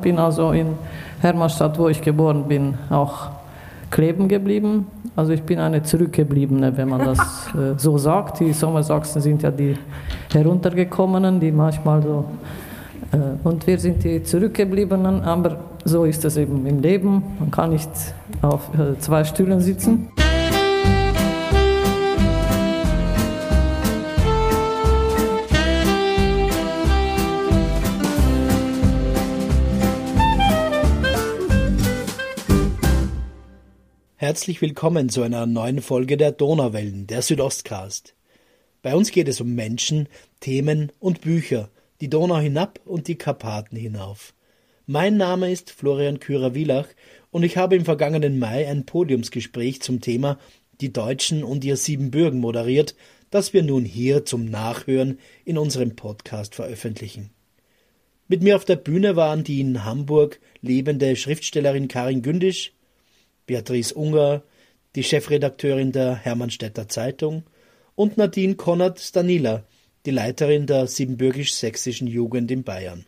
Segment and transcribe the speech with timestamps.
[0.00, 0.74] Bin also in
[1.20, 3.30] Hermannstadt, wo ich geboren bin, auch
[3.90, 4.86] kleben geblieben.
[5.16, 7.18] Also ich bin eine Zurückgebliebene, wenn man das
[7.54, 8.40] äh, so sagt.
[8.40, 9.76] Die Sommersachsen sind ja die
[10.32, 12.24] Heruntergekommenen, die manchmal so...
[13.12, 17.22] Äh, und wir sind die Zurückgebliebenen, aber so ist es eben im Leben.
[17.38, 17.90] Man kann nicht
[18.42, 20.08] auf äh, zwei Stühlen sitzen.
[34.20, 38.16] Herzlich willkommen zu einer neuen Folge der Donauwellen, der Südostcast.
[38.82, 40.08] Bei uns geht es um Menschen,
[40.40, 44.34] Themen und Bücher, die Donau hinab und die Karpaten hinauf.
[44.86, 46.88] Mein Name ist Florian Kürer-Wielach
[47.30, 50.40] und ich habe im vergangenen Mai ein Podiumsgespräch zum Thema
[50.80, 52.96] Die Deutschen und ihr Siebenbürgen moderiert,
[53.30, 57.30] das wir nun hier zum Nachhören in unserem Podcast veröffentlichen.
[58.26, 62.72] Mit mir auf der Bühne waren die in Hamburg lebende Schriftstellerin Karin Gündisch,
[63.48, 64.44] Beatrice Unger,
[64.94, 67.42] die Chefredakteurin der Hermannstädter Zeitung,
[67.96, 69.64] und Nadine Konrad-Stanila,
[70.06, 73.06] die Leiterin der siebenbürgisch-sächsischen Jugend in Bayern.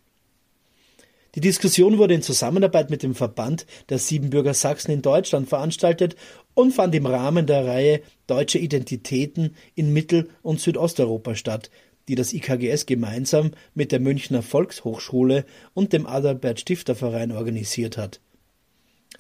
[1.36, 6.16] Die Diskussion wurde in Zusammenarbeit mit dem Verband der Siebenbürger Sachsen in Deutschland veranstaltet
[6.55, 11.70] und fand im Rahmen der Reihe Deutsche Identitäten in Mittel- und Südosteuropa statt,
[12.08, 18.20] die das IKGS gemeinsam mit der Münchner Volkshochschule und dem Adalbert Stifter Verein organisiert hat.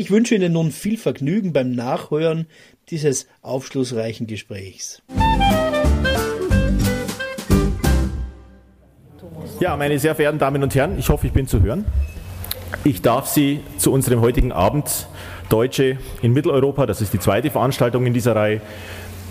[0.00, 2.46] Ich wünsche Ihnen nun viel Vergnügen beim Nachhören
[2.88, 5.02] dieses aufschlussreichen Gesprächs.
[9.60, 11.84] Ja, meine sehr verehrten Damen und Herren, ich hoffe, ich bin zu hören.
[12.82, 15.06] Ich darf Sie zu unserem heutigen Abend
[15.50, 18.62] Deutsche in Mitteleuropa, das ist die zweite Veranstaltung in dieser Reihe,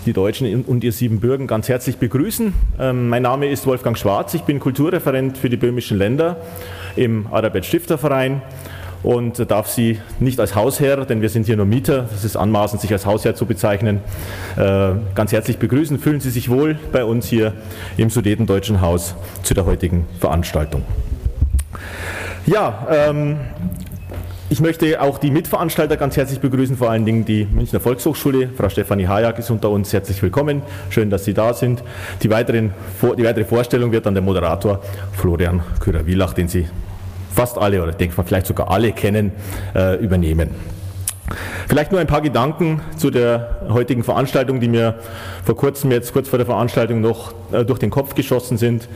[0.06, 2.54] die Deutschen und ihr Siebenbürgen ganz herzlich begrüßen.
[2.78, 6.36] Ähm, mein Name ist Wolfgang Schwarz, ich bin Kulturreferent für die böhmischen Länder
[6.94, 8.40] im Adalbert Stifter Verein
[9.02, 12.80] und darf Sie nicht als Hausherr, denn wir sind hier nur Mieter, das ist anmaßend,
[12.80, 14.00] sich als Hausherr zu bezeichnen,
[14.56, 15.98] äh, ganz herzlich begrüßen.
[15.98, 17.54] Fühlen Sie sich wohl bei uns hier
[17.96, 20.82] im Sudetendeutschen Haus zu der heutigen Veranstaltung.
[22.46, 23.36] Ja, ähm,
[24.52, 28.48] ich möchte auch die Mitveranstalter ganz herzlich begrüßen, vor allen Dingen die Münchner Volkshochschule.
[28.56, 29.92] Frau Stefanie Hajak ist unter uns.
[29.92, 30.62] Herzlich willkommen.
[30.88, 31.84] Schön, dass Sie da sind.
[32.22, 32.72] Die, weiteren,
[33.16, 34.80] die weitere Vorstellung wird dann der Moderator
[35.12, 36.66] Florian Kürer-Wielach, den Sie
[37.34, 39.32] fast alle oder ich denke mal vielleicht sogar alle kennen,
[39.74, 40.50] äh, übernehmen.
[41.68, 44.96] Vielleicht nur ein paar Gedanken zu der heutigen Veranstaltung, die mir
[45.44, 48.88] vor kurzem, jetzt kurz vor der Veranstaltung noch äh, durch den Kopf geschossen sind,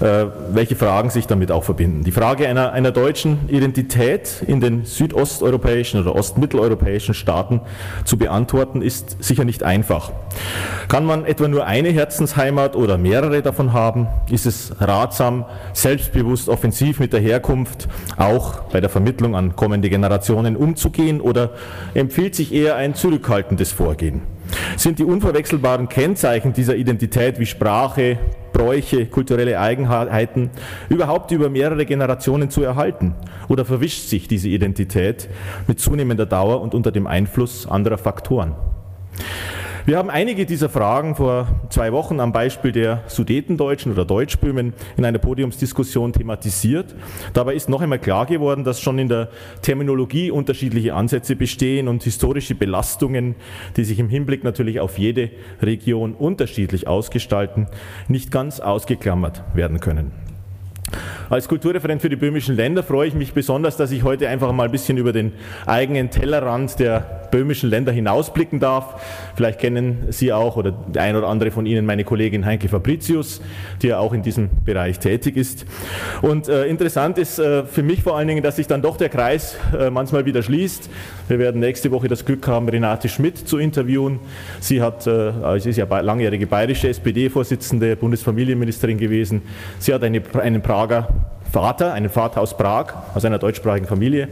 [0.00, 2.02] äh, welche Fragen sich damit auch verbinden.
[2.02, 7.60] Die Frage einer, einer deutschen Identität in den südosteuropäischen oder ostmitteleuropäischen Staaten
[8.04, 10.10] zu beantworten, ist sicher nicht einfach.
[10.88, 14.06] Kann man etwa nur eine Herzensheimat oder mehrere davon haben?
[14.30, 20.56] Ist es ratsam, selbstbewusst offensiv mit der Herkunft auch bei der Vermittlung an kommende Generationen
[20.56, 21.50] umzugehen oder
[21.94, 24.22] empfiehlt sich eher ein zurückhaltendes Vorgehen.
[24.76, 28.18] Sind die unverwechselbaren Kennzeichen dieser Identität wie Sprache,
[28.52, 30.50] Bräuche, kulturelle Eigenheiten
[30.88, 33.14] überhaupt über mehrere Generationen zu erhalten?
[33.48, 35.28] Oder verwischt sich diese Identität
[35.66, 38.54] mit zunehmender Dauer und unter dem Einfluss anderer Faktoren?
[39.86, 45.04] Wir haben einige dieser Fragen vor zwei Wochen am Beispiel der Sudetendeutschen oder Deutschböhmen in
[45.04, 46.96] einer Podiumsdiskussion thematisiert.
[47.34, 49.28] Dabei ist noch einmal klar geworden, dass schon in der
[49.62, 53.36] Terminologie unterschiedliche Ansätze bestehen und historische Belastungen,
[53.76, 55.30] die sich im Hinblick natürlich auf jede
[55.62, 57.68] Region unterschiedlich ausgestalten,
[58.08, 60.25] nicht ganz ausgeklammert werden können.
[61.28, 64.64] Als Kulturreferent für die böhmischen Länder freue ich mich besonders, dass ich heute einfach mal
[64.64, 65.32] ein bisschen über den
[65.66, 69.02] eigenen Tellerrand der böhmischen Länder hinausblicken darf.
[69.34, 73.40] Vielleicht kennen Sie auch oder der ein oder andere von Ihnen meine Kollegin Heinke Fabricius,
[73.82, 75.66] die ja auch in diesem Bereich tätig ist.
[76.22, 79.08] Und äh, interessant ist äh, für mich vor allen Dingen, dass sich dann doch der
[79.08, 80.88] Kreis äh, manchmal wieder schließt.
[81.28, 84.20] Wir werden nächste Woche das Glück haben, Renate Schmidt zu interviewen.
[84.60, 89.42] Sie hat, äh, sie ist ja langjährige bayerische SPD-Vorsitzende, Bundesfamilienministerin gewesen.
[89.78, 91.08] Sie hat eine, einen Prager
[91.52, 94.28] Vater, einen Vater aus Prag, aus einer deutschsprachigen Familie.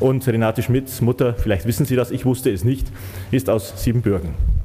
[0.00, 2.86] Und Renate Schmidts Mutter, vielleicht wissen Sie das, ich wusste es nicht,
[3.30, 4.55] ist aus Siebenbürgen.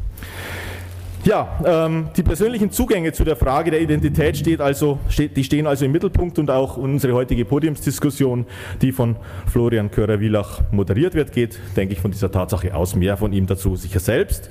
[1.24, 5.68] Ja, ähm, die persönlichen Zugänge zu der Frage der Identität steht also, steht, die stehen
[5.68, 8.48] also im Mittelpunkt und auch unsere heutige Podiumsdiskussion,
[8.82, 9.16] die von
[9.46, 12.96] Florian Körer-Wielach moderiert wird, geht, denke ich, von dieser Tatsache aus.
[12.96, 14.50] Mehr von ihm dazu sicher selbst.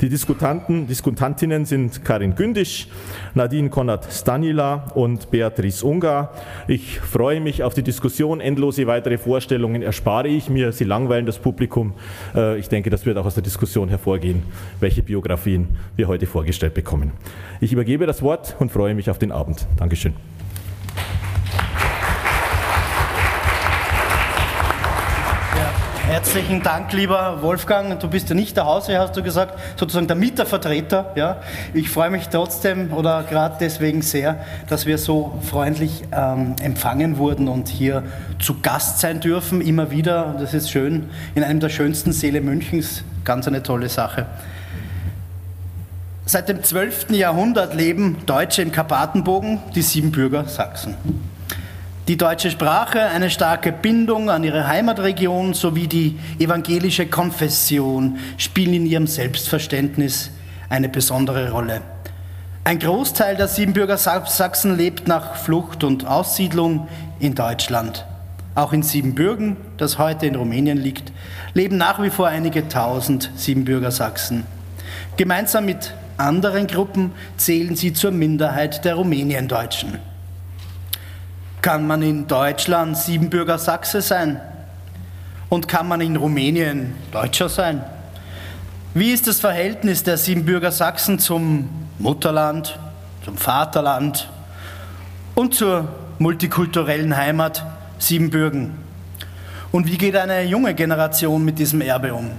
[0.00, 2.88] Die Diskutanten, Diskutantinnen sind Karin Gündisch,
[3.34, 6.34] Nadine Konrad-Stanila und Beatrice Ungar.
[6.66, 8.40] Ich freue mich auf die Diskussion.
[8.40, 10.72] Endlose weitere Vorstellungen erspare ich mir.
[10.72, 11.92] Sie langweilen das Publikum.
[12.34, 14.42] Äh, ich denke, das wird auch aus der Diskussion hervorgehen,
[14.80, 17.12] welche Biografien wir heute vorgestellt bekommen.
[17.60, 19.66] Ich übergebe das Wort und freue mich auf den Abend.
[19.76, 20.14] Dankeschön.
[26.08, 28.00] Herzlichen Dank, lieber Wolfgang.
[28.00, 31.12] Du bist ja nicht der Hause, hast du gesagt, sozusagen der Mietervertreter.
[31.16, 31.42] Ja?
[31.74, 37.46] Ich freue mich trotzdem oder gerade deswegen sehr, dass wir so freundlich ähm, empfangen wurden
[37.46, 38.04] und hier
[38.38, 40.34] zu Gast sein dürfen, immer wieder.
[40.40, 43.04] Das ist schön, in einem der schönsten Seele Münchens.
[43.24, 44.26] Ganz eine tolle Sache.
[46.30, 47.12] Seit dem 12.
[47.12, 50.94] Jahrhundert leben Deutsche im Karpatenbogen, die Siebenbürger Sachsen.
[52.06, 58.84] Die deutsche Sprache, eine starke Bindung an ihre Heimatregion sowie die evangelische Konfession spielen in
[58.84, 60.30] ihrem Selbstverständnis
[60.68, 61.80] eine besondere Rolle.
[62.62, 66.88] Ein Großteil der Siebenbürger Sachsen lebt nach Flucht und Aussiedlung
[67.20, 68.04] in Deutschland.
[68.54, 71.10] Auch in Siebenbürgen, das heute in Rumänien liegt,
[71.54, 74.44] leben nach wie vor einige tausend Siebenbürger Sachsen.
[75.16, 79.98] Gemeinsam mit anderen Gruppen zählen sie zur Minderheit der Rumäniendeutschen.
[81.62, 84.40] Kann man in Deutschland Siebenbürger Sachse sein?
[85.48, 87.82] Und kann man in Rumänien Deutscher sein?
[88.94, 91.68] Wie ist das Verhältnis der Siebenbürger Sachsen zum
[91.98, 92.78] Mutterland,
[93.24, 94.28] zum Vaterland
[95.34, 95.88] und zur
[96.18, 97.64] multikulturellen Heimat
[97.98, 98.72] Siebenbürgen?
[99.72, 102.30] Und wie geht eine junge Generation mit diesem Erbe um?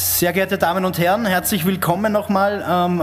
[0.00, 2.64] Sehr geehrte Damen und Herren, herzlich willkommen nochmal.
[2.70, 3.02] Ähm,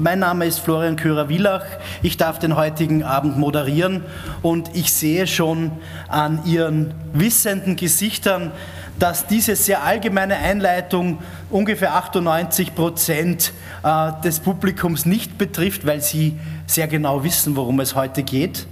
[0.00, 1.64] mein Name ist Florian Kürer-Wielach.
[2.02, 4.02] Ich darf den heutigen Abend moderieren
[4.42, 5.70] und ich sehe schon
[6.08, 8.50] an Ihren wissenden Gesichtern,
[8.98, 11.18] dass diese sehr allgemeine Einleitung
[11.48, 13.52] ungefähr 98 Prozent
[13.84, 18.66] äh, des Publikums nicht betrifft, weil Sie sehr genau wissen, worum es heute geht.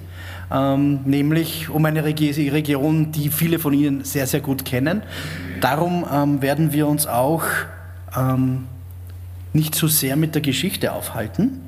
[0.53, 5.05] Ähm, nämlich um eine Region, die viele von Ihnen sehr, sehr gut kennen.
[5.61, 7.45] Darum ähm, werden wir uns auch
[8.17, 8.67] ähm,
[9.53, 11.61] nicht so sehr mit der Geschichte aufhalten.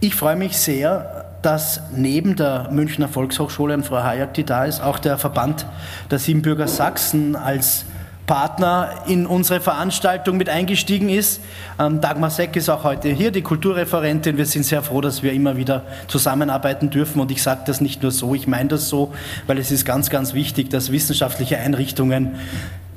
[0.00, 4.80] Ich freue mich sehr, dass neben der Münchner Volkshochschule und Frau Hayek, die da ist,
[4.80, 5.66] auch der Verband
[6.10, 7.84] der Siebenbürger Sachsen als
[8.26, 11.40] Partner in unsere Veranstaltung mit eingestiegen ist.
[11.78, 14.36] Ähm, Dagmar Seck ist auch heute hier, die Kulturreferentin.
[14.36, 17.20] Wir sind sehr froh, dass wir immer wieder zusammenarbeiten dürfen.
[17.20, 19.12] Und ich sage das nicht nur so, ich meine das so,
[19.46, 22.36] weil es ist ganz, ganz wichtig, dass wissenschaftliche Einrichtungen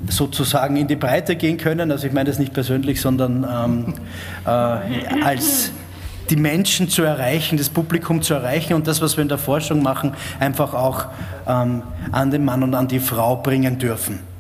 [0.07, 1.92] sozusagen in die Breite gehen können.
[1.92, 3.94] Also ich meine das nicht persönlich, sondern ähm,
[4.45, 5.72] äh, als
[6.30, 9.81] die Menschen zu erreichen, das Publikum zu erreichen und das, was wir in der Forschung
[9.81, 11.06] machen, einfach auch
[11.48, 14.34] ähm, an den Mann und an die Frau bringen dürfen.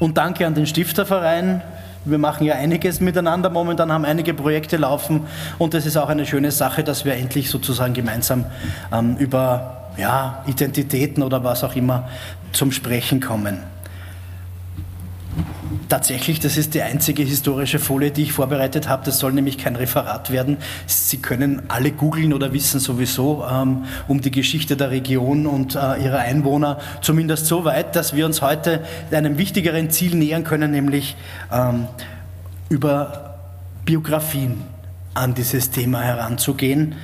[0.00, 1.62] Und danke an den Stifterverein.
[2.06, 5.26] Wir machen ja einiges miteinander momentan, haben einige Projekte laufen
[5.58, 8.46] und es ist auch eine schöne Sache, dass wir endlich sozusagen gemeinsam
[8.90, 12.08] ähm, über ja, Identitäten oder was auch immer
[12.52, 13.58] zum Sprechen kommen.
[15.88, 19.04] Tatsächlich, das ist die einzige historische Folie, die ich vorbereitet habe.
[19.04, 20.56] Das soll nämlich kein Referat werden.
[20.86, 26.02] Sie können alle googeln oder wissen sowieso ähm, um die Geschichte der Region und äh,
[26.02, 26.78] ihrer Einwohner.
[27.02, 28.82] Zumindest so weit, dass wir uns heute
[29.12, 31.16] einem wichtigeren Ziel nähern können, nämlich
[31.52, 31.86] ähm,
[32.68, 33.38] über
[33.84, 34.62] Biografien
[35.14, 36.94] an dieses Thema heranzugehen.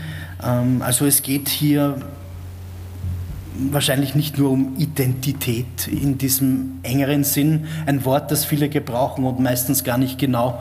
[0.43, 1.99] Ähm, also es geht hier
[3.71, 9.41] wahrscheinlich nicht nur um Identität in diesem engeren Sinn, ein Wort, das viele gebrauchen und
[9.41, 10.61] meistens gar nicht genau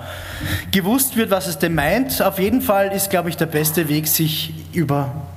[0.72, 2.22] gewusst wird, was es denn meint.
[2.22, 5.28] Auf jeden Fall ist, glaube ich, der beste Weg, sich über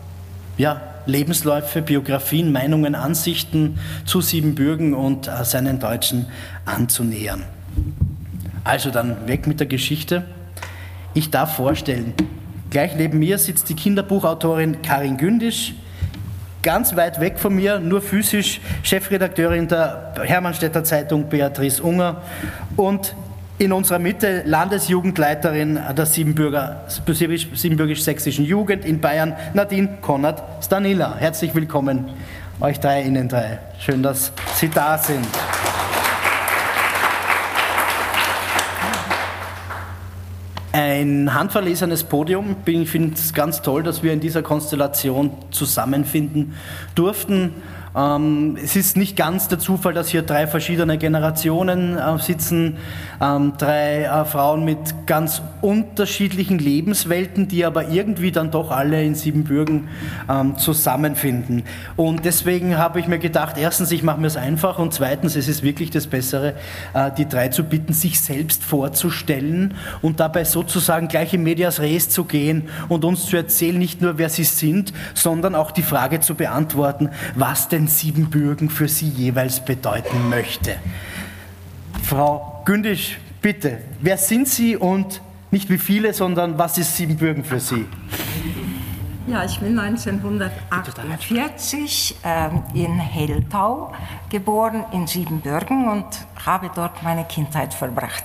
[0.56, 6.27] ja, Lebensläufe, Biografien, Meinungen, Ansichten zu Siebenbürgen und äh, seinen Deutschen
[6.67, 7.44] anzunähern.
[8.65, 10.24] Also dann weg mit der Geschichte.
[11.15, 12.12] Ich darf vorstellen,
[12.70, 15.74] gleich neben mir sitzt die Kinderbuchautorin Karin Gündisch,
[16.69, 22.20] ganz weit weg von mir, nur physisch, Chefredakteurin der Hermannstädter Zeitung Beatrice Unger
[22.77, 23.15] und
[23.56, 31.17] in unserer Mitte Landesjugendleiterin der Siebenbürger, Siebenbürgisch-Sächsischen Jugend in Bayern, Nadine Konrad Stanila.
[31.17, 32.10] Herzlich willkommen,
[32.60, 33.60] euch drei, Ihnen drei.
[33.79, 35.27] Schön, dass Sie da sind.
[40.98, 42.56] Ein handverlesenes Podium.
[42.67, 46.55] Ich finde es ganz toll, dass wir in dieser Konstellation zusammenfinden
[46.96, 47.52] durften.
[47.97, 52.77] Ähm, es ist nicht ganz der Zufall, dass hier drei verschiedene Generationen äh, sitzen,
[53.21, 59.15] ähm, drei äh, Frauen mit ganz unterschiedlichen Lebenswelten, die aber irgendwie dann doch alle in
[59.15, 59.89] Siebenbürgen
[60.29, 61.65] ähm, zusammenfinden.
[61.97, 65.49] Und deswegen habe ich mir gedacht, erstens, ich mache mir es einfach und zweitens, es
[65.49, 66.55] ist wirklich das Bessere,
[66.95, 72.09] äh, die drei zu bitten, sich selbst vorzustellen und dabei sozusagen gleich in Medias Res
[72.11, 76.21] zu gehen und uns zu erzählen, nicht nur wer sie sind, sondern auch die Frage
[76.21, 80.75] zu beantworten, was denn Siebenbürgen für Sie jeweils bedeuten möchte.
[82.03, 87.61] Frau Gündisch, bitte, wer sind Sie und nicht wie viele, sondern was ist Siebenbürgen für
[87.61, 87.87] Sie?
[89.27, 93.93] Ja, ich bin 1948 äh, in Helltau
[94.31, 96.06] geboren, in Siebenbürgen und
[96.47, 98.25] habe dort meine Kindheit verbracht.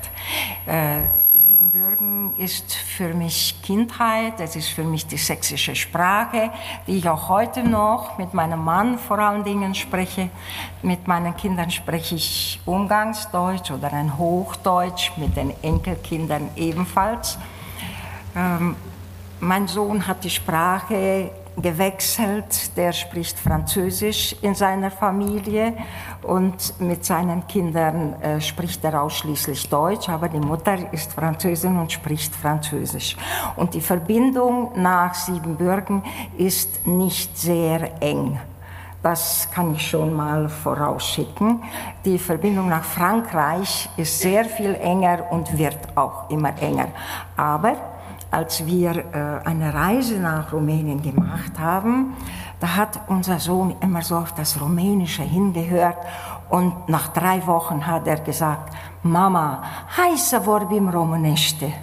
[0.65, 1.01] Äh,
[1.73, 6.51] Siebenbürgen ist für mich Kindheit, es ist für mich die sächsische Sprache,
[6.85, 10.29] die ich auch heute noch mit meinem Mann vor allen Dingen spreche.
[10.83, 17.39] Mit meinen Kindern spreche ich Umgangsdeutsch oder ein Hochdeutsch, mit den Enkelkindern ebenfalls.
[18.35, 18.75] Ähm,
[19.39, 25.73] mein Sohn hat die Sprache gewechselt, der spricht Französisch in seiner Familie
[26.21, 31.91] und mit seinen Kindern äh, spricht er ausschließlich Deutsch, aber die Mutter ist Französin und
[31.91, 33.15] spricht Französisch.
[33.55, 36.03] Und die Verbindung nach Siebenbürgen
[36.37, 38.39] ist nicht sehr eng.
[39.03, 41.61] Das kann ich schon mal vorausschicken.
[42.05, 46.87] Die Verbindung nach Frankreich ist sehr viel enger und wird auch immer enger.
[47.35, 47.75] Aber
[48.33, 52.15] als wir äh, eine Reise nach Rumänien gemacht haben,
[52.59, 55.97] da hat unser Sohn immer so auf das Rumänische hingehört
[56.49, 59.59] und nach drei Wochen hat er gesagt, Mama,
[59.97, 61.73] hai să vorbim românește.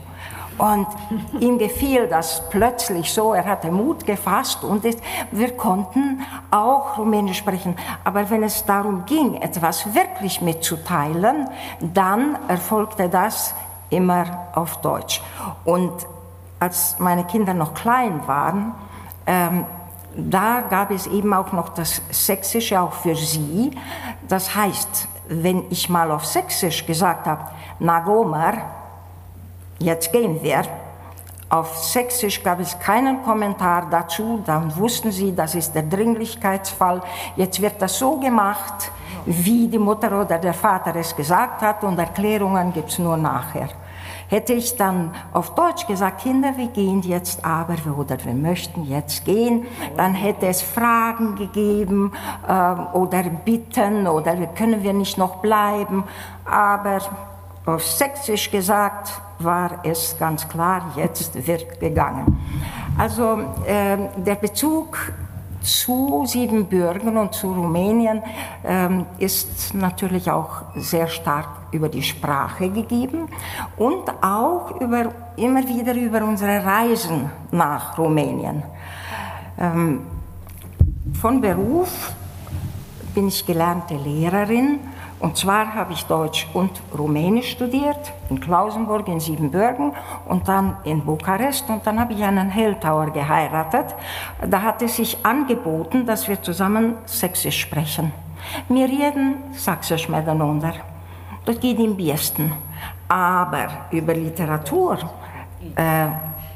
[0.57, 0.87] Und
[1.41, 4.85] ihm gefiel das plötzlich so, er hatte Mut gefasst und
[5.31, 7.75] wir konnten auch Rumänisch sprechen.
[8.05, 11.49] Aber wenn es darum ging, etwas wirklich mitzuteilen,
[11.81, 13.55] dann erfolgte das
[13.91, 15.21] immer auf Deutsch.
[15.65, 15.93] Und
[16.61, 18.75] als meine Kinder noch klein waren,
[19.27, 19.65] ähm,
[20.15, 23.71] da gab es eben auch noch das Sächsische auch für sie.
[24.29, 27.45] Das heißt, wenn ich mal auf Sächsisch gesagt habe,
[27.79, 28.55] na Gomer,
[29.79, 30.63] jetzt gehen wir,
[31.49, 37.01] auf Sächsisch gab es keinen Kommentar dazu, dann wussten sie, das ist der Dringlichkeitsfall.
[37.37, 38.91] Jetzt wird das so gemacht,
[39.27, 43.69] wie die Mutter oder der Vater es gesagt hat und Erklärungen gibt es nur nachher.
[44.31, 49.25] Hätte ich dann auf Deutsch gesagt, Kinder, wir gehen jetzt aber oder wir möchten jetzt
[49.25, 52.13] gehen, dann hätte es Fragen gegeben
[52.47, 56.05] äh, oder Bitten oder können wir nicht noch bleiben.
[56.45, 57.01] Aber
[57.67, 62.39] auf Sächsisch gesagt war es ganz klar, jetzt wird gegangen.
[62.97, 64.97] Also äh, der Bezug
[65.61, 68.23] zu Siebenbürgen und zu Rumänien
[68.65, 73.29] ähm, ist natürlich auch sehr stark über die Sprache gegeben
[73.77, 78.63] und auch über, immer wieder über unsere Reisen nach Rumänien.
[79.59, 80.01] Ähm,
[81.21, 82.13] von Beruf
[83.15, 84.81] bin ich gelernte Lehrerin
[85.21, 89.93] und zwar habe ich Deutsch und Rumänisch studiert, in Klausenburg, in Siebenbürgen
[90.27, 91.69] und dann in Bukarest.
[91.69, 93.95] Und dann habe ich einen Helltauer geheiratet.
[94.49, 98.13] Da hat es sich angeboten, dass wir zusammen Sächsisch sprechen.
[98.71, 100.73] Wir reden Sächsisch miteinander.
[101.45, 102.53] Das geht im besten.
[103.07, 104.99] Aber über Literatur
[105.77, 106.07] äh,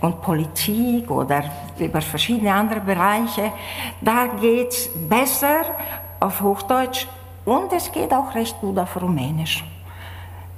[0.01, 1.45] und Politik oder
[1.79, 3.53] über verschiedene andere Bereiche,
[4.01, 5.65] da geht es besser
[6.19, 7.07] auf Hochdeutsch
[7.45, 9.65] und es geht auch recht gut auf Rumänisch.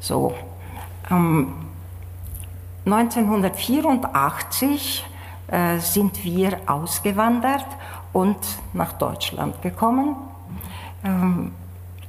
[0.00, 0.34] So,
[1.10, 1.52] ähm,
[2.84, 5.04] 1984
[5.48, 7.66] äh, sind wir ausgewandert
[8.12, 8.38] und
[8.72, 10.16] nach Deutschland gekommen.
[11.04, 11.52] Ähm,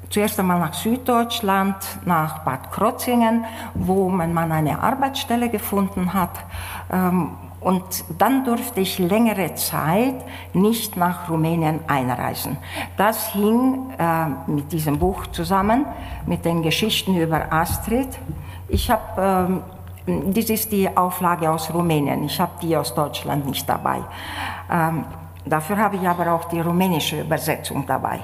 [0.10, 6.32] zuerst einmal nach Süddeutschland, nach Bad Krotzingen, wo mein Mann eine Arbeitsstelle gefunden hat.
[6.92, 10.16] Ähm, und dann durfte ich längere Zeit
[10.54, 12.58] nicht nach Rumänien einreisen.
[12.98, 15.86] Das hing äh, mit diesem Buch zusammen,
[16.28, 18.10] mit den Geschichten über Astrid.
[18.68, 19.62] Ich habe,
[20.06, 24.02] äh, das ist die Auflage aus Rumänien, ich habe die aus Deutschland nicht dabei.
[24.72, 25.06] Ähm,
[25.46, 28.20] dafür habe ich aber auch die rumänische Übersetzung dabei.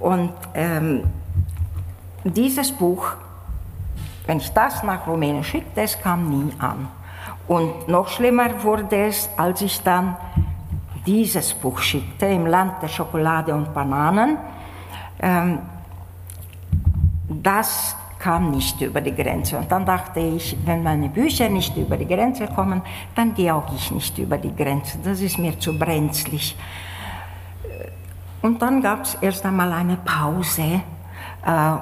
[0.00, 1.04] Und ähm,
[2.24, 3.12] dieses Buch,
[4.26, 6.88] wenn ich das nach Rumänien schickte, es kam nie an.
[7.50, 10.16] Und noch schlimmer wurde es, als ich dann
[11.04, 14.38] dieses Buch schickte, Im Land der Schokolade und Bananen.
[15.20, 15.58] Ähm,
[17.28, 19.58] das kam nicht über die Grenze.
[19.58, 22.82] Und dann dachte ich, wenn meine Bücher nicht über die Grenze kommen,
[23.16, 24.98] dann gehe auch ich nicht über die Grenze.
[25.02, 26.56] Das ist mir zu brenzlig.
[28.42, 30.82] Und dann gab es erst einmal eine Pause.
[31.44, 31.72] Äh,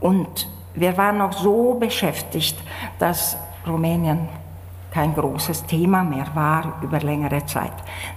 [0.00, 2.58] und wir waren noch so beschäftigt,
[2.98, 4.37] dass Rumänien
[4.98, 7.70] kein großes Thema mehr war über längere Zeit.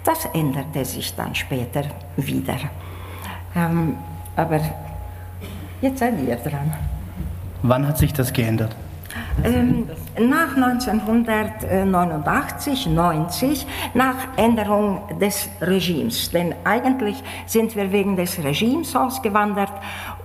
[0.04, 1.84] Das änderte sich dann später
[2.18, 2.58] wieder.
[3.56, 3.98] Ähm,
[4.36, 4.60] aber
[5.80, 6.74] jetzt seid ihr dran.
[7.62, 8.76] Wann hat sich das geändert?
[9.44, 9.88] Ähm,
[10.20, 16.32] nach 1989, 90, nach Änderung des Regimes.
[16.32, 19.74] Denn eigentlich sind wir wegen des Regimes ausgewandert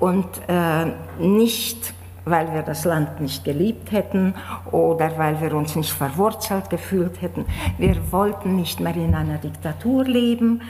[0.01, 0.87] und äh,
[1.19, 1.93] nicht
[2.27, 4.35] weil wir das Land nicht geliebt hätten
[4.73, 7.47] oder weil wir uns nicht verwurzelt gefühlt hätten.
[7.79, 10.61] Wir wollten nicht mehr in einer Diktatur leben.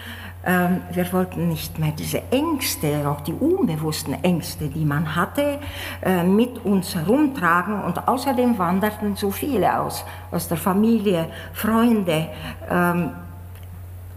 [0.45, 5.59] Ähm, wir wollten nicht mehr diese Ängste, auch die unbewussten Ängste, die man hatte,
[6.03, 7.83] äh, mit uns herumtragen.
[7.83, 12.29] Und außerdem wanderten so viele aus, aus der Familie, Freunde.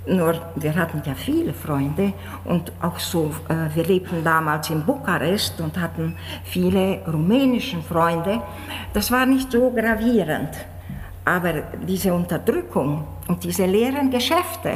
[0.07, 2.13] Nur wir hatten ja viele Freunde
[2.45, 8.41] und auch so, äh, wir lebten damals in Bukarest und hatten viele rumänische Freunde.
[8.93, 10.49] Das war nicht so gravierend.
[11.25, 11.53] Aber
[11.87, 14.73] diese Unterdrückung und diese leeren Geschäfte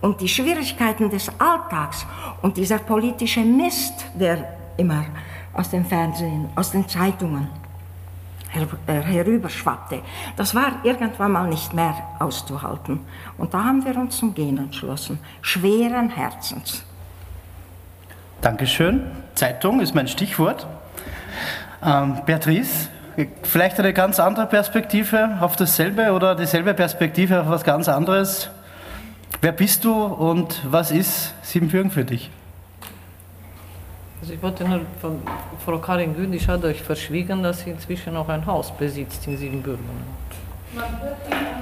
[0.00, 2.06] und die Schwierigkeiten des Alltags
[2.40, 4.38] und dieser politische Mist, der
[4.78, 5.04] immer
[5.52, 7.48] aus dem Fernsehen, aus den Zeitungen
[8.86, 10.00] herüberschwappte.
[10.36, 13.00] Das war irgendwann mal nicht mehr auszuhalten.
[13.38, 16.84] Und da haben wir uns zum Gehen entschlossen, schweren Herzens.
[18.40, 19.02] Dankeschön.
[19.34, 20.66] Zeitung ist mein Stichwort.
[21.82, 22.88] Ähm, Beatrice,
[23.42, 28.50] vielleicht eine ganz andere Perspektive auf dasselbe oder dieselbe Perspektive auf was ganz anderes.
[29.40, 32.30] Wer bist du und was ist Siebenbürgen für dich?
[34.20, 35.22] Also ich wollte nur von
[35.64, 39.84] Frau Karin Gündisch hat euch verschwiegen, dass sie inzwischen auch ein Haus besitzt in Siebenbürgen.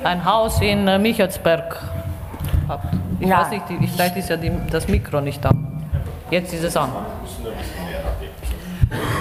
[0.02, 1.80] Ein Haus in äh, Michelsberg
[2.66, 2.94] habt.
[3.20, 3.42] Ich ja.
[3.42, 3.62] weiß nicht,
[3.92, 5.50] vielleicht ist ja die, das Mikro nicht da.
[6.30, 6.90] Jetzt ist es an.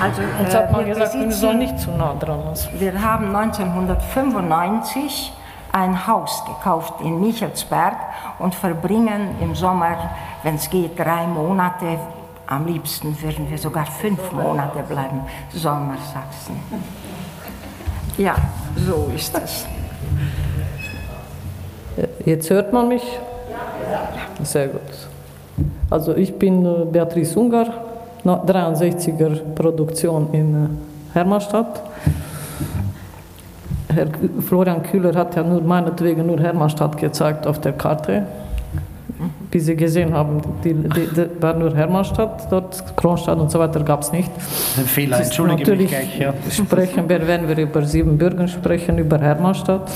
[0.01, 2.39] Also, Jetzt hat man äh, gesagt, man soll nicht zu nah dran.
[2.79, 5.31] Wir haben 1995
[5.73, 7.97] ein Haus gekauft in Michelsberg
[8.39, 10.09] und verbringen im Sommer,
[10.43, 11.99] wenn es geht, drei Monate
[12.47, 15.21] am liebsten würden wir sogar fünf Monate bleiben,
[15.53, 16.55] Sommersachsen.
[18.17, 18.35] Ja,
[18.75, 19.65] so ist es.
[22.25, 23.03] Jetzt hört man mich?
[24.43, 24.81] Sehr gut.
[25.89, 27.67] Also ich bin äh, Beatrice Ungar,
[28.25, 30.67] 63er Produktion in äh,
[31.13, 31.81] Hermannstadt.
[33.93, 34.07] Herr
[34.47, 38.27] Florian Kühler hat ja nur meinetwegen nur Hermannstadt gezeigt auf der Karte
[39.51, 43.81] wie Sie gesehen haben, die, die, die war nur Hermannstadt, dort Kronstadt und so weiter
[43.83, 44.31] gab es nicht.
[44.77, 46.19] Ein Fehler, entschuldige natürlich mich gleich.
[46.19, 46.33] Ja.
[46.51, 49.89] Sprechen wir, wenn wir über Siebenbürgen sprechen, über Hermannstadt.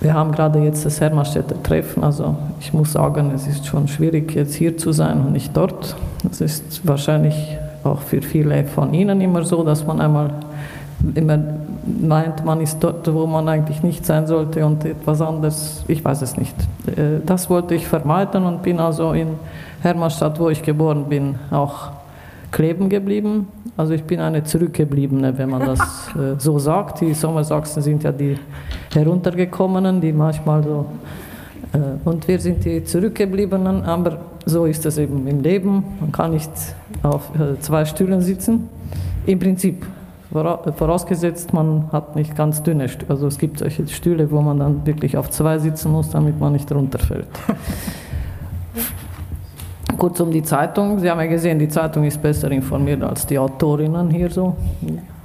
[0.00, 4.34] Wir haben gerade jetzt das Hermannstädter Treffen, also ich muss sagen, es ist schon schwierig,
[4.34, 5.94] jetzt hier zu sein und nicht dort.
[6.28, 10.30] Es ist wahrscheinlich auch für viele von Ihnen immer so, dass man einmal
[11.14, 11.38] immer
[12.00, 16.22] meint, man ist dort, wo man eigentlich nicht sein sollte und etwas anderes, ich weiß
[16.22, 16.54] es nicht.
[16.86, 19.28] Äh, das wollte ich vermeiden und bin also in
[19.80, 21.90] Hermannstadt, wo ich geboren bin, auch
[22.50, 23.48] kleben geblieben.
[23.76, 25.80] Also ich bin eine Zurückgebliebene, wenn man das
[26.14, 27.00] äh, so sagt.
[27.00, 28.38] Die Sommersachsen sind ja die
[28.92, 30.86] Heruntergekommenen, die manchmal so...
[31.72, 35.84] Äh, und wir sind die Zurückgebliebenen, aber so ist es eben im Leben.
[36.00, 36.50] Man kann nicht
[37.02, 38.68] auf zwei Stühlen sitzen.
[39.24, 39.86] Im Prinzip
[40.32, 43.10] Vorausgesetzt, man hat nicht ganz dünne Stühle.
[43.10, 46.54] Also es gibt solche Stühle, wo man dann wirklich auf zwei sitzen muss, damit man
[46.54, 47.28] nicht runterfällt.
[49.98, 51.00] Kurz um die Zeitung.
[51.00, 54.56] Sie haben ja gesehen, die Zeitung ist besser informiert als die Autorinnen hier so.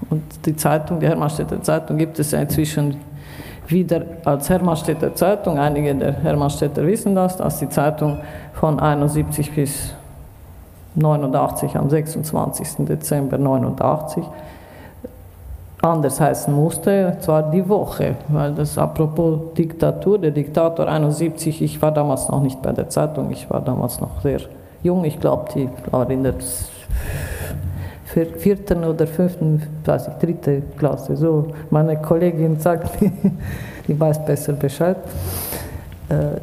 [0.09, 2.97] Und die Zeitung, die Hermannstädter Zeitung, gibt es ja inzwischen
[3.67, 5.57] wieder als Hermannstädter Zeitung.
[5.57, 8.19] Einige der Hermannstädter wissen das, dass die Zeitung
[8.53, 9.93] von 71 bis
[10.95, 12.85] 89 am 26.
[12.85, 14.25] Dezember 89
[15.81, 21.91] anders heißen musste, zwar die Woche, weil das apropos Diktatur, der Diktator 71, ich war
[21.91, 24.41] damals noch nicht bei der Zeitung, ich war damals noch sehr
[24.83, 26.33] jung, ich glaube, die war in der
[28.37, 32.89] vierten oder fünften, weiß ich, dritte Klasse, so, meine Kollegin sagt,
[33.87, 34.97] die weiß besser Bescheid.
[36.09, 36.39] Äh,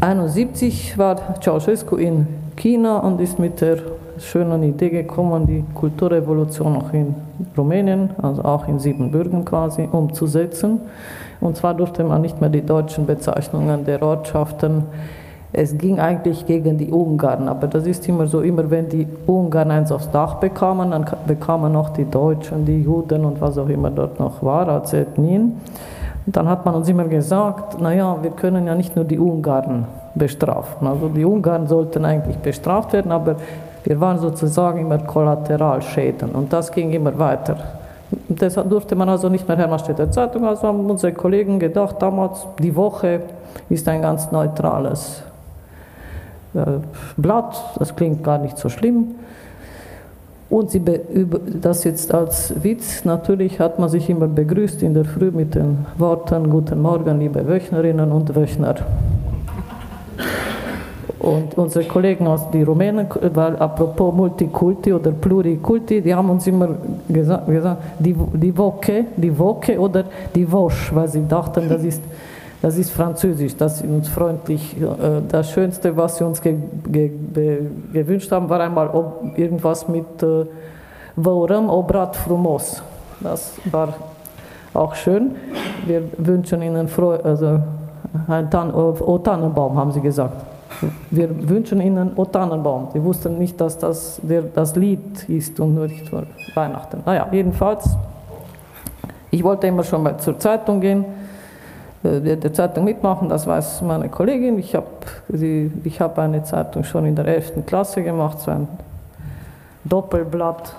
[0.00, 3.78] 71 war Ceausescu in China und ist mit der
[4.24, 7.14] schönen Idee gekommen, die Kulturrevolution auch in
[7.56, 10.80] Rumänien, also auch in Siebenbürgen quasi, umzusetzen.
[11.40, 14.84] Und zwar durfte man nicht mehr die deutschen Bezeichnungen der Ortschaften.
[15.52, 19.70] Es ging eigentlich gegen die Ungarn, aber das ist immer so, immer wenn die Ungarn
[19.72, 23.90] eins aufs Dach bekamen, dann bekamen auch die Deutschen, die Juden und was auch immer
[23.90, 25.60] dort noch war als Ethnien.
[26.26, 30.86] Dann hat man uns immer gesagt, naja, wir können ja nicht nur die Ungarn bestrafen.
[30.86, 33.36] Also die Ungarn sollten eigentlich bestraft werden, aber
[33.84, 37.56] wir waren sozusagen immer Kollateralschäden und das ging immer weiter.
[38.28, 42.74] Deshalb durfte man also nicht mehr Hermannstädter Zeitung, also haben unsere Kollegen gedacht, damals die
[42.74, 43.20] Woche
[43.68, 45.22] ist ein ganz neutrales
[46.54, 46.64] äh,
[47.16, 49.14] Blatt, das klingt gar nicht so schlimm.
[50.48, 50.82] Und sie
[51.62, 55.86] das jetzt als Witz, natürlich hat man sich immer begrüßt in der Früh mit den
[55.96, 58.74] Worten Guten Morgen, liebe Wöchnerinnen und Wöchner.
[61.20, 66.70] Und unsere Kollegen aus die Rumänen, weil apropos Multikulti oder Plurikulti, die haben uns immer
[67.08, 70.04] gesagt, gesagt die, die Woke, die Woke oder
[70.34, 72.02] die Wosch, weil sie dachten, das ist,
[72.62, 74.80] das ist Französisch, das ist uns freundlich.
[74.80, 76.56] Äh, das Schönste, was sie uns ge,
[76.90, 77.10] ge,
[77.92, 78.90] gewünscht haben, war einmal
[79.36, 80.46] irgendwas mit äh,
[81.22, 82.82] Vorem obrat frumos.
[83.20, 83.92] Das war
[84.72, 85.32] auch schön.
[85.86, 87.60] Wir wünschen Ihnen froh, also
[88.26, 90.59] ein Tan o Tannenbaum, haben sie gesagt.
[91.10, 92.88] Wir wünschen Ihnen O Tannenbaum.
[92.92, 97.02] Sie wussten nicht, dass das der, das Lied ist und nur nicht für Weihnachten.
[97.04, 97.96] Naja, jedenfalls,
[99.30, 101.04] ich wollte immer schon mal zur Zeitung gehen,
[102.02, 104.58] äh, der Zeitung mitmachen, das weiß meine Kollegin.
[104.58, 104.86] Ich habe
[105.98, 107.66] hab eine Zeitung schon in der 11.
[107.66, 108.68] Klasse gemacht, so ein
[109.84, 110.74] Doppelblatt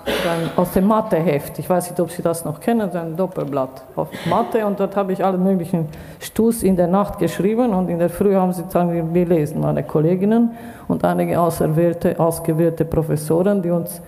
[0.54, 1.58] aus dem Matheheft.
[1.58, 4.64] Ich weiß nicht, ob Sie das noch kennen, ein Doppelblatt auf Mathe.
[4.64, 5.88] Und dort habe ich alle möglichen
[6.20, 10.52] Stuss in der Nacht geschrieben und in der Früh haben sie dann gelesen, meine Kolleginnen
[10.86, 14.00] und einige auserwählte, ausgewählte Professoren, die uns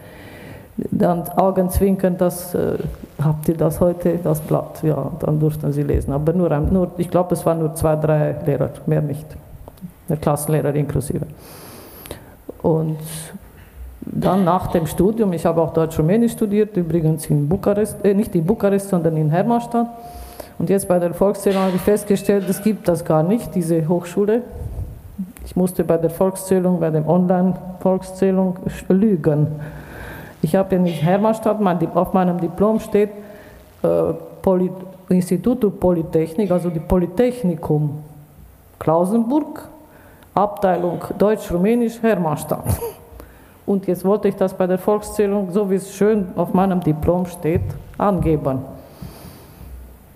[0.77, 2.79] dann Augenzwinkern, das äh,
[3.23, 6.13] habt ihr das heute, das Blatt, ja, dann durften sie lesen.
[6.13, 9.27] Aber nur, nur ich glaube, es waren nur zwei, drei Lehrer, mehr nicht.
[10.09, 11.27] Der Klassenlehrer inklusive.
[12.63, 12.99] Und
[14.07, 18.45] dann nach dem Studium, ich habe auch Deutsch-Rumänisch studiert, übrigens in Bukarest, äh, nicht in
[18.45, 19.89] Bukarest, sondern in Hermannstadt.
[20.59, 24.43] Und jetzt bei der Volkszählung habe ich festgestellt, es gibt das gar nicht, diese Hochschule.
[25.45, 28.57] Ich musste bei der Volkszählung, bei der Online-Volkszählung
[28.89, 29.47] lügen.
[30.43, 33.11] Ich habe in Hermannstadt, mein, auf meinem Diplom steht
[33.83, 33.89] äh,
[35.09, 38.03] Instituto Polytechnik, also die Polytechnikum
[38.79, 39.69] Klausenburg,
[40.35, 42.65] Abteilung Deutsch-Rumänisch Hermannstadt.
[43.67, 47.27] Und jetzt wollte ich das bei der Volkszählung, so wie es schön auf meinem Diplom
[47.27, 47.63] steht,
[47.97, 48.61] angeben.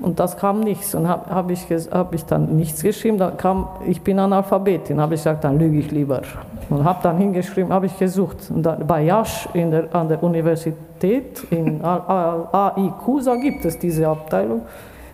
[0.01, 0.95] Und das kam nichts.
[0.95, 3.19] Und habe hab ich, hab ich dann nichts geschrieben.
[3.19, 5.01] Dann kam, ich bin Analphabetin.
[5.01, 6.23] habe ich gesagt, dann lüge ich lieber.
[6.71, 8.37] Und habe dann hingeschrieben, habe ich gesucht.
[8.51, 14.63] Und da, bei Jasch in der, an der Universität in AIQSA gibt es diese Abteilung.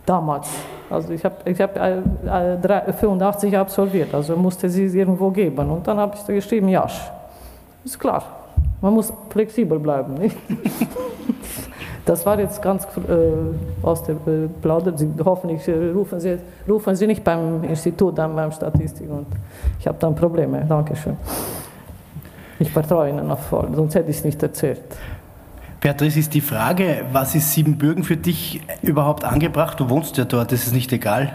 [0.05, 0.51] Damals.
[0.91, 5.71] Also ich habe ich hab, äh, 85 absolviert, also musste sie irgendwo geben.
[5.71, 7.11] Und dann habe ich da geschrieben, Jasch.
[7.85, 8.25] Ist klar,
[8.81, 10.15] man muss flexibel bleiben.
[10.15, 10.37] Nicht?
[12.07, 14.97] Das war jetzt ganz äh, aus der äh, Plauder.
[14.97, 19.09] Sie, hoffentlich äh, rufen, Sie, rufen Sie nicht beim Institut an, beim Statistik.
[19.09, 19.27] Und
[19.81, 20.67] ich habe dann Probleme.
[20.69, 21.17] Dankeschön.
[22.59, 24.83] Ich vertraue Ihnen auf voll, sonst hätte ich es nicht erzählt.
[25.81, 29.81] Beatrice, ist die Frage, was ist Siebenbürgen für dich überhaupt angebracht?
[29.81, 31.33] Du wohnst ja dort, ist es nicht egal?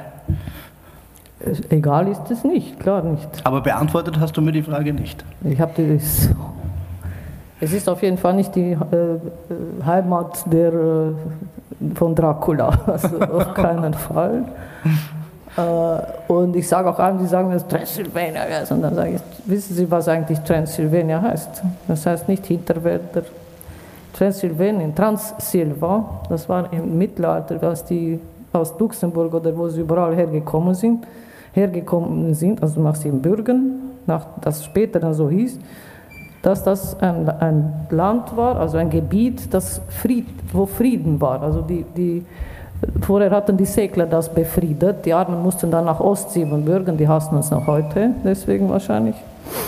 [1.69, 3.27] Egal ist es nicht, klar nicht.
[3.45, 5.23] Aber beantwortet hast du mir die Frage nicht.
[5.43, 6.29] Ich habe das.
[7.61, 8.77] Es ist auf jeden Fall nicht die äh,
[9.85, 11.11] Heimat der, äh,
[11.95, 14.45] von Dracula, also auf keinen Fall.
[15.57, 18.71] Äh, und ich sage auch allen, die sagen, dass Transylvania heißt.
[18.71, 21.63] Und dann sage ich, wissen Sie, was eigentlich Transylvania heißt?
[21.87, 23.23] Das heißt nicht Hinterwälder.
[24.13, 28.19] Transylvanien, Transsilva, das war im Mittelalter, als die
[28.51, 31.05] aus Luxemburg oder wo sie überall hergekommen sind,
[31.53, 35.59] hergekommen sind, also nach Siebenbürgen, nach, das später dann so hieß,
[36.41, 41.41] dass das ein, ein Land war, also ein Gebiet, das Fried, wo Frieden war.
[41.41, 42.25] Also die, die,
[43.01, 47.51] vorher hatten die Segler das befriedet, die Armen mussten dann nach Ostsiebenbürgen, die hassen uns
[47.51, 49.15] noch heute, deswegen wahrscheinlich.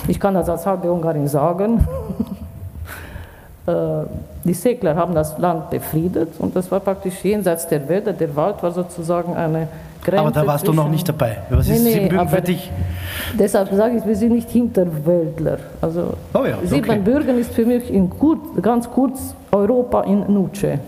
[0.07, 1.87] Ich kann das als halbe Ungarin sagen.
[3.67, 4.05] Äh,
[4.43, 8.11] die Segler haben das Land befriedet und das war praktisch jenseits der Wälder.
[8.11, 9.67] Der Wald war sozusagen eine
[10.03, 10.19] Grenze.
[10.19, 11.37] Aber da warst du noch nicht dabei.
[11.49, 12.71] Was ist nee, Siebenbürgen für dich?
[13.37, 15.57] Deshalb sage ich, wir sind nicht Hinterwäldler.
[15.81, 17.41] Also oh ja, Siebenbürgen okay.
[17.41, 20.79] ist für mich in kurz, ganz kurz Europa in Nutsche.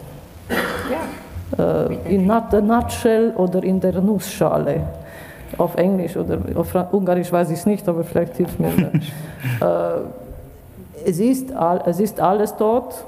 [1.58, 1.86] Ja.
[1.86, 4.82] Äh, in der Nutshell oder in der Nussschale.
[5.58, 8.69] Auf Englisch oder auf Ungarisch weiß ich es nicht, aber vielleicht hilft mir
[9.62, 9.65] äh,
[11.06, 11.54] es ist,
[11.86, 13.04] es ist alles dort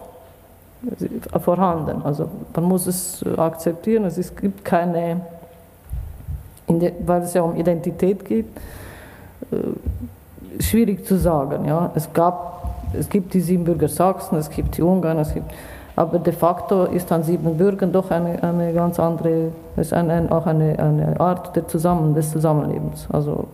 [1.43, 2.01] vorhanden.
[2.03, 4.05] Also man muss es akzeptieren.
[4.05, 5.21] Es gibt keine,
[6.67, 8.45] der, weil es ja um Identität geht,
[9.51, 11.65] äh, schwierig zu sagen.
[11.65, 11.91] Ja.
[11.95, 15.51] Es, gab, es gibt die Siebenbürger Sachsen, es gibt die Ungarn, es gibt,
[15.95, 20.77] aber de facto ist an Siebenbürgen doch eine, eine ganz andere, ist eine, auch eine,
[20.77, 23.07] eine Art Zusammen, des Zusammenlebens.
[23.11, 23.47] Also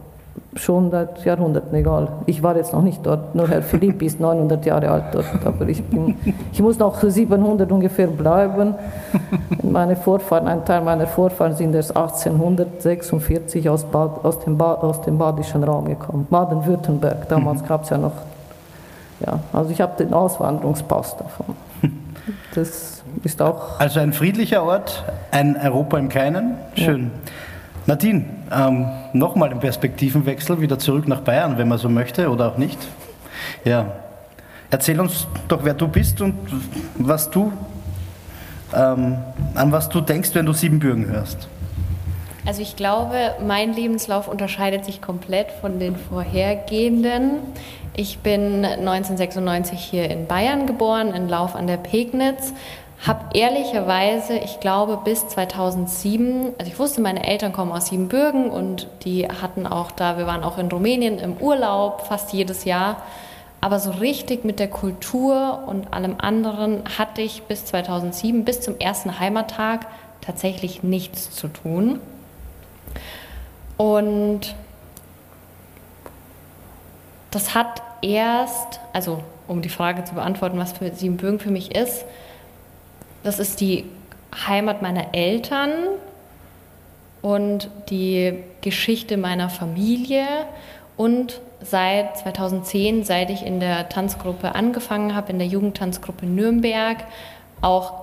[0.56, 2.10] schon seit Jahrhunderten, egal.
[2.26, 5.68] Ich war jetzt noch nicht dort, nur Herr Philipp ist 900 Jahre alt dort, aber
[5.68, 6.18] ich, bin,
[6.52, 8.76] ich muss noch 700 ungefähr bleiben.
[9.64, 15.02] Meine Vorfahren, ein Teil meiner Vorfahren sind erst 1846 aus, Bad, aus, dem, ba, aus
[15.02, 17.68] dem badischen Raum gekommen, Baden-Württemberg, damals mhm.
[17.68, 18.14] gab es ja noch,
[19.26, 21.56] ja, also ich habe den Auswanderungspass davon.
[22.54, 23.80] Das ist auch...
[23.80, 27.04] Also ein friedlicher Ort, ein Europa im Keinen, schön.
[27.04, 27.32] Ja.
[27.92, 32.58] Nadine, ähm, nochmal im Perspektivenwechsel wieder zurück nach Bayern, wenn man so möchte oder auch
[32.58, 32.80] nicht.
[33.66, 33.86] Ja,
[34.70, 36.36] erzähl uns doch, wer du bist und
[36.96, 37.52] was du,
[38.74, 39.18] ähm,
[39.56, 41.50] an was du denkst, wenn du Siebenbürgen hörst.
[42.46, 47.40] Also ich glaube, mein Lebenslauf unterscheidet sich komplett von den vorhergehenden.
[47.94, 52.54] Ich bin 1996 hier in Bayern geboren, in Lauf an der Pegnitz,
[53.06, 58.88] habe ehrlicherweise, ich glaube, bis 2007, also ich wusste, meine Eltern kommen aus Siebenbürgen und
[59.04, 63.02] die hatten auch da, wir waren auch in Rumänien im Urlaub fast jedes Jahr.
[63.60, 68.80] Aber so richtig mit der Kultur und allem anderen hatte ich bis 2007, bis zum
[68.80, 69.88] ersten Heimattag,
[70.20, 72.00] tatsächlich nichts zu tun.
[73.78, 74.56] Und
[77.32, 82.06] das hat erst, also um die Frage zu beantworten, was für Siebenbürgen für mich ist,
[83.24, 83.86] das ist die
[84.48, 85.72] Heimat meiner Eltern
[87.22, 90.26] und die Geschichte meiner Familie
[90.98, 96.98] und seit 2010, seit ich in der Tanzgruppe angefangen habe, in der Jugendtanzgruppe Nürnberg,
[97.62, 98.02] auch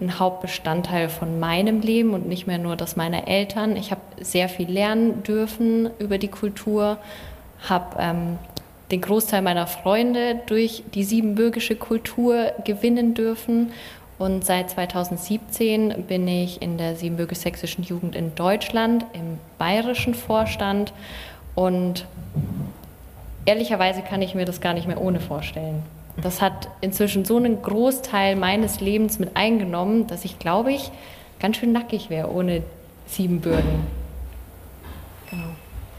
[0.00, 3.76] ein Hauptbestandteil von meinem Leben und nicht mehr nur das meiner Eltern.
[3.76, 6.98] Ich habe sehr viel lernen dürfen über die Kultur,
[7.68, 8.38] habe ähm,
[8.90, 13.72] den Großteil meiner Freunde durch die siebenbürgische Kultur gewinnen dürfen
[14.18, 20.92] und seit 2017 bin ich in der siebenbürgisch-sächsischen Jugend in Deutschland im bayerischen Vorstand.
[21.54, 22.04] Und
[23.44, 25.84] ehrlicherweise kann ich mir das gar nicht mehr ohne vorstellen.
[26.20, 30.90] Das hat inzwischen so einen Großteil meines Lebens mit eingenommen, dass ich, glaube ich,
[31.38, 32.64] ganz schön nackig wäre ohne
[33.06, 33.86] Siebenbürgen.
[35.30, 35.44] Genau.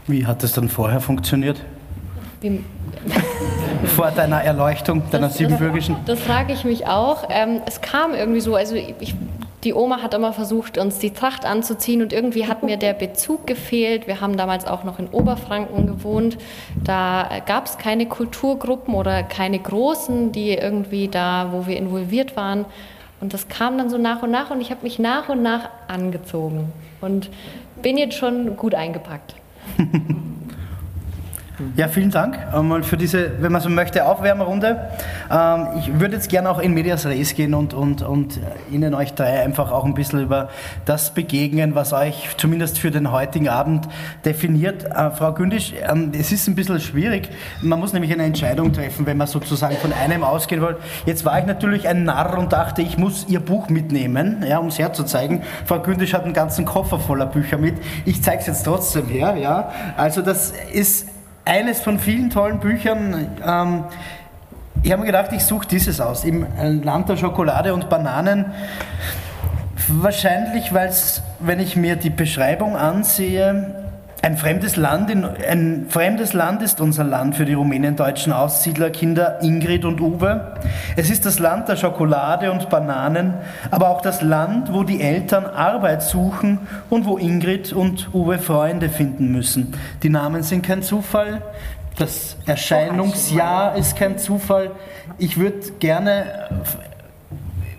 [0.06, 1.64] Wie hat das dann vorher funktioniert?
[2.42, 2.62] Wie,
[3.96, 5.96] vor deiner Erleuchtung, deiner das, siebenbürgischen?
[6.06, 7.24] Das, das frage ich mich auch.
[7.28, 9.14] Ähm, es kam irgendwie so, also ich,
[9.64, 13.46] die Oma hat immer versucht, uns die Tracht anzuziehen und irgendwie hat mir der Bezug
[13.46, 14.06] gefehlt.
[14.06, 16.38] Wir haben damals auch noch in Oberfranken gewohnt.
[16.82, 22.64] Da gab es keine Kulturgruppen oder keine großen, die irgendwie da, wo wir involviert waren.
[23.20, 25.68] Und das kam dann so nach und nach und ich habe mich nach und nach
[25.88, 27.28] angezogen und
[27.82, 29.34] bin jetzt schon gut eingepackt.
[31.76, 34.80] Ja, vielen Dank einmal für diese, wenn man so möchte, Aufwärmrunde.
[35.30, 39.12] Ähm, ich würde jetzt gerne auch in Medias Res gehen und, und, und Ihnen euch
[39.12, 40.48] drei einfach auch ein bisschen über
[40.86, 43.88] das begegnen, was euch zumindest für den heutigen Abend
[44.24, 44.84] definiert.
[44.84, 47.28] Äh, Frau Gündisch, ähm, es ist ein bisschen schwierig.
[47.60, 50.76] Man muss nämlich eine Entscheidung treffen, wenn man sozusagen von einem ausgehen will.
[51.04, 54.68] Jetzt war ich natürlich ein Narr und dachte, ich muss Ihr Buch mitnehmen, ja, um
[54.68, 55.42] es herzuzeigen.
[55.66, 57.74] Frau Gündisch hat einen ganzen Koffer voller Bücher mit.
[58.06, 59.36] Ich zeige es jetzt trotzdem her.
[59.36, 59.70] Ja.
[59.96, 61.06] Also das ist
[61.50, 63.26] eines von vielen tollen Büchern.
[63.44, 63.84] Ähm,
[64.82, 66.24] ich habe mir gedacht, ich suche dieses aus.
[66.24, 66.46] Im
[66.84, 68.46] Land der Schokolade und Bananen.
[69.88, 73.79] Wahrscheinlich, weil es, wenn ich mir die Beschreibung ansehe,
[74.22, 79.84] ein fremdes, Land in, ein fremdes Land ist unser Land für die rumäniendeutschen Aussiedlerkinder Ingrid
[79.84, 80.54] und Uwe.
[80.96, 83.34] Es ist das Land der Schokolade und Bananen,
[83.70, 86.58] aber auch das Land, wo die Eltern Arbeit suchen
[86.90, 89.74] und wo Ingrid und Uwe Freunde finden müssen.
[90.02, 91.40] Die Namen sind kein Zufall,
[91.98, 94.70] das Erscheinungsjahr ist kein Zufall.
[95.18, 96.48] Ich würde gerne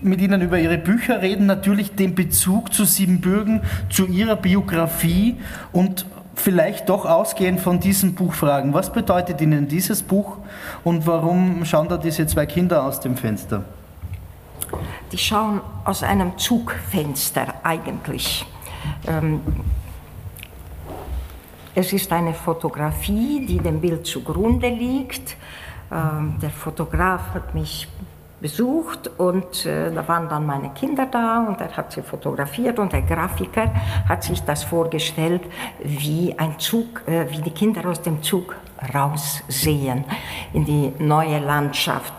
[0.01, 5.38] mit Ihnen über Ihre Bücher reden, natürlich den Bezug zu Siebenbürgen, zu Ihrer Biografie
[5.71, 10.38] und vielleicht doch ausgehend von diesem Buch fragen, was bedeutet Ihnen dieses Buch
[10.84, 13.63] und warum schauen da diese zwei Kinder aus dem Fenster?
[15.12, 18.46] Die schauen aus einem Zugfenster eigentlich.
[19.08, 19.41] Ähm,
[21.76, 25.38] es ist eine Fotografie, die dem Bild zugrunde liegt.
[25.91, 27.88] Ähm, der Fotograf hat mich
[28.41, 32.91] besucht und äh, da waren dann meine Kinder da und er hat sie fotografiert und
[32.91, 33.71] der Grafiker
[34.10, 35.43] hat sich das vorgestellt,
[35.84, 38.56] wie ein Zug, äh, wie die Kinder aus dem Zug
[38.94, 40.06] raussehen
[40.54, 42.13] in die neue Landschaft.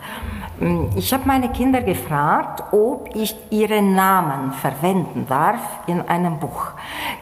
[0.63, 6.69] Mm, ich habe meine Kinder gefragt, ob ich ihre Namen verwenden darf in einem Buch.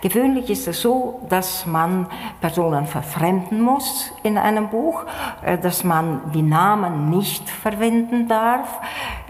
[0.03, 2.07] Gewöhnlich ist es so, dass man
[2.41, 5.05] Personen verfremden muss in einem Buch,
[5.43, 8.79] äh, dass man die Namen nicht verwenden darf.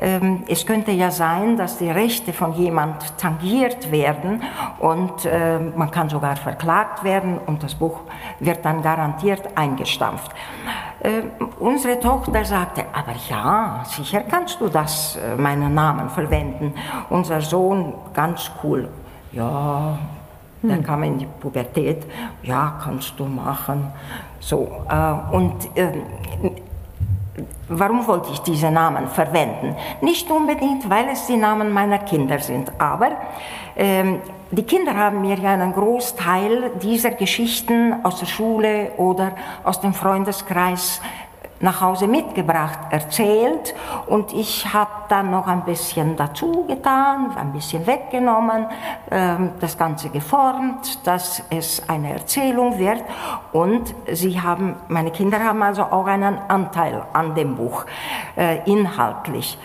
[0.03, 4.43] Ähm, es könnte ja sein, dass die Rechte von jemand tangiert werden
[4.79, 8.01] und äh, man kann sogar verklagt werden und das Buch
[8.39, 10.31] wird dann garantiert eingestampft.
[11.01, 11.23] Äh,
[11.59, 16.73] unsere Tochter sagte, aber ja, sicher kannst du das, äh, meinen Namen verwenden.
[17.11, 18.89] Unser Sohn, ganz cool,
[19.33, 19.99] ja,
[20.63, 20.69] hm.
[20.71, 22.07] der kam in die Pubertät,
[22.43, 23.93] ja, kannst du machen.
[24.41, 25.93] So, äh, und äh,
[27.69, 29.77] warum wollte ich diese Namen verwenden?
[30.01, 33.13] Nicht unbedingt, weil es die Namen meiner Kinder sind, aber
[33.77, 39.81] ähm, die Kinder haben mir ja einen Großteil dieser Geschichten aus der Schule oder aus
[39.81, 41.01] dem Freundeskreis
[41.61, 43.75] nach Hause mitgebracht, erzählt
[44.07, 48.67] und ich habe dann noch ein bisschen dazu getan, ein bisschen weggenommen,
[49.11, 53.03] ähm, das Ganze geformt, dass es eine Erzählung wird
[53.53, 57.85] und sie haben, meine Kinder haben also auch einen Anteil an dem Buch,
[58.37, 59.59] äh, inhaltlich.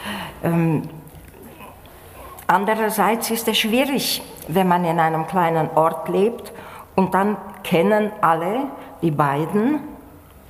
[0.43, 0.89] Ähm,
[2.45, 6.51] andererseits ist es schwierig, wenn man in einem kleinen Ort lebt
[6.95, 8.65] und dann kennen alle
[9.01, 9.79] die beiden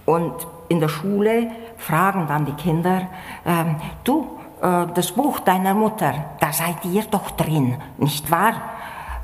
[0.05, 0.33] und
[0.67, 3.07] in der Schule fragen dann die Kinder,
[3.45, 8.53] ähm, du, äh, das Buch deiner Mutter, da seid ihr doch drin, nicht wahr?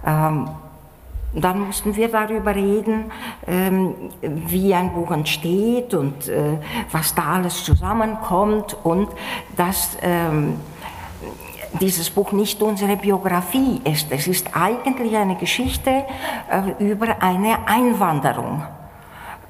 [0.05, 0.49] Ähm,
[1.33, 3.05] dann mussten wir darüber reden,
[3.47, 6.57] ähm, wie ein Buch entsteht und äh,
[6.91, 9.07] was da alles zusammenkommt und
[9.55, 10.59] dass ähm,
[11.79, 14.11] dieses Buch nicht unsere Biografie ist.
[14.11, 16.03] Es ist eigentlich eine Geschichte
[16.49, 18.63] äh, über eine Einwanderung.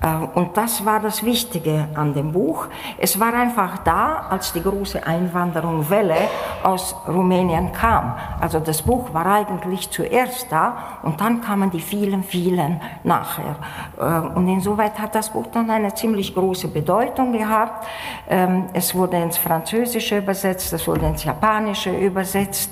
[0.01, 2.67] Äh, und das war das Wichtige an dem Buch.
[2.97, 6.15] Es war einfach da, als die große Einwanderungswelle
[6.63, 8.15] aus Rumänien kam.
[8.39, 13.55] Also das Buch war eigentlich zuerst da und dann kamen die vielen, vielen nachher.
[13.99, 17.87] Äh, und insoweit hat das Buch dann eine ziemlich große Bedeutung gehabt.
[18.29, 22.71] Ähm, es wurde ins Französische übersetzt, es wurde ins Japanische übersetzt.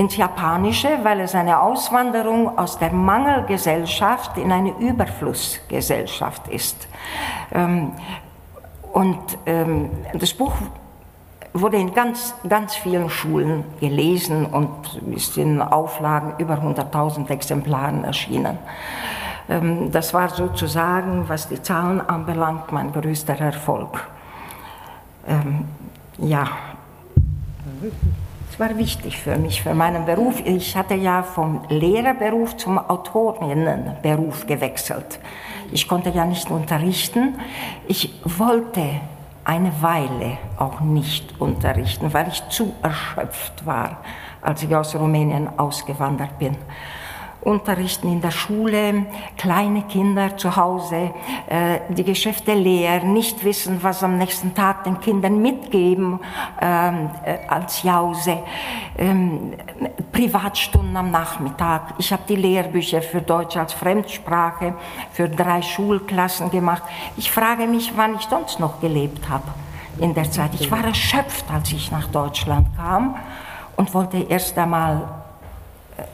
[0.00, 6.88] Ins Japanische, weil es eine Auswanderung aus der Mangelgesellschaft in eine Überflussgesellschaft ist.
[7.52, 7.92] Ähm,
[8.94, 10.54] und ähm, das Buch
[11.52, 18.56] wurde in ganz, ganz vielen Schulen gelesen und ist in Auflagen über 100.000 Exemplaren erschienen.
[19.50, 24.08] Ähm, das war sozusagen, was die Zahlen anbelangt, mein größter Erfolg.
[26.16, 26.48] Ja
[28.60, 30.42] war wichtig für mich, für meinen Beruf.
[30.44, 35.18] Ich hatte ja vom Lehrerberuf zum Autorinnenberuf gewechselt.
[35.72, 37.38] Ich konnte ja nicht unterrichten.
[37.88, 38.82] Ich wollte
[39.44, 44.02] eine Weile auch nicht unterrichten, weil ich zu erschöpft war,
[44.42, 46.54] als ich aus Rumänien ausgewandert bin
[47.42, 51.12] unterrichten in der Schule, kleine Kinder zu Hause,
[51.48, 56.20] äh, die Geschäfte leer, nicht wissen, was am nächsten Tag den Kindern mitgeben
[56.60, 58.38] ähm, äh, als Jause,
[58.98, 59.54] ähm,
[60.12, 61.94] Privatstunden am Nachmittag.
[61.98, 64.74] Ich habe die Lehrbücher für Deutsch als Fremdsprache
[65.12, 66.82] für drei Schulklassen gemacht.
[67.16, 69.44] Ich frage mich, wann ich sonst noch gelebt habe
[69.98, 70.50] in der Zeit.
[70.58, 73.16] Ich war erschöpft, als ich nach Deutschland kam
[73.76, 75.19] und wollte erst einmal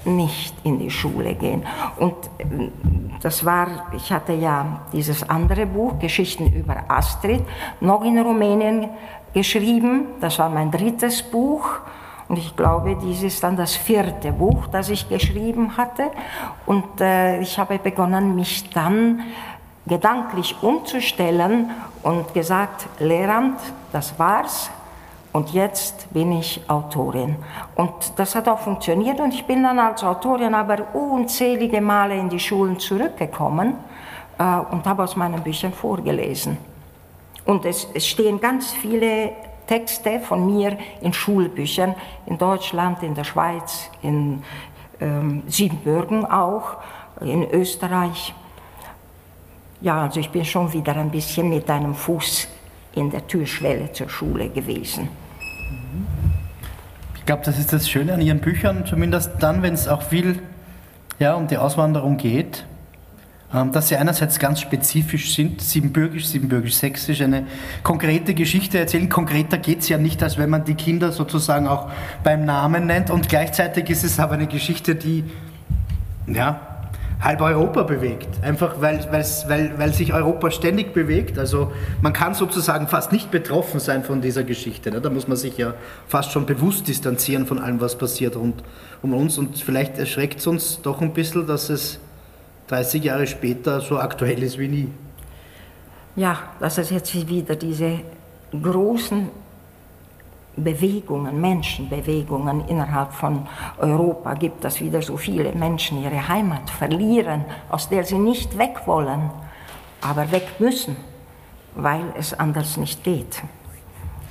[0.05, 1.62] nicht in die Schule gehen.
[1.99, 2.70] Und äh,
[3.20, 7.42] das war, ich hatte ja dieses andere Buch, Geschichten über Astrid,
[7.81, 8.90] noch in Rumänien
[9.33, 10.07] geschrieben.
[10.20, 11.68] Das war mein drittes Buch.
[12.29, 16.11] Und ich glaube, dies ist dann das vierte Buch, das ich geschrieben hatte.
[16.66, 19.22] Und äh, ich habe begonnen, mich dann
[19.87, 21.70] gedanklich umzustellen
[22.03, 23.61] und gesagt, Lehramt,
[23.92, 24.70] das war's,
[25.37, 27.37] und jetzt bin ich Autorin.
[27.75, 32.31] Und das hat auch funktioniert und ich bin dann als Autorin aber unzählige Male in
[32.31, 33.75] die Schulen zurückgekommen
[34.38, 36.57] äh, und habe aus meinen Büchern vorgelesen.
[37.44, 39.33] Und es, es stehen ganz viele
[39.66, 41.94] Texte von mir in Schulbüchern,
[42.25, 44.42] in Deutschland, in der Schweiz, in
[45.03, 46.79] ähm, Siebenbürgen auch,
[47.20, 48.35] in Österreich.
[49.83, 52.49] Ja, also ich bin schon wieder ein bisschen mit einem Fuß
[52.94, 55.25] in der Türschwelle zur Schule gewesen.
[57.26, 60.38] Ich glaube, das ist das Schöne an Ihren Büchern, zumindest dann, wenn es auch viel
[61.18, 62.64] ja, um die Auswanderung geht,
[63.52, 67.44] ähm, dass sie einerseits ganz spezifisch sind, siebenbürgisch, siebenbürgisch-sächsisch, eine
[67.82, 69.08] konkrete Geschichte erzählen.
[69.08, 71.90] Konkreter geht es ja nicht, als wenn man die Kinder sozusagen auch
[72.22, 73.10] beim Namen nennt.
[73.10, 75.24] Und gleichzeitig ist es aber eine Geschichte, die
[76.28, 76.75] ja,
[77.20, 78.29] halb Europa bewegt.
[78.42, 81.38] Einfach weil, weil, weil sich Europa ständig bewegt.
[81.38, 84.90] Also man kann sozusagen fast nicht betroffen sein von dieser Geschichte.
[84.90, 85.00] Ne?
[85.00, 85.74] Da muss man sich ja
[86.07, 88.62] fast schon bewusst distanzieren von allem, was passiert rund
[89.02, 89.38] um uns.
[89.38, 91.98] Und vielleicht erschreckt es uns doch ein bisschen, dass es
[92.68, 94.88] 30 Jahre später so aktuell ist wie nie.
[96.16, 98.00] Ja, dass es jetzt wieder diese
[98.50, 99.29] großen
[100.56, 103.46] Bewegungen, Menschenbewegungen innerhalb von
[103.78, 108.82] Europa gibt, dass wieder so viele Menschen ihre Heimat verlieren, aus der sie nicht weg
[108.86, 109.30] wollen,
[110.00, 110.96] aber weg müssen,
[111.74, 113.42] weil es anders nicht geht.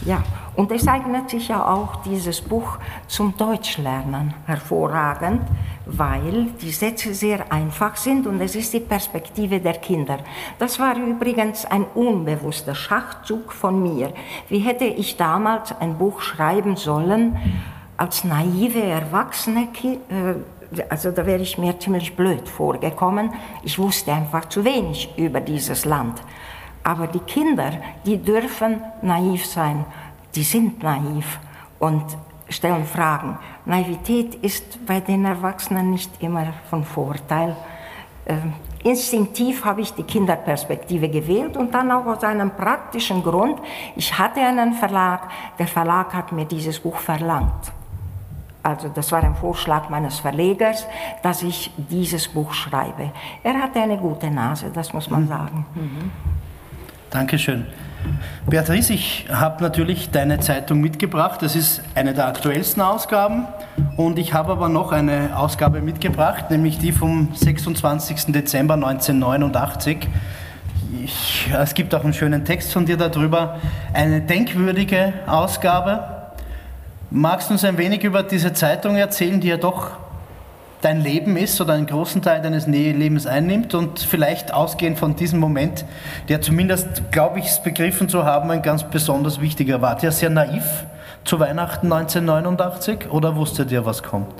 [0.03, 0.23] Ja,
[0.55, 2.77] und es eignet sich ja auch dieses Buch
[3.07, 5.41] zum Deutschlernen hervorragend,
[5.85, 10.19] weil die Sätze sehr einfach sind und es ist die Perspektive der Kinder.
[10.59, 14.13] Das war übrigens ein unbewusster Schachzug von mir.
[14.49, 17.37] Wie hätte ich damals ein Buch schreiben sollen
[17.97, 19.69] als naive Erwachsene?
[19.83, 20.35] Äh,
[20.89, 23.31] also da wäre ich mir ziemlich blöd vorgekommen.
[23.63, 26.21] Ich wusste einfach zu wenig über dieses Land.
[26.85, 27.71] Aber die Kinder,
[28.05, 29.85] die dürfen naiv sein.
[30.35, 31.39] Die sind naiv
[31.79, 32.03] und
[32.47, 33.39] stellen Fragen.
[33.65, 37.55] Naivität ist bei den Erwachsenen nicht immer von Vorteil.
[38.27, 43.59] Ähm, instinktiv habe ich die Kinderperspektive gewählt und dann auch aus einem praktischen Grund.
[43.95, 45.27] Ich hatte einen Verlag,
[45.57, 47.73] der Verlag hat mir dieses Buch verlangt.
[48.61, 50.85] Also das war ein Vorschlag meines Verlegers,
[51.23, 53.11] dass ich dieses Buch schreibe.
[53.41, 55.27] Er hatte eine gute Nase, das muss man mhm.
[55.27, 55.65] sagen.
[55.73, 56.11] Mhm.
[57.15, 57.65] Dankeschön.
[58.45, 61.41] Beatrice, ich habe natürlich deine Zeitung mitgebracht.
[61.41, 63.47] Das ist eine der aktuellsten Ausgaben.
[63.95, 68.33] Und ich habe aber noch eine Ausgabe mitgebracht, nämlich die vom 26.
[68.33, 70.09] Dezember 1989.
[71.05, 73.61] Ich, es gibt auch einen schönen Text von dir darüber.
[73.93, 76.03] Eine denkwürdige Ausgabe.
[77.11, 79.91] Magst du uns ein wenig über diese Zeitung erzählen, die ja doch
[80.81, 85.39] dein Leben ist oder einen großen Teil deines Lebens einnimmt und vielleicht ausgehend von diesem
[85.39, 85.85] Moment,
[86.29, 90.01] der zumindest, glaube ich, begriffen zu haben, ein ganz besonders wichtiger war.
[90.03, 90.85] Ja sehr naiv
[91.23, 94.33] zu Weihnachten 1989 oder wusstet ihr, was kommt?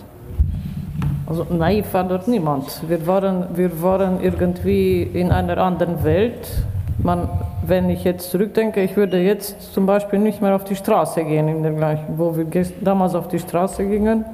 [1.27, 2.88] Also naiv war dort niemand.
[2.88, 6.47] Wir waren, wir waren irgendwie in einer anderen Welt.
[6.99, 7.27] Man,
[7.65, 11.47] wenn ich jetzt zurückdenke, ich würde jetzt zum Beispiel nicht mehr auf die Straße gehen,
[11.47, 12.45] in der gleichen, wo wir
[12.81, 14.25] damals auf die Straße gingen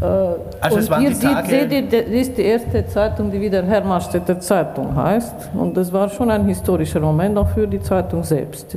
[0.00, 4.38] also es waren ihr die Tage seht, das ist die erste Zeitung, die wieder Hermannstädter
[4.40, 5.50] Zeitung heißt.
[5.54, 8.76] Und das war schon ein historischer Moment auch für die Zeitung selbst.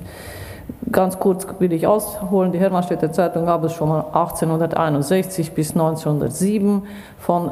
[0.91, 6.83] Ganz kurz will ich ausholen, die Hermannstädter Zeitung gab es schon mal 1861 bis 1907,
[7.19, 7.49] von,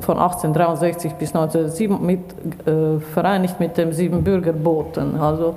[0.00, 2.20] von 1863 bis 1907 mit,
[2.66, 5.18] äh, vereinigt mit dem Siebenbürgerboten.
[5.18, 5.54] Also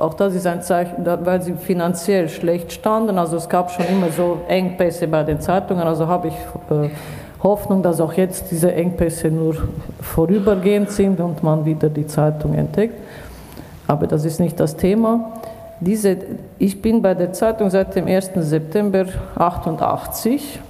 [0.00, 3.18] auch das ist ein Zeichen, weil sie finanziell schlecht standen.
[3.18, 5.86] Also es gab schon immer so Engpässe bei den Zeitungen.
[5.86, 6.90] Also habe ich äh,
[7.42, 9.56] Hoffnung, dass auch jetzt diese Engpässe nur
[10.00, 12.94] vorübergehend sind und man wieder die Zeitung entdeckt.
[13.86, 15.32] Aber das ist nicht das Thema.
[15.80, 16.16] Diese,
[16.58, 18.30] ich bin bei der Zeitung seit dem 1.
[18.36, 20.60] September 88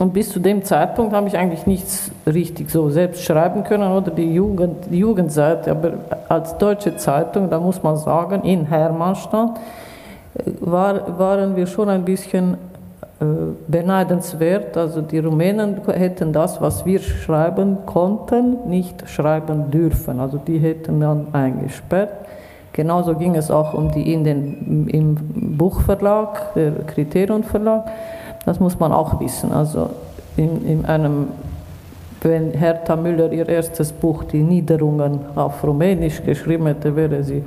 [0.00, 4.10] und bis zu dem Zeitpunkt habe ich eigentlich nichts richtig so selbst schreiben können oder
[4.10, 5.70] die, Jugend, die Jugendseite.
[5.70, 5.92] Aber
[6.28, 9.56] als deutsche Zeitung, da muss man sagen, in Hermannstadt
[10.34, 12.54] äh, war, waren wir schon ein bisschen
[13.20, 13.24] äh,
[13.68, 14.76] beneidenswert.
[14.76, 20.18] Also die Rumänen hätten das, was wir schreiben konnten, nicht schreiben dürfen.
[20.18, 22.10] Also die hätten dann eingesperrt.
[22.72, 25.14] Genauso ging es auch um die in den, im
[25.56, 27.84] Buchverlag, der Kriterion Verlag.
[28.46, 29.52] Das muss man auch wissen.
[29.52, 29.90] Also
[30.36, 31.28] in, in einem,
[32.20, 37.42] wenn Hertha Müller ihr erstes Buch, Die Niederungen, auf Rumänisch geschrieben hätte, wäre sie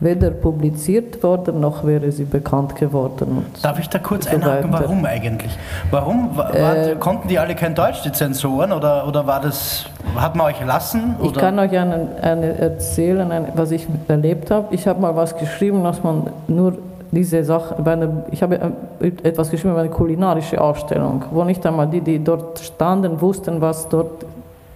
[0.00, 3.44] weder publiziert worden, noch wäre sie bekannt geworden.
[3.62, 5.56] Darf ich da kurz so einhaken, warum eigentlich?
[5.90, 6.36] Warum?
[6.36, 9.86] War, äh, konnten die alle kein Deutsch, die Zensoren, oder, oder war das,
[10.16, 11.16] hat man euch lassen?
[11.18, 11.30] Oder?
[11.30, 14.72] Ich kann euch eine, eine erzählen, eine, was ich erlebt habe.
[14.72, 16.74] Ich habe mal was geschrieben, was man nur
[17.10, 18.56] diese Sache, eine, ich habe
[19.00, 23.60] äh, etwas geschrieben über eine kulinarische Ausstellung, wo nicht einmal die, die dort standen, wussten,
[23.60, 24.26] was dort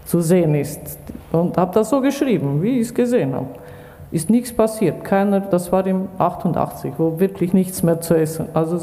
[0.07, 0.81] zu sehen ist.
[1.31, 3.47] Und habe das so geschrieben, wie ich es gesehen habe.
[4.11, 5.05] Ist nichts passiert.
[5.05, 8.47] Keiner, das war im 88, wo wirklich nichts mehr zu essen.
[8.53, 8.79] Also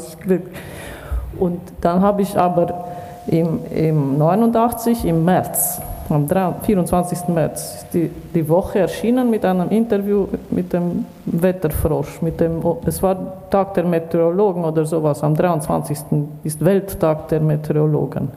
[1.38, 2.86] und dann habe ich aber
[3.26, 5.80] im, im 89, im März,
[6.10, 6.28] am
[6.62, 7.28] 24.
[7.28, 12.20] März ist die, die Woche erschienen mit einem Interview mit dem Wetterfrosch.
[12.22, 13.16] Mit dem, es war
[13.50, 15.22] Tag der Meteorologen oder sowas.
[15.22, 15.98] Am 23.
[16.42, 18.28] ist Welttag der Meteorologen.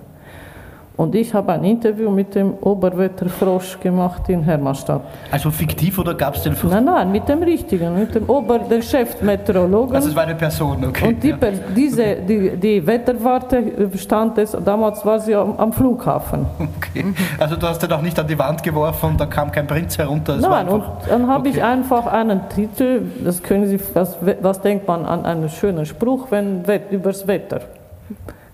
[0.96, 5.02] Und ich habe ein Interview mit dem Oberwetterfrosch gemacht in Hermannstadt.
[5.32, 6.72] Also fiktiv oder gab es den Frosch?
[6.72, 9.96] Nein, nein, mit dem richtigen, mit dem Ober, der Chefmeteorologen.
[9.96, 11.08] Also es war eine Person, okay.
[11.08, 11.38] Und die, ja.
[11.76, 16.46] diese, die, die Wetterwarte stand es, damals war sie am, am, Flughafen.
[16.60, 17.06] Okay,
[17.40, 19.98] also du hast den auch nicht an die Wand geworfen und da kam kein Prinz
[19.98, 20.38] herunter?
[20.38, 21.58] nein, und dann habe okay.
[21.58, 26.28] ich einfach einen Titel, das können Sie, was, was denkt man an einen schönen Spruch,
[26.30, 27.62] wenn, übers Wetter.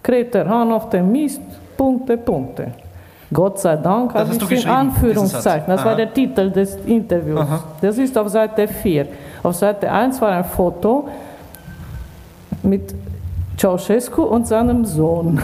[0.01, 1.41] Kräht der Hahn auf dem Mist,
[1.79, 2.73] Punkte, Punkte.
[3.31, 5.67] Gott sei Dank habe ich in Anführungszeichen.
[5.67, 7.39] Das war der Titel des Interviews.
[7.39, 7.63] Aha.
[7.79, 9.05] Das ist auf Seite 4.
[9.43, 11.07] Auf Seite 1 war ein Foto
[12.63, 12.93] mit
[13.57, 15.39] Ceausescu und seinem Sohn.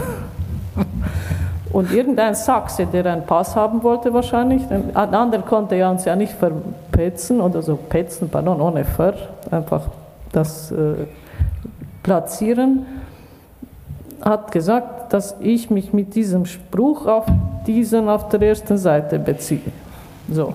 [1.72, 6.16] Und irgendein Sachse, der einen Pass haben wollte wahrscheinlich, ein anderer konnte ja uns ja
[6.16, 9.14] nicht verpetzen oder so petzen, pardon, ohne Ver,
[9.50, 9.82] einfach
[10.32, 11.06] das äh,
[12.02, 12.84] platzieren,
[14.22, 17.26] hat gesagt, dass ich mich mit diesem Spruch auf
[17.66, 19.72] diesen auf der ersten Seite beziehe.
[20.30, 20.54] So.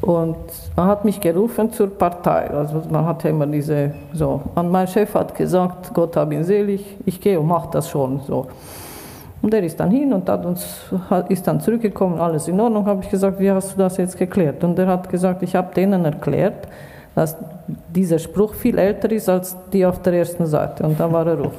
[0.00, 0.36] Und
[0.76, 2.48] man hat mich gerufen zur Partei.
[2.50, 4.40] Also man hat immer diese so.
[4.54, 8.20] Und mein Chef hat gesagt, Gott hab ihn selig, ich gehe und mache das schon
[8.26, 8.46] so.
[9.42, 10.64] Und er ist dann hin und hat uns,
[11.28, 14.62] ist dann zurückgekommen, alles in Ordnung, habe ich gesagt, wie hast du das jetzt geklärt?
[14.64, 16.68] Und er hat gesagt, ich habe denen erklärt,
[17.16, 17.34] dass
[17.88, 20.84] dieser Spruch viel älter ist als die auf der ersten Seite.
[20.84, 21.50] Und dann war er ruhig.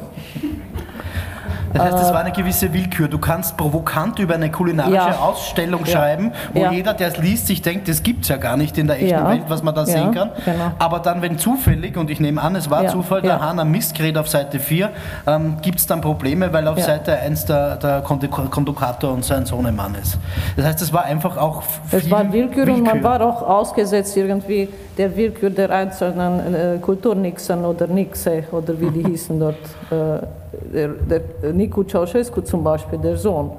[1.78, 3.07] Das heißt, es war eine gewisse Willkür.
[3.07, 5.19] Du kannst provokant über eine kulinarische ja.
[5.19, 5.91] Ausstellung ja.
[5.91, 6.71] schreiben, wo ja.
[6.71, 9.28] jeder, der es liest, sich denkt, das gibt es ja gar nicht in der echten
[9.28, 10.32] Welt, was man da sehen kann.
[10.45, 10.71] Genau.
[10.80, 13.95] Aber dann, wenn zufällig, und ich nehme an, es war Zufall, der Hahn am Mist
[13.95, 14.89] gerät auf Seite 4,
[15.25, 19.95] ähm, gibt es dann Probleme, weil auf Seite 1 der, der Kondukator und sein Sohnemann
[19.95, 20.17] ist.
[20.55, 24.15] Das heißt, es war einfach auch Es war Willkür, Willkür, und man war auch ausgesetzt
[24.17, 29.55] irgendwie der Willkür der einzelnen äh, Kulturnixen oder Nixe oder wie die hießen dort.
[29.91, 30.25] Äh,
[30.74, 33.51] der, der Nico Ceausescu zum Beispiel, der Sohn,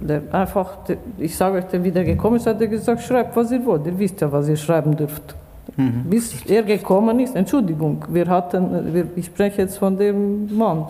[0.00, 3.50] der einfach, der, ich sage euch, der wieder gekommen ist, hat er gesagt, schreibt, was
[3.50, 5.34] ihr wollt, ihr wisst ja, was ihr schreiben dürft.
[5.76, 6.04] Mhm.
[6.08, 10.86] Bis er gekommen ist, Entschuldigung, wir hatten, wir, ich spreche jetzt von dem Mann,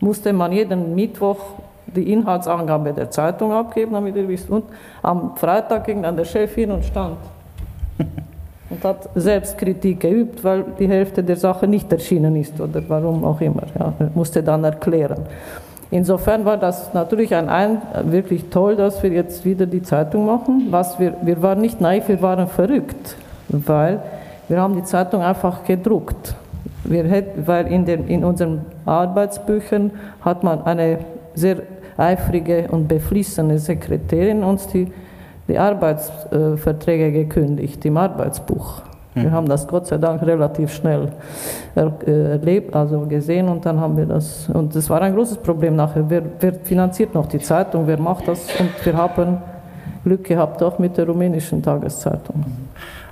[0.00, 1.38] musste man jeden Mittwoch
[1.86, 4.50] die Inhaltsangabe der Zeitung abgeben, damit ihr wisst.
[4.50, 4.64] Und
[5.02, 7.16] am Freitag ging dann der Chef hin und stand.
[8.68, 13.40] Und hat Selbstkritik geübt, weil die Hälfte der Sache nicht erschienen ist oder warum auch
[13.40, 13.62] immer.
[13.78, 15.18] Ja, musste dann erklären.
[15.90, 20.66] Insofern war das natürlich ein, ein, wirklich toll, dass wir jetzt wieder die Zeitung machen.
[20.70, 23.16] Was wir, wir waren nicht naiv, wir waren verrückt,
[23.48, 24.00] weil
[24.48, 26.34] wir haben die Zeitung einfach gedruckt.
[26.82, 30.98] Wir hätten, weil in, den, in unseren Arbeitsbüchern hat man eine
[31.34, 31.58] sehr
[31.96, 34.92] eifrige und beflissene Sekretärin uns die
[35.48, 38.82] die Arbeitsverträge gekündigt im Arbeitsbuch.
[39.14, 39.32] Wir hm.
[39.32, 41.08] haben das Gott sei Dank relativ schnell
[41.74, 46.04] erlebt, also gesehen und dann haben wir das, und das war ein großes Problem nachher.
[46.08, 48.46] Wer, wer finanziert noch die Zeitung, wer macht das?
[48.60, 49.38] Und wir haben
[50.04, 52.44] Glück gehabt auch mit der rumänischen Tageszeitung.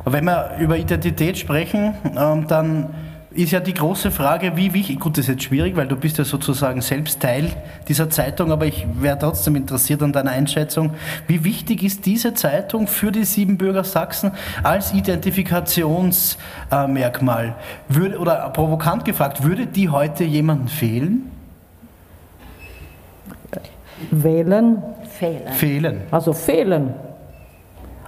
[0.05, 2.91] Wenn wir über Identität sprechen, ähm, dann
[3.35, 6.17] ist ja die große Frage, wie wichtig, gut, das ist jetzt schwierig, weil du bist
[6.19, 7.51] ja sozusagen selbst Teil
[7.89, 10.93] dieser Zeitung, aber ich wäre trotzdem interessiert an deiner Einschätzung.
[11.27, 14.31] Wie wichtig ist diese Zeitung für die Siebenbürger Sachsen
[14.63, 17.57] als Identifikationsmerkmal?
[17.89, 21.31] Würde, oder provokant gefragt, würde die heute jemanden fehlen?
[24.11, 24.83] Wählen?
[25.09, 25.53] Fehlen.
[25.53, 26.01] Fehlen.
[26.11, 26.95] Also fehlen.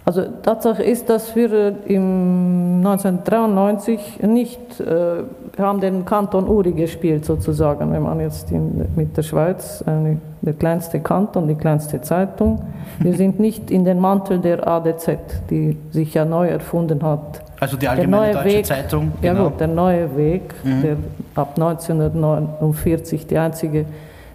[0.06, 5.24] Also Tatsache ist, dass wir im 1993 nicht, äh,
[5.58, 10.52] haben den Kanton Uri gespielt sozusagen, wenn man jetzt in, mit der Schweiz, äh, der
[10.52, 12.62] kleinste Kanton, die kleinste Zeitung.
[13.00, 15.18] Wir sind nicht in den Mantel der ADZ,
[15.50, 17.42] die sich ja neu erfunden hat.
[17.58, 19.12] Also die Allgemeine Deutsche Weg, Zeitung.
[19.20, 19.34] Genau.
[19.34, 20.82] Ja gut, der neue Weg, mhm.
[20.82, 20.96] der
[21.34, 23.86] ab 1949 die einzige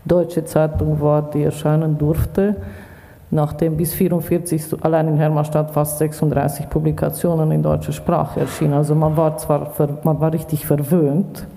[0.03, 2.57] deutsche Zeitung war, die erscheinen durfte
[3.32, 8.73] nachdem bis 1944 allein in Hermannstadt fast 36 Publikationen in deutscher Sprache erschienen.
[8.73, 9.71] Also man war zwar
[10.03, 11.47] man war richtig verwöhnt,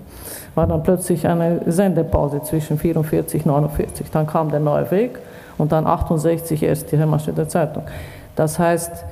[0.55, 4.11] war dann plötzlich eine Sendepause zwischen 44 und 49.
[4.13, 5.19] Dann kam der neue Weg
[5.59, 7.83] und dann 68 erst die Hermannstädter Zeitung.
[8.37, 9.05] Das heißt,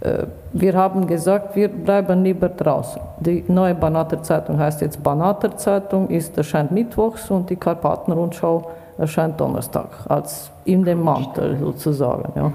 [0.00, 3.00] äh, wir haben gesagt, wir bleiben lieber draußen.
[3.20, 8.68] Die neue Banater Zeitung heißt jetzt Banater Zeitung, ist, erscheint mittwochs und die Karpatenrundschau
[9.00, 12.32] erscheint Donnerstag, als in dem Mantel sozusagen.
[12.36, 12.52] Ja.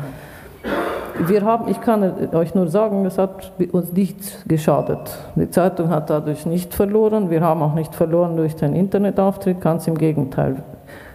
[1.28, 5.18] Wir haben, ich kann euch nur sagen, es hat uns nicht geschadet.
[5.36, 7.30] Die Zeitung hat dadurch nicht verloren.
[7.30, 10.64] Wir haben auch nicht verloren durch den Internetauftritt, ganz im Gegenteil.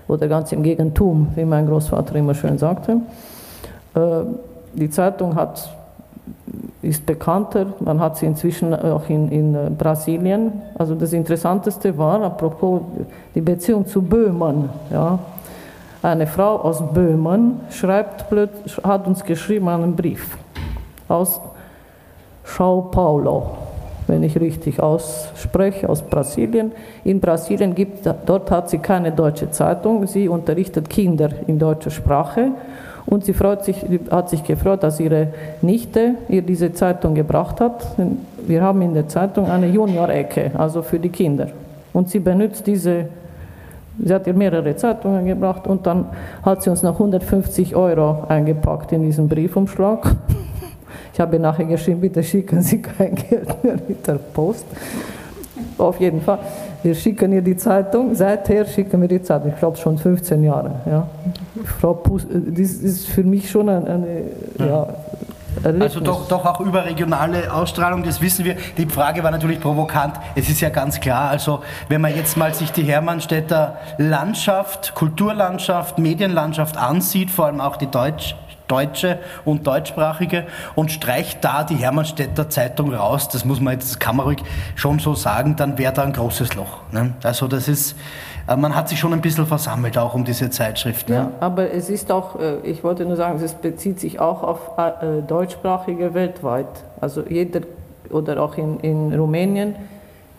[0.08, 2.96] Oder ganz im Gegentum, wie mein Großvater immer schön sagte.
[3.94, 4.00] Äh,
[4.72, 5.68] die Zeitung hat
[6.82, 7.66] ist bekannter.
[7.80, 10.52] Man hat sie inzwischen auch in, in äh, Brasilien.
[10.78, 12.80] Also das Interessanteste war, apropos
[13.34, 14.68] die Beziehung zu Böhmen.
[14.90, 15.18] Ja.
[16.02, 18.24] Eine Frau aus Böhmen schreibt,
[18.82, 20.38] hat uns geschrieben einen Brief
[21.08, 21.40] aus
[22.42, 23.50] Sao Paulo,
[24.06, 26.72] wenn ich richtig ausspreche, aus Brasilien.
[27.04, 30.06] In Brasilien gibt, dort hat sie keine deutsche Zeitung.
[30.06, 32.52] Sie unterrichtet Kinder in deutscher Sprache
[33.06, 35.28] und sie sich, hat sich gefreut, dass ihre
[35.62, 37.86] Nichte ihr diese Zeitung gebracht hat.
[38.46, 41.48] Wir haben in der Zeitung eine Junior-Ecke, also für die Kinder.
[41.92, 43.06] Und sie benutzt diese,
[43.98, 46.06] sie hat ihr mehrere Zeitungen gebracht und dann
[46.42, 50.16] hat sie uns noch 150 Euro eingepackt in diesen Briefumschlag.
[51.12, 54.64] Ich habe nachher geschrieben, bitte schicken Sie kein Geld mehr mit der Post.
[55.76, 56.38] Auf jeden Fall.
[56.82, 60.72] Wir schicken ihr die Zeitung, seither schicken wir die Zeitung, ich glaube schon 15 Jahre.
[60.86, 61.06] Ja.
[61.80, 64.22] Frau Pus, das ist für mich schon eine, eine
[64.58, 64.86] ja.
[65.62, 65.96] Erlebnis.
[65.96, 68.56] Also doch, doch auch überregionale Ausstrahlung, das wissen wir.
[68.78, 70.14] Die Frage war natürlich provokant.
[70.34, 75.98] Es ist ja ganz klar, also wenn man jetzt mal sich die Hermannstädter Landschaft, Kulturlandschaft,
[75.98, 78.36] Medienlandschaft ansieht, vor allem auch die Deutsch,
[78.70, 84.16] deutsche und deutschsprachige und streicht da die Hermannstädter Zeitung raus, das muss man jetzt, kann
[84.16, 84.42] man ruhig
[84.76, 86.82] schon so sagen, dann wäre da ein großes Loch.
[86.92, 87.14] Ne?
[87.22, 87.96] Also das ist,
[88.48, 91.08] äh, man hat sich schon ein bisschen versammelt auch um diese Zeitschrift.
[91.08, 91.16] Ne?
[91.16, 94.78] Ja, aber es ist auch, äh, ich wollte nur sagen, es bezieht sich auch auf
[94.78, 96.68] äh, deutschsprachige weltweit.
[97.00, 97.60] Also jeder,
[98.10, 99.74] oder auch in, in Rumänien,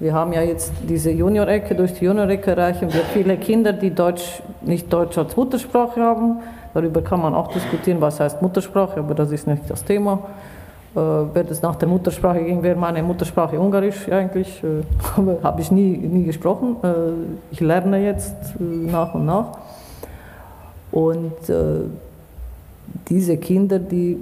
[0.02, 4.42] wir haben ja jetzt diese Juniorecke, durch die Juniorecke erreichen wir viele Kinder, die Deutsch,
[4.62, 6.40] nicht Deutsch als Muttersprache haben,
[6.74, 10.20] Darüber kann man auch diskutieren, was heißt Muttersprache, aber das ist nicht das Thema.
[10.96, 14.62] Äh, wenn es nach der Muttersprache ging, wäre meine Muttersprache Ungarisch eigentlich.
[14.64, 14.84] Äh,
[15.44, 16.78] Habe ich nie, nie gesprochen.
[16.84, 19.58] Äh, ich lerne jetzt äh, nach und nach.
[20.92, 21.84] Und äh,
[23.08, 24.18] diese Kinder, die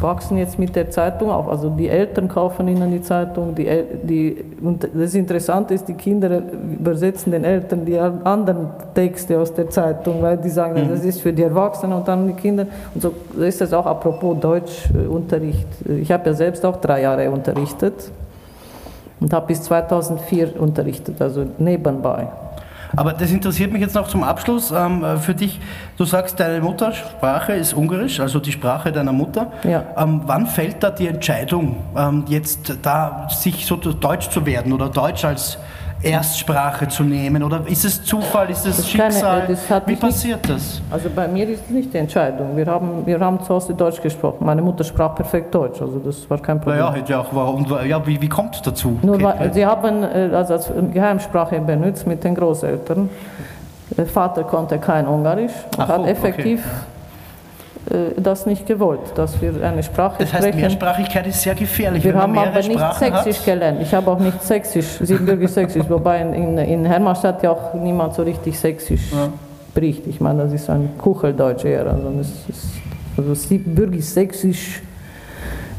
[0.00, 1.48] wachsen jetzt mit der Zeitung auf.
[1.48, 3.54] Also die Eltern kaufen ihnen die Zeitung.
[3.54, 3.68] Die,
[4.02, 6.42] die, und das Interessante ist, die Kinder
[6.78, 10.90] übersetzen den Eltern die anderen Texte aus der Zeitung, weil die sagen, mhm.
[10.90, 12.66] das ist für die Erwachsenen und dann die Kinder.
[12.94, 15.66] Und so ist das auch apropos Deutschunterricht.
[15.86, 18.10] Ich habe ja selbst auch drei Jahre unterrichtet
[19.20, 22.28] und habe bis 2004 unterrichtet, also nebenbei.
[22.96, 25.60] Aber das interessiert mich jetzt noch zum Abschluss ähm, für dich.
[25.96, 29.52] Du sagst, deine Muttersprache ist Ungarisch, also die Sprache deiner Mutter.
[29.64, 29.84] Ja.
[29.96, 34.88] Ähm, wann fällt da die Entscheidung, ähm, jetzt da sich so deutsch zu werden oder
[34.88, 35.58] Deutsch als
[36.02, 37.42] Erstsprache zu nehmen?
[37.42, 39.42] Oder ist es Zufall, ist es das Schicksal?
[39.42, 40.82] Keine, das Wie passiert nicht, das?
[40.90, 42.56] Also bei mir ist es nicht die Entscheidung.
[42.56, 44.44] Wir haben, wir haben zu Hause Deutsch gesprochen.
[44.44, 46.78] Meine Mutter sprach perfekt Deutsch, also das war kein Problem.
[46.78, 48.98] Ja, ja, auch, warum, ja wie, wie kommt es dazu?
[49.02, 53.08] Nur weil, sie haben äh, also als Geheimsprache benutzt mit den Großeltern.
[53.96, 56.97] Der Vater konnte kein Ungarisch und Ach, hat effektiv okay.
[57.90, 60.60] Äh, das nicht gewollt, dass wir eine Sprache das heißt, sprechen.
[60.60, 62.04] Mehrsprachigkeit ist sehr gefährlich.
[62.04, 63.44] Wir haben aber nicht Sprachen Sächsisch hat.
[63.44, 63.82] gelernt.
[63.82, 68.22] Ich habe auch nicht Sächsisch, Siebenbürgisch Sächsisch, wobei in, in Hermannstadt ja auch niemand so
[68.22, 69.28] richtig Sächsisch ja.
[69.70, 70.06] spricht.
[70.06, 71.86] Ich meine, das ist ein Kucheldeutsch eher.
[71.86, 72.66] Also, das ist,
[73.16, 74.82] also Siebenbürgisch Sächsisch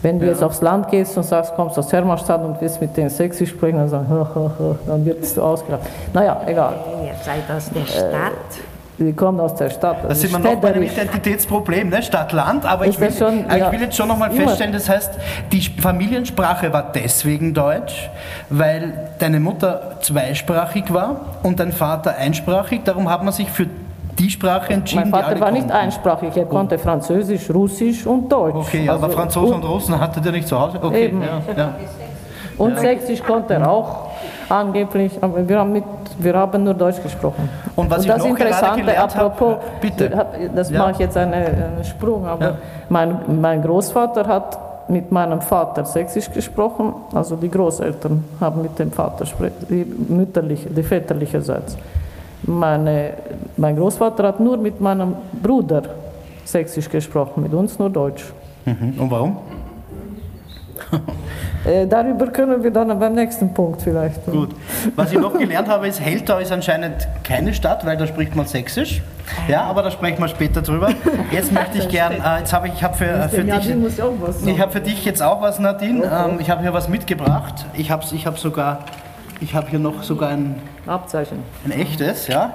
[0.02, 0.32] wenn du ja.
[0.32, 3.80] jetzt aufs Land gehst und sagst, kommst aus Hermannstadt und willst mit denen Sächsisch sprechen,
[3.80, 4.08] dann, sagen,
[4.88, 5.82] dann wirst du ausgelacht.
[6.14, 6.76] Naja, egal.
[7.04, 8.69] Ihr seid aus der Stadt.
[9.00, 9.98] Die kommen aus der Stadt.
[10.08, 12.04] Das sind wir noch bei dem Identitätsproblem, ne?
[12.04, 12.66] Stadt-Land.
[12.66, 15.14] Aber ich will, schon, ja, ich will, jetzt schon nochmal feststellen, das heißt,
[15.52, 18.10] die Familiensprache war deswegen Deutsch,
[18.50, 22.82] weil deine Mutter zweisprachig war und dein Vater einsprachig.
[22.84, 23.68] Darum hat man sich für
[24.20, 25.10] die Sprache entschieden.
[25.10, 26.80] Mein Vater war nicht einsprachig, er konnte oh.
[26.80, 28.56] Französisch, Russisch und Deutsch.
[28.56, 30.78] Okay, also, aber Franzosen und, und Russen hatte der nicht zu Hause?
[30.82, 31.22] Okay, eben.
[31.22, 31.76] Ja, ja.
[32.58, 32.78] Und.
[32.78, 34.09] Sächsisch konnte er auch
[34.50, 35.84] angeblich, aber wir haben, mit,
[36.18, 37.50] wir haben nur Deutsch gesprochen.
[37.76, 40.26] Und was und das ich noch Interessante, apropos, hab, bitte.
[40.56, 40.80] das ja.
[40.80, 42.58] mache ich jetzt einen, einen Sprung, aber ja.
[42.90, 44.58] mein, mein Großvater hat
[44.90, 49.26] mit meinem Vater Sächsisch gesprochen, also die Großeltern haben mit dem Vater,
[49.70, 51.74] die mütterliche, die väterliche Seite.
[52.44, 53.12] Meine,
[53.58, 55.84] mein Großvater hat nur mit meinem Bruder
[56.44, 58.34] Sächsisch gesprochen, mit uns nur Deutsch.
[58.66, 58.96] Mhm.
[59.00, 59.38] Und warum?
[61.66, 64.26] Äh, darüber können wir dann beim nächsten Punkt vielleicht.
[64.26, 64.52] Gut.
[64.96, 68.46] Was ich noch gelernt habe, ist, Heltau ist anscheinend keine Stadt, weil da spricht man
[68.46, 69.02] Sächsisch.
[69.48, 70.90] Ja, aber da sprechen wir später drüber.
[71.32, 73.76] Jetzt möchte ich gern, äh, jetzt habe ich, ich habe für, äh, für dich,
[74.46, 76.06] ich habe für dich jetzt auch was, Nadine.
[76.06, 77.66] Ähm, ich habe hier was mitgebracht.
[77.74, 78.86] Ich habe ich hab sogar,
[79.42, 81.40] ich habe hier noch sogar ein Abzeichen.
[81.64, 82.54] Ein echtes, ja,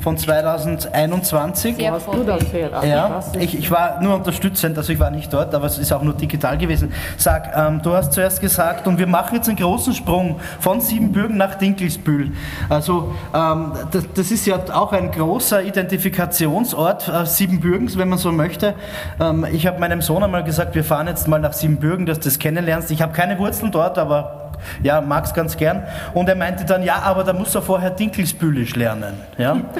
[0.00, 1.76] von 2021.
[1.76, 2.70] Sehr hast du das her?
[2.72, 5.92] Also ja, ich, ich war nur unterstützend, also ich war nicht dort, aber es ist
[5.92, 6.92] auch nur digital gewesen.
[7.16, 11.36] Sag, ähm, du hast zuerst gesagt, und wir machen jetzt einen großen Sprung von Siebenbürgen
[11.36, 12.32] nach Dinkelsbühl.
[12.68, 18.30] Also ähm, das, das, ist ja auch ein großer Identifikationsort äh, Siebenbürgens, wenn man so
[18.30, 18.74] möchte.
[19.18, 22.24] Ähm, ich habe meinem Sohn einmal gesagt, wir fahren jetzt mal nach Siebenbürgen, dass du
[22.24, 22.90] das kennenlernst.
[22.90, 24.49] Ich habe keine Wurzeln dort, aber
[24.82, 25.82] ja, mag es ganz gern.
[26.14, 29.14] Und er meinte dann, ja, aber da muss er vorher Dinkelsbühlisch lernen.
[29.38, 29.56] Ja?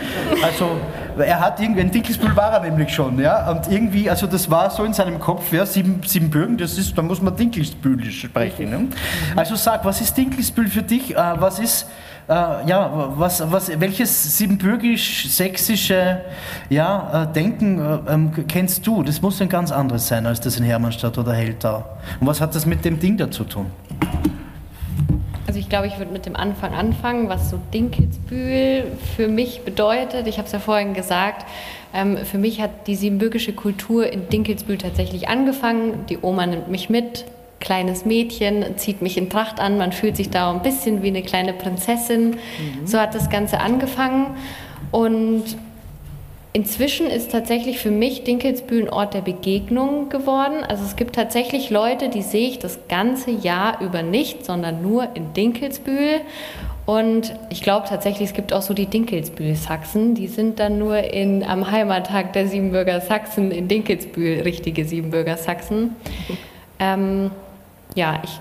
[0.43, 0.71] Also
[1.19, 3.19] er hat irgendwie, ein Dinkelsbühl war er nämlich schon.
[3.19, 3.51] Ja?
[3.51, 7.03] Und irgendwie, also das war so in seinem Kopf, ja, sieben, Siebenbürgen, das ist, da
[7.03, 8.71] muss man Dinkelsbühlisch sprechen.
[8.71, 8.89] Ne?
[9.37, 11.15] Also sag, was ist Dinkelsbühl für dich?
[11.15, 11.87] Äh, was ist
[12.31, 16.21] äh, ja, was, was, welches siebenbürgisch-sächsische
[16.69, 19.03] ja, äh, Denken äh, ähm, kennst du?
[19.03, 21.85] Das muss ein ganz anderes sein als das in Hermannstadt oder Heltau.
[22.21, 23.67] Und was hat das mit dem Ding da zu tun?
[25.51, 28.85] Also ich glaube, ich würde mit dem Anfang anfangen, was so Dinkelsbühl
[29.17, 30.29] für mich bedeutet.
[30.29, 31.45] Ich habe es ja vorhin gesagt,
[31.93, 36.07] ähm, für mich hat die siebenbürgische Kultur in Dinkelsbühl tatsächlich angefangen.
[36.09, 37.25] Die Oma nimmt mich mit,
[37.59, 41.23] kleines Mädchen, zieht mich in Tracht an, man fühlt sich da ein bisschen wie eine
[41.23, 42.31] kleine Prinzessin.
[42.31, 42.87] Mhm.
[42.87, 44.37] So hat das Ganze angefangen
[44.93, 45.43] und
[46.53, 50.65] Inzwischen ist tatsächlich für mich Dinkelsbühl ein Ort der Begegnung geworden.
[50.67, 55.15] Also es gibt tatsächlich Leute, die sehe ich das ganze Jahr über nicht, sondern nur
[55.15, 56.21] in Dinkelsbühl.
[56.87, 61.45] Und ich glaube tatsächlich, es gibt auch so die Dinkelsbühl-Sachsen, die sind dann nur in,
[61.45, 65.97] am Heimattag der Siebenbürger Sachsen in Dinkelsbühl richtige Siebenbürger Sachsen.
[66.83, 67.31] Ähm,
[67.95, 68.41] ja, ich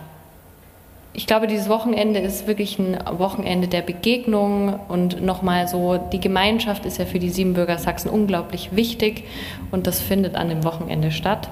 [1.19, 6.85] ich glaube, dieses Wochenende ist wirklich ein Wochenende der Begegnung und nochmal so, die Gemeinschaft
[6.85, 9.25] ist ja für die Siebenbürger Sachsen unglaublich wichtig
[9.69, 11.49] und das findet an dem Wochenende statt.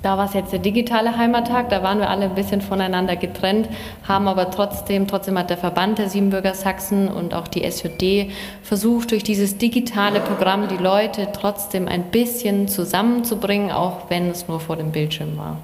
[0.00, 3.68] Da war es jetzt der digitale Heimattag, da waren wir alle ein bisschen voneinander getrennt,
[4.08, 8.30] haben aber trotzdem, trotzdem hat der Verband der Siebenbürger Sachsen und auch die SJD
[8.62, 14.60] versucht, durch dieses digitale Programm die Leute trotzdem ein bisschen zusammenzubringen, auch wenn es nur
[14.60, 15.58] vor dem Bildschirm war.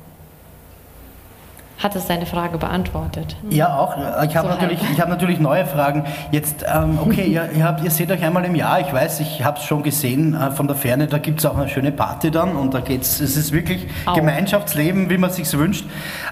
[1.78, 3.36] Hat es deine Frage beantwortet?
[3.50, 3.96] Ja, auch.
[4.24, 6.04] Ich habe so natürlich, hab natürlich neue Fragen.
[6.30, 8.80] Jetzt, ähm, okay, ihr, ihr, habt, ihr seht euch einmal im Jahr.
[8.80, 11.06] Ich weiß, ich habe es schon gesehen äh, von der Ferne.
[11.06, 13.20] Da gibt es auch eine schöne Party dann und da geht's.
[13.20, 14.14] Es ist wirklich auch.
[14.14, 15.84] Gemeinschaftsleben, wie man sich wünscht.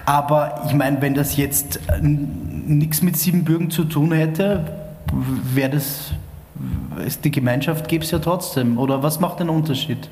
[0.05, 4.61] Aber ich meine, wenn das jetzt äh, nichts mit Siebenbürgen zu tun hätte,
[5.13, 6.11] wäre das.
[7.23, 8.79] Die Gemeinschaft gäbe es ja trotzdem.
[8.79, 10.09] Oder was macht den Unterschied?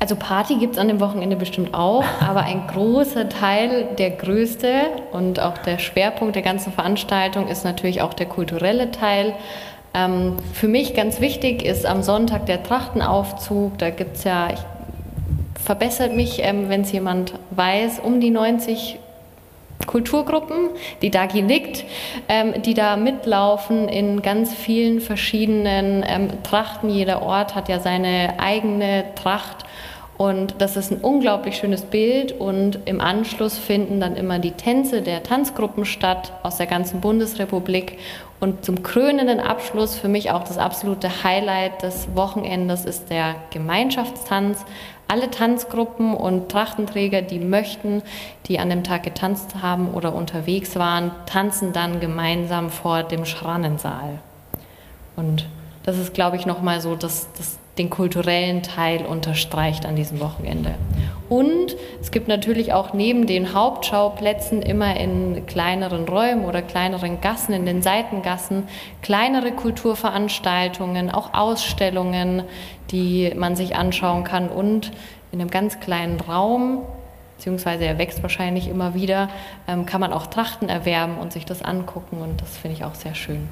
[0.00, 4.72] Also Party gibt es an dem Wochenende bestimmt auch, aber ein großer Teil, der größte
[5.12, 9.34] und auch der Schwerpunkt der ganzen Veranstaltung ist natürlich auch der kulturelle Teil.
[9.94, 13.78] Ähm, für mich ganz wichtig ist am Sonntag der Trachtenaufzug.
[13.78, 14.60] Da gibt es ja, ich,
[15.62, 18.98] verbessert mich, ähm, wenn es jemand weiß, um die 90
[19.86, 20.70] Kulturgruppen,
[21.02, 21.84] die Dagi nickt,
[22.28, 26.90] ähm, die da mitlaufen in ganz vielen verschiedenen ähm, Trachten.
[26.90, 29.63] Jeder Ort hat ja seine eigene Tracht
[30.16, 35.02] und das ist ein unglaublich schönes Bild und im Anschluss finden dann immer die Tänze
[35.02, 37.98] der Tanzgruppen statt aus der ganzen Bundesrepublik.
[38.38, 44.64] Und zum krönenden Abschluss, für mich auch das absolute Highlight des Wochenendes, ist der Gemeinschaftstanz.
[45.08, 48.02] Alle Tanzgruppen und Trachtenträger, die möchten,
[48.46, 54.20] die an dem Tag getanzt haben oder unterwegs waren, tanzen dann gemeinsam vor dem Schrannensaal.
[55.16, 55.46] Und
[55.82, 60.74] das ist, glaube ich, nochmal so das, das den kulturellen Teil unterstreicht an diesem Wochenende.
[61.28, 67.52] Und es gibt natürlich auch neben den Hauptschauplätzen immer in kleineren Räumen oder kleineren Gassen,
[67.52, 68.68] in den Seitengassen,
[69.02, 72.44] kleinere Kulturveranstaltungen, auch Ausstellungen,
[72.90, 74.92] die man sich anschauen kann und
[75.32, 76.82] in einem ganz kleinen Raum
[77.36, 79.28] beziehungsweise er wächst wahrscheinlich immer wieder,
[79.66, 82.94] ähm, kann man auch Trachten erwerben und sich das angucken und das finde ich auch
[82.94, 83.48] sehr schön.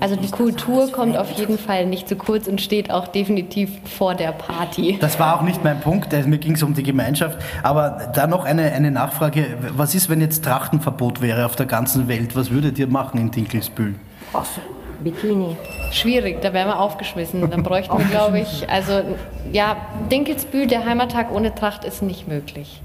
[0.00, 4.14] Also die Kultur kommt auf jeden Fall nicht zu kurz und steht auch definitiv vor
[4.14, 4.98] der Party.
[5.00, 7.38] Das war auch nicht mein Punkt, mir ging es um die Gemeinschaft.
[7.62, 9.46] Aber da noch eine, eine Nachfrage.
[9.76, 12.36] Was ist, wenn jetzt Trachtenverbot wäre auf der ganzen Welt?
[12.36, 13.94] Was würdet ihr machen in Dinkelsbühl?
[14.32, 14.60] Ach so.
[15.02, 15.56] Bikini.
[15.90, 17.50] Schwierig, da wären wir aufgeschmissen.
[17.50, 19.02] Dann bräuchten wir, glaube ich, also
[19.52, 19.76] ja,
[20.10, 22.80] Dinkelsbühl, der Heimattag ohne Tracht ist nicht möglich.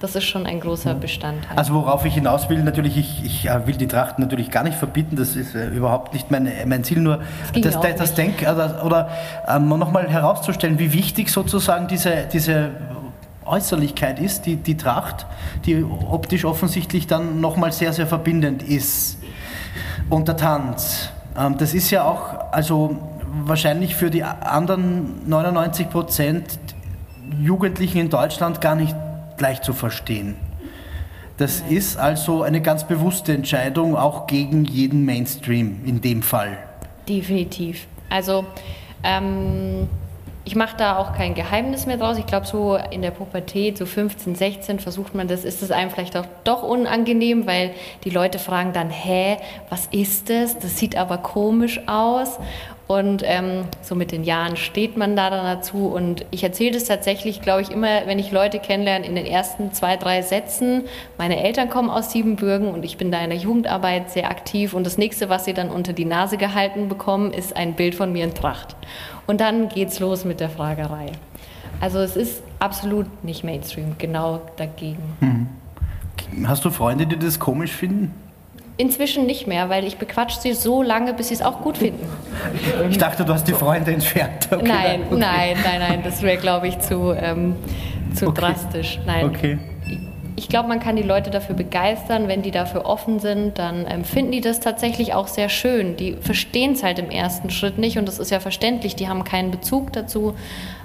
[0.00, 1.58] Das ist schon ein großer Bestandteil.
[1.58, 4.78] Also worauf ich hinaus will, natürlich, ich, ich äh, will die Tracht natürlich gar nicht
[4.78, 7.20] verbieten, das ist äh, überhaupt nicht mein, mein Ziel, nur
[7.52, 9.08] das, das, das Denk, oder, oder
[9.48, 12.70] ähm, nochmal herauszustellen, wie wichtig sozusagen diese, diese
[13.44, 15.26] Äußerlichkeit ist, die, die Tracht,
[15.66, 19.18] die optisch offensichtlich dann nochmal sehr, sehr verbindend ist.
[20.08, 21.08] Und der Tanz.
[21.36, 22.96] Ähm, das ist ja auch, also
[23.44, 26.58] wahrscheinlich für die anderen 99 Prozent
[27.42, 28.94] Jugendlichen in Deutschland gar nicht
[29.40, 30.36] leicht zu verstehen.
[31.36, 36.58] Das ist also eine ganz bewusste Entscheidung, auch gegen jeden Mainstream in dem Fall.
[37.08, 37.86] Definitiv.
[38.10, 38.44] Also
[39.04, 39.88] ähm,
[40.48, 42.16] ich mache da auch kein Geheimnis mehr draus.
[42.16, 45.90] Ich glaube, so in der Pubertät, so 15, 16, versucht man das, ist es einem
[45.90, 47.72] vielleicht auch doch unangenehm, weil
[48.04, 49.36] die Leute fragen dann, hä,
[49.68, 50.58] was ist das?
[50.58, 52.38] Das sieht aber komisch aus.
[52.88, 55.88] Und ähm, so mit den Jahren steht man da dann dazu.
[55.88, 59.72] Und ich erzähle das tatsächlich, glaube ich, immer, wenn ich Leute kennenlerne, in den ersten
[59.74, 60.84] zwei, drei Sätzen.
[61.18, 64.72] Meine Eltern kommen aus Siebenbürgen und ich bin da in der Jugendarbeit sehr aktiv.
[64.72, 68.10] Und das nächste, was sie dann unter die Nase gehalten bekommen, ist ein Bild von
[68.10, 68.74] mir in Tracht.
[69.26, 71.12] Und dann geht's los mit der Fragerei.
[71.80, 75.02] Also es ist absolut nicht Mainstream, genau dagegen.
[75.20, 75.46] Hm.
[76.46, 78.14] Hast du Freunde, die das komisch finden?
[78.80, 82.08] Inzwischen nicht mehr, weil ich bequatsche sie so lange, bis sie es auch gut finden.
[82.88, 84.48] Ich dachte, du hast die Freunde entfernt.
[84.52, 85.18] Okay, nein, okay.
[85.18, 87.56] nein, nein, nein, das wäre, glaube ich, zu, ähm,
[88.14, 88.40] zu okay.
[88.40, 89.00] drastisch.
[89.04, 89.26] Nein.
[89.26, 89.58] Okay.
[90.36, 94.04] Ich glaube, man kann die Leute dafür begeistern, wenn die dafür offen sind, dann ähm,
[94.04, 95.96] finden die das tatsächlich auch sehr schön.
[95.96, 99.24] Die verstehen es halt im ersten Schritt nicht und das ist ja verständlich, die haben
[99.24, 100.36] keinen Bezug dazu.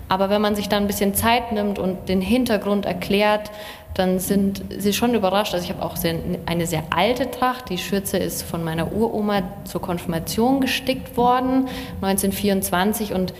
[0.10, 3.52] Aber wenn man sich dann ein bisschen Zeit nimmt und den Hintergrund erklärt,
[3.94, 5.54] dann sind sie schon überrascht.
[5.54, 6.16] Also ich habe auch sehr,
[6.46, 7.70] eine sehr alte Tracht.
[7.70, 11.68] Die Schürze ist von meiner Uroma zur Konfirmation gestickt worden,
[12.02, 13.14] 1924.
[13.14, 13.34] Und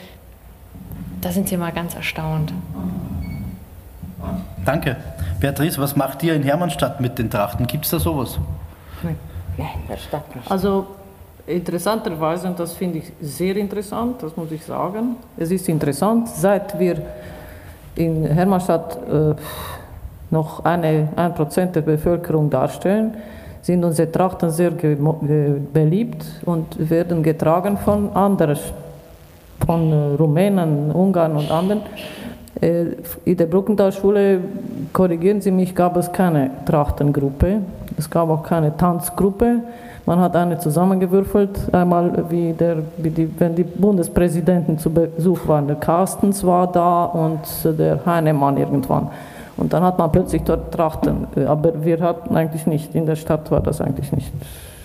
[1.22, 2.54] da sind sie mal ganz erstaunt.
[4.66, 4.98] Danke.
[5.40, 7.68] Beatrice, was macht ihr in Hermannstadt mit den Trachten?
[7.68, 8.38] Gibt es da sowas?
[9.02, 9.18] Nein,
[9.58, 10.50] in der Stadt nicht.
[10.50, 10.88] Also
[11.46, 16.80] interessanterweise, und das finde ich sehr interessant, das muss ich sagen, es ist interessant, seit
[16.80, 17.02] wir
[17.96, 19.36] in Hermannstadt äh,
[20.34, 23.14] noch eine, ein Prozent der Bevölkerung darstellen,
[23.62, 28.58] sind unsere Trachten sehr beliebt und werden getragen von anderen,
[29.66, 31.82] von äh, Rumänen, Ungarn und anderen.
[32.60, 32.88] Äh,
[33.24, 34.42] in der Bruckenthalschule,
[34.92, 37.62] korrigieren Sie mich, gab es keine Trachtengruppe,
[37.98, 39.62] es gab auch keine Tanzgruppe.
[40.06, 45.68] Man hat eine zusammengewürfelt, einmal wie, der, wie die, wenn die Bundespräsidenten zu Besuch waren.
[45.68, 47.40] Der Carstens war da und
[47.80, 49.08] der Heinemann irgendwann.
[49.58, 51.28] Und dann hat man plötzlich dort Trachten.
[51.48, 54.32] Aber wir hatten eigentlich nicht, in der Stadt war das eigentlich nicht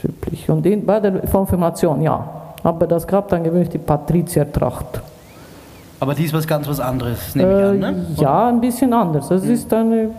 [0.05, 0.49] üblich.
[0.51, 2.29] Und in, bei der Konfirmation ja.
[2.63, 5.01] Aber das gab dann gewöhnlich die Patriziertracht.
[6.01, 8.07] Aber die ist was ganz was anderes, nehme ich an, ne?
[8.17, 9.29] Äh, ja, ein bisschen anders.
[9.29, 9.51] Das mhm.
[9.51, 10.11] ist eine.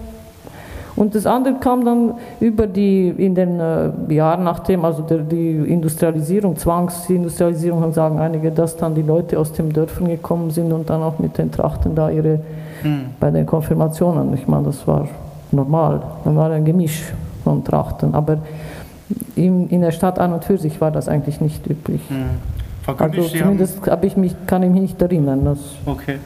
[0.96, 5.56] Und das andere kam dann über die, in den äh, Jahren nachdem, also der, die
[5.56, 11.02] Industrialisierung, Zwangsindustrialisierung, sagen einige, dass dann die Leute aus den Dörfern gekommen sind und dann
[11.02, 12.42] auch mit den Trachten da ihre,
[12.84, 13.14] mhm.
[13.20, 14.34] bei den Konfirmationen.
[14.34, 15.08] Ich meine, das war
[15.52, 16.02] normal.
[16.24, 17.04] Da war ein Gemisch
[17.44, 18.14] von Trachten.
[18.14, 18.40] Aber
[19.36, 22.02] in, in der Stadt an und für sich war das eigentlich nicht üblich.
[22.10, 22.40] Mhm.
[22.98, 25.46] Also zumindest haben, ich mich, kann ich mich nicht erinnern.
[25.46, 26.18] Dass okay.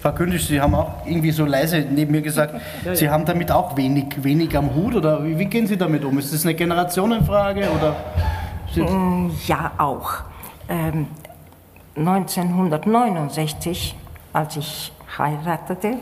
[0.00, 2.96] Frau Gündisch, Sie haben auch irgendwie so leise neben mir gesagt, ja, ja.
[2.96, 6.18] Sie haben damit auch wenig, wenig am Hut oder wie, wie gehen Sie damit um?
[6.18, 7.96] Ist das eine Generationenfrage oder?
[8.76, 10.12] Mm, ja, auch.
[10.68, 11.06] Ähm,
[11.96, 13.96] 1969,
[14.32, 15.98] als ich heiratete,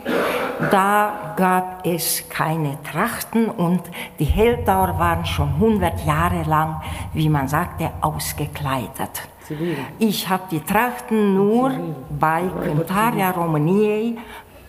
[0.70, 3.82] da gab es keine Trachten und
[4.18, 6.80] die Heldauer waren schon 100 Jahre lang,
[7.12, 9.28] wie man sagte, ausgekleidet.
[9.98, 11.70] Ich habe die Trachten nur
[12.08, 14.16] bei Cantaria Romaniei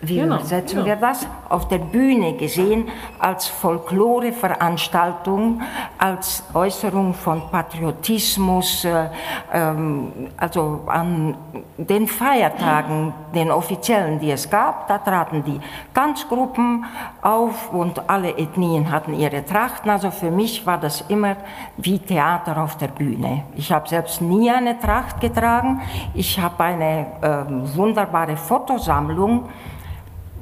[0.02, 0.86] wie genau, übersetzen genau.
[0.86, 2.88] wir das, auf der Bühne gesehen
[3.18, 5.62] als Folkloreveranstaltung,
[5.98, 9.08] als Äußerung von Patriotismus, äh,
[9.52, 11.36] ähm, also an
[11.78, 15.60] den Feiertagen, den offiziellen, die es gab, da traten die
[15.94, 16.84] Tanzgruppen
[17.22, 19.90] auf und alle Ethnien hatten ihre Trachten.
[19.90, 21.36] Also für mich war das immer
[21.76, 23.44] wie Theater auf der Bühne.
[23.56, 25.80] Ich habe selbst nie eine Tracht getragen.
[26.14, 29.48] Ich habe eine äh, wunderbare Fotosammlung,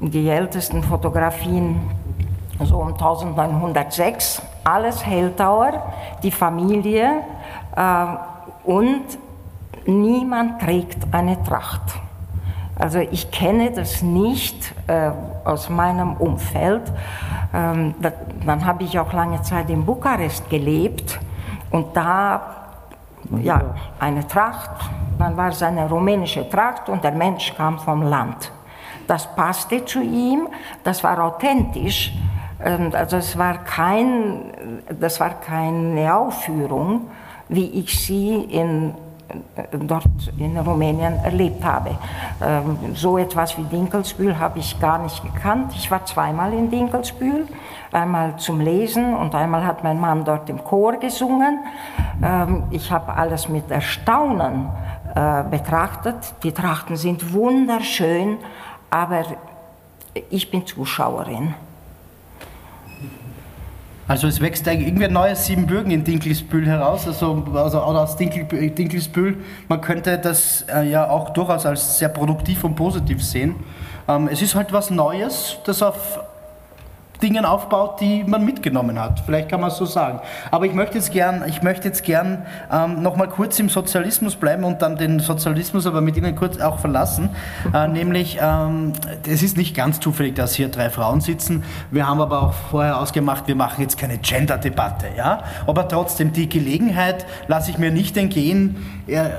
[0.00, 1.80] die ältesten Fotografien
[2.60, 5.82] so um 1906, alles Heldauer,
[6.22, 7.22] die Familie
[7.76, 8.06] äh,
[8.64, 9.02] und
[9.86, 11.82] niemand trägt eine Tracht.
[12.76, 15.10] Also ich kenne das nicht äh,
[15.44, 16.82] aus meinem Umfeld.
[17.52, 18.12] Ähm, da,
[18.44, 21.20] dann habe ich auch lange Zeit in Bukarest gelebt
[21.70, 22.40] und da
[23.42, 23.60] ja,
[23.98, 24.70] eine Tracht,
[25.18, 28.50] dann war es eine rumänische Tracht und der Mensch kam vom Land.
[29.06, 30.48] Das passte zu ihm,
[30.82, 32.12] das war authentisch.
[32.92, 34.52] Also es war kein,
[34.98, 37.08] das war keine Aufführung,
[37.48, 38.94] wie ich sie in,
[39.86, 40.06] dort
[40.38, 41.90] in Rumänien erlebt habe.
[42.42, 45.72] Ähm, so etwas wie Dinkelsbühl habe ich gar nicht gekannt.
[45.76, 47.46] Ich war zweimal in Dinkelsbühl,
[47.92, 51.58] einmal zum Lesen und einmal hat mein Mann dort im Chor gesungen.
[52.22, 54.68] Ähm, ich habe alles mit Erstaunen
[55.14, 56.16] äh, betrachtet.
[56.42, 58.38] Die Trachten sind wunderschön
[58.94, 59.24] aber
[60.30, 61.52] ich bin Zuschauerin.
[64.06, 69.42] Also es wächst irgendwie ein neues Siebenbürgen in Dinkelsbühl heraus, also, also aus Dinkel, Dinkelsbühl.
[69.66, 73.56] Man könnte das äh, ja auch durchaus als sehr produktiv und positiv sehen.
[74.06, 76.20] Ähm, es ist halt was Neues, das auf
[77.24, 79.20] Dingen aufbaut, die man mitgenommen hat.
[79.24, 80.20] Vielleicht kann man es so sagen.
[80.50, 84.36] Aber ich möchte jetzt gern, ich möchte jetzt gern ähm, noch mal kurz im Sozialismus
[84.36, 87.30] bleiben und dann den Sozialismus aber mit Ihnen kurz auch verlassen.
[87.72, 88.92] Äh, nämlich, ähm,
[89.26, 91.64] es ist nicht ganz zufällig, dass hier drei Frauen sitzen.
[91.90, 95.06] Wir haben aber auch vorher ausgemacht, wir machen jetzt keine Gender-Debatte.
[95.16, 95.44] Ja?
[95.66, 99.30] Aber trotzdem, die Gelegenheit lasse ich mir nicht entgehen, äh,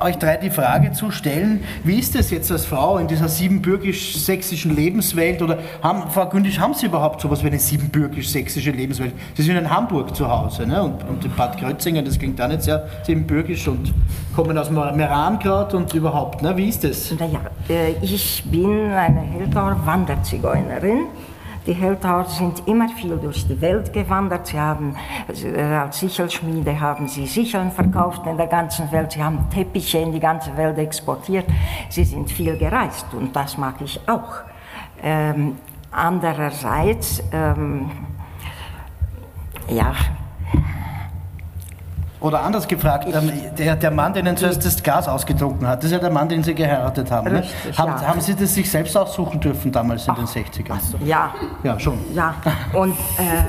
[0.00, 4.76] euch drei die Frage zu stellen, wie ist es jetzt als Frau in dieser siebenbürgisch-sächsischen
[4.76, 9.14] Lebenswelt oder haben, Frau Gündisch, haben Sie überhaupt so etwas wie eine siebenbürgisch-sächsische Lebenswelt.
[9.34, 10.82] Sie sind in Hamburg zu Hause ne?
[10.82, 13.92] und, und in Bad Krötzingen, das klingt auch nicht sehr siebenbürgisch und
[14.36, 16.42] kommen aus Meran gerade und überhaupt.
[16.42, 16.54] Ne?
[16.56, 17.14] Wie ist das?
[17.18, 21.06] Naja, äh, ich bin eine Heldauer Wanderzigeunerin.
[21.66, 24.48] Die Heldauer sind immer viel durch die Welt gewandert.
[24.48, 24.96] Sie haben
[25.28, 29.12] äh, als Sichelschmiede haben sie Sicheln verkauft in der ganzen Welt.
[29.12, 31.46] Sie haben Teppiche in die ganze Welt exportiert.
[31.88, 34.42] Sie sind viel gereist und das mag ich auch.
[35.02, 35.56] Ähm,
[35.92, 37.90] andererseits, ähm,
[39.68, 39.94] ja,
[42.22, 45.92] oder anders gefragt, ähm, der, der Mann, Ihnen zuerst das Gas ausgetrunken hat, das ist
[45.92, 47.32] ja der Mann, den Sie geheiratet haben.
[47.32, 47.40] Ne?
[47.40, 48.06] Richtig, haben, ja.
[48.06, 50.78] haben Sie das sich selbst aussuchen dürfen damals in den 60ern?
[51.04, 51.34] ja,
[51.64, 51.98] Ja, schon.
[52.14, 52.34] ja.
[52.72, 53.42] Und äh,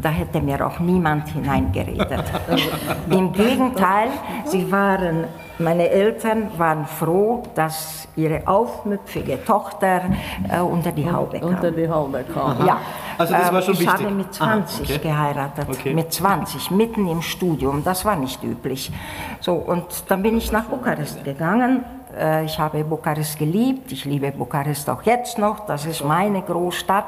[0.00, 2.22] da hätte mir auch niemand hineingeredet.
[3.10, 4.08] Im Gegenteil,
[4.44, 5.24] sie waren,
[5.58, 10.02] meine Eltern waren froh, dass ihre aufmüpfige Tochter
[10.48, 11.48] äh, unter die Haube kam.
[11.50, 12.66] Unter die Haube kam.
[12.66, 12.78] Ja,
[13.18, 14.00] Also das war schon ich wichtig.
[14.06, 14.98] habe mit Ah, 20 okay.
[15.08, 15.94] geheiratet, Okay.
[15.94, 18.92] mit 20, mitten im Studium, das war nicht üblich.
[19.40, 21.84] So, und dann bin ich nach Bukarest gegangen.
[22.18, 27.06] Äh, Ich habe Bukarest geliebt, ich liebe Bukarest auch jetzt noch, das ist meine Großstadt,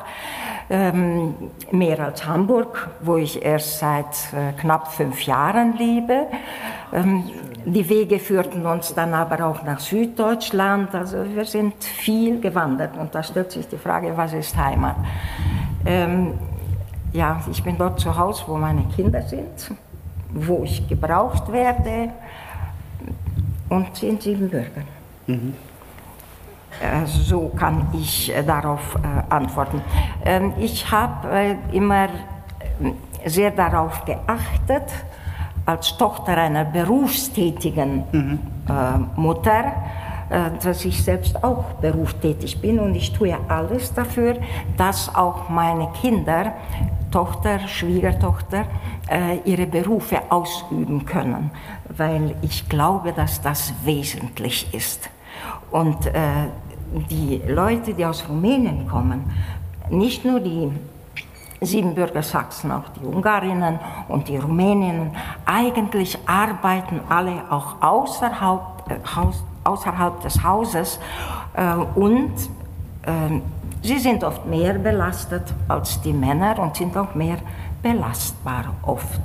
[0.70, 1.34] ähm,
[1.70, 6.26] mehr als Hamburg, wo ich erst seit äh, knapp fünf Jahren lebe.
[6.92, 7.24] Ähm,
[7.64, 13.14] die Wege führten uns dann aber auch nach Süddeutschland, also wir sind viel gewandert und
[13.14, 14.96] da stellt sich die Frage, was ist Heimat?
[15.86, 16.38] Ähm,
[17.12, 19.70] ja, ich bin dort zu Hause, wo meine Kinder sind,
[20.32, 22.10] wo ich gebraucht werde
[23.68, 24.91] und in Siebenbürgen.
[26.80, 29.82] Äh, So kann ich äh, darauf äh, antworten.
[30.24, 32.08] Ähm, Ich habe immer
[33.24, 34.88] sehr darauf geachtet,
[35.64, 38.02] als Tochter einer berufstätigen
[39.14, 39.72] Mutter,
[40.60, 44.38] dass ich selbst auch berufstätig bin und ich tue alles dafür,
[44.76, 46.54] dass auch meine Kinder,
[47.12, 48.64] Tochter, Schwiegertochter,
[49.44, 51.52] ihre Berufe ausüben können,
[51.96, 55.08] weil ich glaube, dass das wesentlich ist.
[55.70, 56.48] Und äh,
[57.10, 59.30] die Leute, die aus Rumänien kommen,
[59.90, 60.70] nicht nur die
[61.60, 63.78] Siebenbürger Sachsen, auch die Ungarinnen
[64.08, 65.12] und die Rumäninnen,
[65.46, 70.98] eigentlich arbeiten alle auch außerhalb, äh, Haus, außerhalb des Hauses
[71.54, 72.32] äh, und
[73.02, 73.40] äh,
[73.82, 77.38] sie sind oft mehr belastet als die Männer und sind auch mehr
[77.80, 79.20] belastbar oft.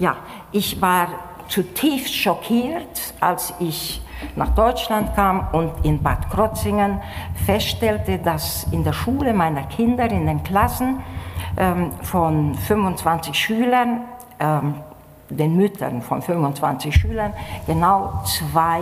[0.00, 0.16] Ja,
[0.50, 1.08] ich war
[1.48, 4.00] zutiefst schockiert, als ich
[4.34, 7.02] nach Deutschland kam und in Bad Krotzingen
[7.44, 11.00] feststellte, dass in der Schule meiner Kinder, in den Klassen
[11.58, 14.00] ähm, von 25 Schülern,
[14.38, 14.76] ähm,
[15.28, 17.34] den Müttern von 25 Schülern,
[17.66, 18.80] genau zwei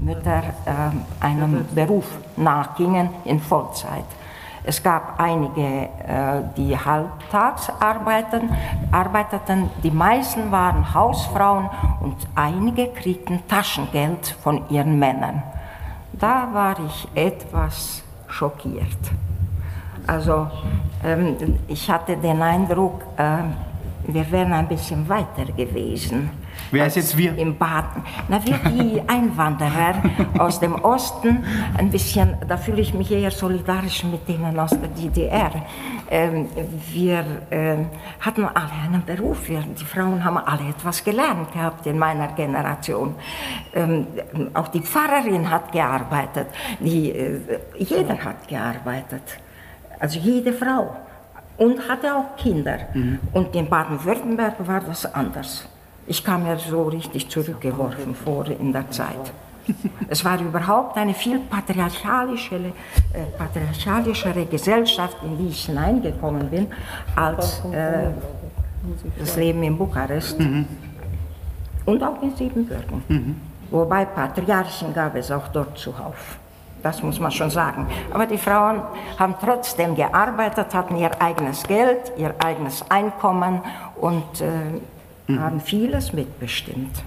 [0.00, 2.06] Mütter ähm, einem Beruf
[2.38, 4.06] nachgingen in Vollzeit.
[4.66, 8.48] Es gab einige, äh, die halbtags arbeiteten,
[8.90, 11.68] arbeiteten, die meisten waren Hausfrauen
[12.00, 15.42] und einige kriegten Taschengeld von ihren Männern.
[16.14, 18.98] Da war ich etwas schockiert.
[20.06, 20.48] Also
[21.04, 23.38] ähm, ich hatte den Eindruck, äh,
[24.06, 26.30] wir wären ein bisschen weiter gewesen.
[26.74, 27.38] Wer ist jetzt wir?
[27.38, 28.02] Im Baden.
[28.28, 29.94] Na, wir die Einwanderer
[30.38, 31.44] aus dem Osten,
[31.78, 35.52] ein bisschen, da fühle ich mich eher solidarisch mit denen aus der DDR.
[36.10, 36.48] Ähm,
[36.92, 37.86] wir ähm,
[38.18, 43.14] hatten alle einen Beruf, wir, die Frauen haben alle etwas gelernt gehabt in meiner Generation.
[43.72, 44.08] Ähm,
[44.54, 46.48] auch die Pfarrerin hat gearbeitet,
[46.80, 47.40] die, äh,
[47.78, 49.38] jeder hat gearbeitet,
[50.00, 50.96] also jede Frau.
[51.56, 52.78] Und hatte auch Kinder.
[53.32, 55.68] Und in Baden-Württemberg war das anders.
[56.06, 59.32] Ich kam mir so richtig zurückgeworfen vor in der Zeit.
[60.08, 62.72] Es war überhaupt eine viel patriarchalischere,
[63.14, 66.66] äh, patriarchalischere Gesellschaft, in die ich hineingekommen bin,
[67.16, 68.10] als äh,
[69.18, 70.38] das Leben in Bukarest
[71.86, 73.40] und auch in Siebenbürgen.
[73.70, 76.38] Wobei Patriarchen gab es auch dort zuhauf.
[76.82, 77.86] Das muss man schon sagen.
[78.12, 78.82] Aber die Frauen
[79.18, 83.62] haben trotzdem gearbeitet, hatten ihr eigenes Geld, ihr eigenes Einkommen
[83.96, 84.46] und äh,
[85.28, 87.02] haben vieles mitbestimmt.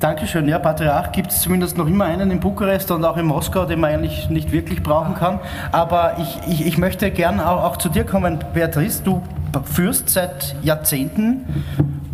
[0.00, 0.46] Dankeschön.
[0.46, 3.80] Ja, Patriarch gibt es zumindest noch immer einen in Bukarest und auch in Moskau, den
[3.80, 5.40] man eigentlich nicht wirklich brauchen kann.
[5.72, 9.02] Aber ich, ich, ich möchte gern auch, auch zu dir kommen, Beatrice.
[9.02, 9.22] Du
[9.64, 11.44] führst seit Jahrzehnten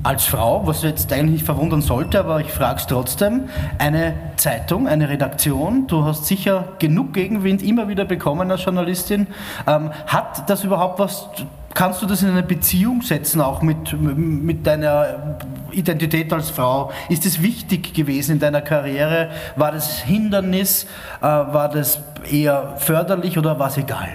[0.05, 3.49] als Frau, was jetzt eigentlich nicht verwundern sollte, aber ich frage es trotzdem,
[3.79, 5.87] eine Zeitung, eine Redaktion.
[5.87, 9.27] Du hast sicher genug Gegenwind immer wieder bekommen als Journalistin.
[9.67, 11.29] Ähm, hat das überhaupt was
[11.75, 15.37] Kannst du das in eine Beziehung setzen, auch mit, mit deiner
[15.73, 16.93] Identität als Frau?
[17.09, 19.31] Ist es wichtig gewesen in deiner Karriere?
[19.57, 20.87] War das Hindernis?
[21.21, 21.99] Äh, war das
[22.31, 24.11] eher förderlich oder war es egal?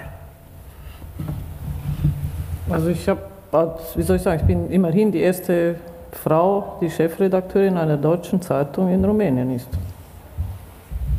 [2.70, 3.20] Also ich habe,
[3.52, 5.76] wie soll ich sagen, ich bin immerhin die erste
[6.12, 9.68] Frau, die Chefredakteurin einer deutschen Zeitung in Rumänien ist.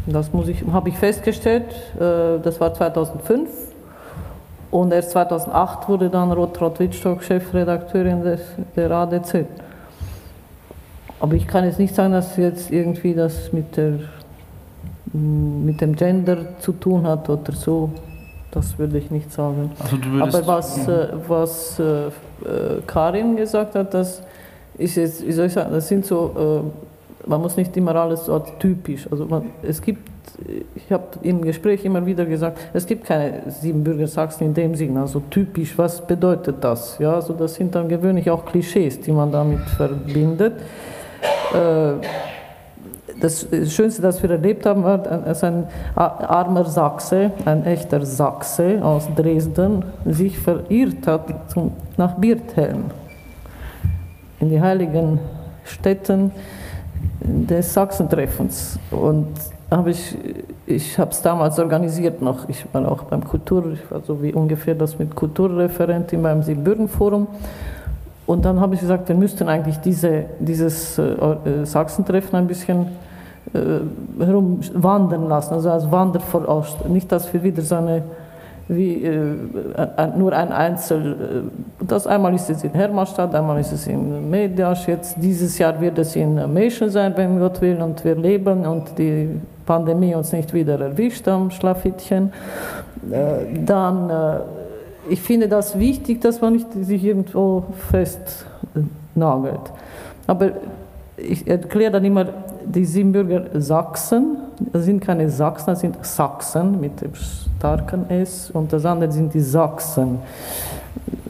[0.08, 1.66] Das ich, habe ich festgestellt,
[1.96, 3.50] äh, das war 2005
[4.72, 8.42] und erst 2008 wurde dann Rotrot Wittstock Chefredakteurin des,
[8.76, 9.46] der ADZ.
[11.20, 14.00] Aber ich kann jetzt nicht sagen, dass jetzt irgendwie das mit, der,
[15.14, 17.92] mit dem Gender zu tun hat oder so.
[18.52, 19.72] Das würde ich nicht sagen.
[19.80, 22.12] Also Aber was, äh, was äh, äh,
[22.86, 24.22] Karin gesagt hat, das
[24.78, 26.64] ist jetzt, wie soll ich sagen, das sind so,
[27.26, 29.08] äh, man muss nicht immer alles so typisch.
[29.10, 30.02] Also man, es gibt,
[30.76, 35.02] ich habe im Gespräch immer wieder gesagt, es gibt keine Siebenbürger Sachsen in dem Sinne,
[35.02, 36.98] also typisch, was bedeutet das?
[37.00, 40.54] Ja, also das sind dann gewöhnlich auch Klischees, die man damit verbindet.
[41.54, 41.94] Äh,
[43.22, 49.08] das Schönste, das wir erlebt haben, war, dass ein armer Sachse, ein echter Sachse aus
[49.16, 52.86] Dresden, sich verirrt hat zum, nach Birthelm,
[54.40, 55.20] in die heiligen
[55.64, 56.32] Städten
[57.22, 58.80] des Sachsentreffens.
[58.90, 59.28] Und
[59.70, 60.18] hab ich,
[60.66, 62.50] ich habe es damals organisiert noch.
[62.50, 66.42] Ich war auch beim Kultur, ich war so wie ungefähr das mit Kulturreferent in meinem
[66.42, 67.28] Siebenbürgen-Forum.
[68.26, 72.84] Und dann habe ich gesagt, wir müssten eigentlich diese, dieses äh, äh Sachsentreffen ein bisschen
[72.84, 73.11] äh,
[74.20, 76.94] herumwandern lassen, also als Wandervorausstellung.
[76.94, 78.04] Nicht, dass wir wieder so eine,
[78.68, 79.36] wie, äh,
[80.18, 84.88] nur ein Einzel, äh, das einmal ist es in Hermannstadt, einmal ist es in Mediasch,
[84.88, 88.98] jetzt dieses Jahr wird es in Meschen sein, wenn Gott will, und wir leben und
[88.98, 89.30] die
[89.66, 92.32] Pandemie uns nicht wieder erwischt am Schlafittchen.
[93.12, 94.40] Äh, dann, äh,
[95.10, 99.72] ich finde das wichtig, dass man nicht sich irgendwo festnagelt.
[100.28, 100.52] Aber
[101.18, 102.28] ich erkläre dann immer,
[102.66, 104.38] die Siebenbürger Sachsen,
[104.72, 109.34] das sind keine Sachsen, das sind Sachsen mit dem starken S und das andere sind
[109.34, 110.20] die Sachsen.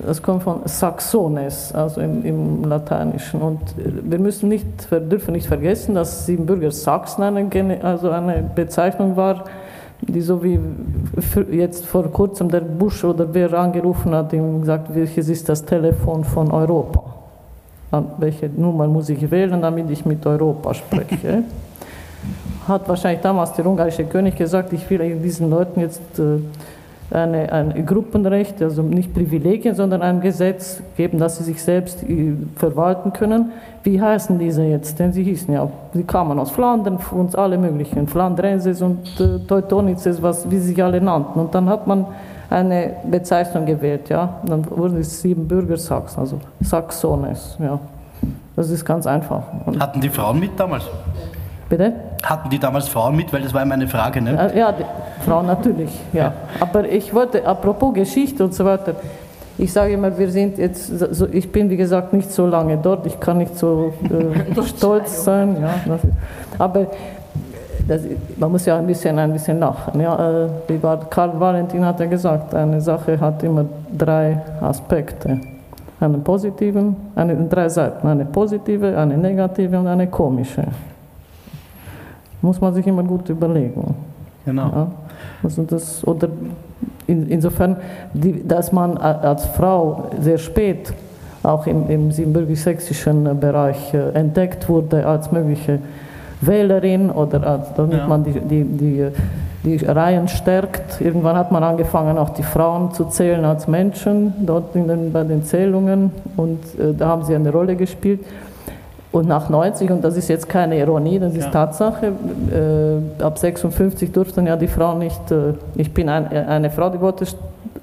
[0.05, 3.41] Das kommt von Saxones, also im, im Lateinischen.
[3.41, 9.45] Und wir müssen nicht, dürfen nicht vergessen, dass Siebenbürger Sachsen eine, also eine Bezeichnung war,
[10.01, 10.59] die so wie
[11.51, 16.23] jetzt vor kurzem der Bush oder wer angerufen hat, ihm gesagt, welches ist das Telefon
[16.23, 17.20] von Europa
[18.18, 21.44] welche Nummer muss ich wählen, damit ich mit Europa spreche.
[22.68, 26.39] Hat wahrscheinlich damals der ungarische König gesagt, ich will diesen Leuten jetzt äh,
[27.14, 32.34] eine, ein Gruppenrecht, also nicht Privilegien, sondern ein Gesetz geben, dass sie sich selbst äh,
[32.56, 33.52] verwalten können.
[33.84, 35.00] Wie heißen diese jetzt?
[35.00, 40.22] Denn sie hießen ja, sie kamen aus Flandern, uns alle möglichen, Flandrenses und äh, Teutonices,
[40.22, 41.39] was, wie sie sich alle nannten.
[41.39, 42.06] Und dann hat man
[42.52, 44.41] eine Bezeichnung gewählt, ja.
[44.45, 47.80] Dann wurden es sieben Bürgersachsen, also Saxones, ja.
[48.56, 49.43] Das ist ganz einfach.
[49.66, 50.84] Und Hatten die Frauen mit damals?
[51.70, 51.93] Bitte?
[52.22, 54.52] Hatten die damals Frauen mit, weil das war meine Frage, ne?
[54.54, 54.84] Ja, die
[55.26, 56.24] Frauen natürlich, ja.
[56.26, 56.34] ja.
[56.60, 58.95] Aber ich wollte, apropos Geschichte und so weiter,
[59.58, 63.06] ich sage immer, wir sind jetzt, so, ich bin wie gesagt nicht so lange dort,
[63.06, 65.99] ich kann nicht so äh, stolz sein, ja.
[66.58, 66.88] aber
[67.92, 68.04] das,
[68.38, 70.00] man muss ja ein bisschen, ein bisschen lachen.
[70.00, 73.66] Ja, äh, wie war, Karl Valentin hat ja gesagt, eine Sache hat immer
[73.98, 75.42] drei Aspekte.
[76.00, 80.64] Einen positiven, eine, drei Seiten, eine positive, eine negative und eine komische.
[82.42, 83.94] Muss man sich immer gut überlegen.
[84.46, 84.70] Genau.
[84.70, 84.88] Ja,
[85.44, 86.30] also das, oder
[87.08, 87.76] in, insofern,
[88.14, 90.94] die, dass man als Frau sehr spät
[91.44, 95.80] auch im, im siebenbürgisch-sächsischen Bereich äh, entdeckt wurde als mögliche
[96.42, 98.08] Wählerin oder als, damit ja.
[98.08, 99.08] man die, die, die,
[99.64, 101.00] die Reihen stärkt.
[101.00, 105.44] Irgendwann hat man angefangen, auch die Frauen zu zählen als Menschen dort den, bei den
[105.44, 108.22] Zählungen und äh, da haben sie eine Rolle gespielt.
[109.12, 111.52] Und nach 90, und das ist jetzt keine Ironie, das ist ja.
[111.52, 112.14] Tatsache,
[112.50, 117.02] äh, ab 56 durften ja die Frauen nicht, äh, ich bin ein, eine Frau, die
[117.02, 117.26] wollte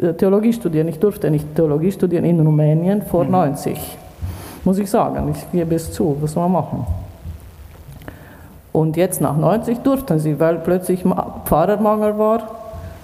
[0.00, 3.32] äh, Theologie studieren, ich durfte nicht Theologie studieren in Rumänien vor mhm.
[3.32, 3.98] 90,
[4.64, 6.86] muss ich sagen, ich gebe es zu, was soll man machen?
[8.72, 11.04] Und jetzt nach 90 durften sie, weil plötzlich
[11.44, 12.42] Pfarrermangel war.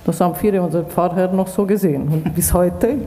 [0.05, 2.09] Das haben viele unserer Pfarrer noch so gesehen.
[2.09, 2.99] Und bis heute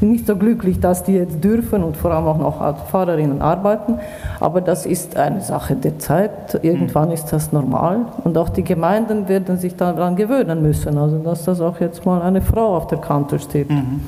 [0.00, 3.98] nicht so glücklich, dass die jetzt dürfen und vor allem auch noch als Pfarrerinnen arbeiten.
[4.40, 6.58] Aber das ist eine Sache der Zeit.
[6.62, 8.00] Irgendwann ist das normal.
[8.24, 10.98] Und auch die Gemeinden werden sich daran gewöhnen müssen.
[10.98, 13.70] Also, dass das auch jetzt mal eine Frau auf der Kante steht.
[13.70, 14.00] Mhm.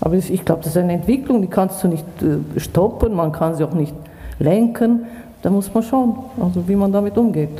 [0.00, 3.54] Aber ich glaube, das ist eine Entwicklung, die kannst du nicht äh, stoppen, man kann
[3.54, 3.94] sie auch nicht
[4.38, 5.06] lenken.
[5.44, 7.50] Da muss man schauen, also wie man damit umgeht.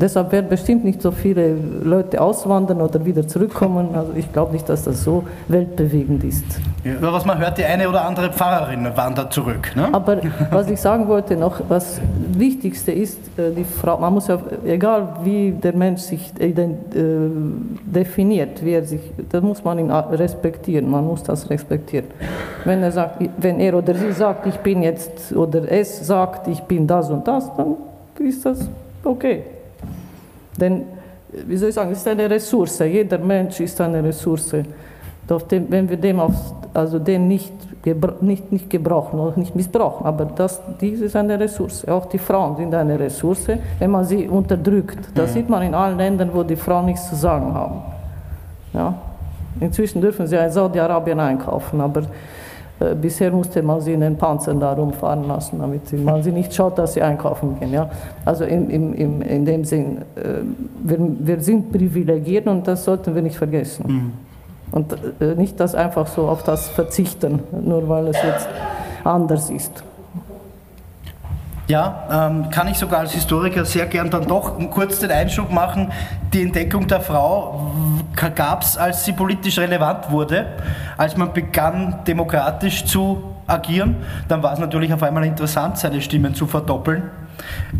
[0.00, 3.94] Deshalb werden bestimmt nicht so viele Leute auswandern oder wieder zurückkommen.
[3.94, 6.44] Also ich glaube nicht, dass das so weltbewegend ist.
[6.84, 9.74] Ja, was man hört, die eine oder andere Pfarrerin wandert zurück.
[9.74, 9.88] Ne?
[9.92, 10.18] Aber
[10.50, 12.00] was ich sagen wollte noch, was
[12.32, 16.52] Wichtigste ist, äh, die Frau, man muss ja, egal wie der Mensch sich äh,
[17.84, 19.00] definiert, wie er sich,
[19.30, 22.06] das muss man ihn respektieren, man muss das respektieren.
[22.64, 26.60] Wenn er, sagt, wenn er oder sie sagt, ich bin jetzt, oder es sagt, ich
[26.62, 27.76] bin das und das, dann
[28.18, 28.68] ist das
[29.02, 29.42] okay.
[30.56, 30.82] Denn,
[31.46, 32.78] wie soll ich sagen, es ist eine Ressource.
[32.80, 34.54] Jeder Mensch ist eine Ressource.
[35.50, 36.34] Dem, wenn wir dem auf,
[36.72, 37.52] also den nicht,
[38.20, 41.86] nicht, nicht gebrauchen oder nicht missbrauchen, aber das, dies ist eine Ressource.
[41.88, 44.98] Auch die Frauen sind eine Ressource, wenn man sie unterdrückt.
[45.14, 45.34] Das mhm.
[45.34, 47.82] sieht man in allen Ländern, wo die Frauen nichts zu sagen haben.
[48.72, 48.94] Ja?
[49.58, 52.02] Inzwischen dürfen sie in Saudi-Arabien einkaufen, aber
[52.78, 56.54] bisher musste man sie in den Panzern da rumfahren lassen, damit sie, man sie nicht
[56.54, 57.72] schaut, dass sie einkaufen gehen.
[57.72, 57.88] Ja?
[58.24, 60.42] Also in, in, in, in dem Sinn, äh,
[60.82, 63.84] wir, wir sind privilegiert und das sollten wir nicht vergessen.
[63.86, 64.12] Mhm.
[64.72, 68.48] Und äh, nicht das einfach so auf das verzichten, nur weil es jetzt
[69.04, 69.82] anders ist.
[71.68, 75.90] Ja, ähm, kann ich sogar als Historiker sehr gern dann doch kurz den Einschub machen.
[76.32, 77.72] Die Entdeckung der Frau
[78.36, 80.46] gab es, als sie politisch relevant wurde,
[80.96, 83.96] als man begann, demokratisch zu agieren.
[84.28, 87.10] Dann war es natürlich auf einmal interessant, seine Stimmen zu verdoppeln,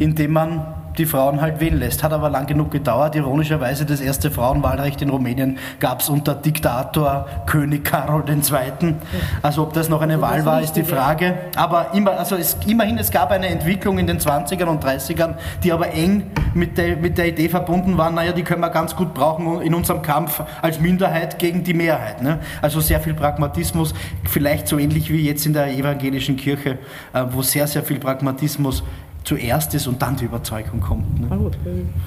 [0.00, 0.66] indem man
[0.98, 2.02] die Frauen halt wählen lässt.
[2.02, 3.14] Hat aber lang genug gedauert.
[3.14, 8.94] Ironischerweise das erste Frauenwahlrecht in Rumänien gab es unter Diktator König Karol II.
[9.42, 11.34] Also ob das noch eine Wahl war, ist die Frage.
[11.56, 15.72] Aber immer, also es, immerhin, es gab eine Entwicklung in den 20ern und 30ern, die
[15.72, 19.14] aber eng mit der, mit der Idee verbunden war, naja, die können wir ganz gut
[19.14, 22.22] brauchen in unserem Kampf als Minderheit gegen die Mehrheit.
[22.22, 22.40] Ne?
[22.62, 23.94] Also sehr viel Pragmatismus,
[24.24, 26.78] vielleicht so ähnlich wie jetzt in der evangelischen Kirche,
[27.12, 28.82] äh, wo sehr, sehr viel Pragmatismus
[29.26, 31.20] zuerst ist und dann die Überzeugung kommt.
[31.20, 31.26] Ne?
[31.28, 31.56] Na gut,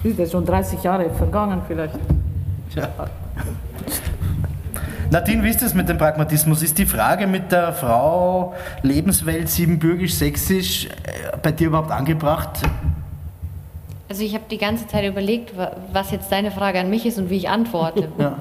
[0.03, 1.93] ist jetzt schon 30 Jahre vergangen vielleicht.
[2.75, 2.89] Ja.
[5.11, 6.61] Nadine, wie ist das mit dem Pragmatismus?
[6.63, 10.89] Ist die Frage mit der Frau Lebenswelt siebenbürgisch, sächsisch äh,
[11.41, 12.61] bei dir überhaupt angebracht?
[14.07, 15.53] Also ich habe die ganze Zeit überlegt,
[15.91, 18.07] was jetzt deine Frage an mich ist und wie ich antworte.
[18.17, 18.37] Ja.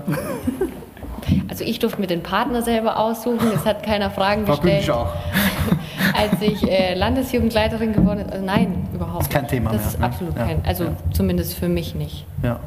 [1.48, 4.82] Also ich durfte mir den Partner selber aussuchen, es hat keiner Fragen gestellt.
[4.82, 5.12] Ich auch.
[6.14, 9.20] Als ich äh, Landesjugendleiterin geworden bin, also nein, überhaupt.
[9.20, 10.06] Das ist kein Thema Das mehr, ist ne?
[10.06, 10.44] absolut ja.
[10.44, 10.90] kein, also ja.
[11.12, 12.26] zumindest für mich nicht.
[12.42, 12.58] Ja.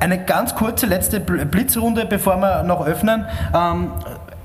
[0.00, 3.24] Eine ganz kurze letzte Blitzrunde, bevor wir noch öffnen.
[3.54, 3.90] Ähm,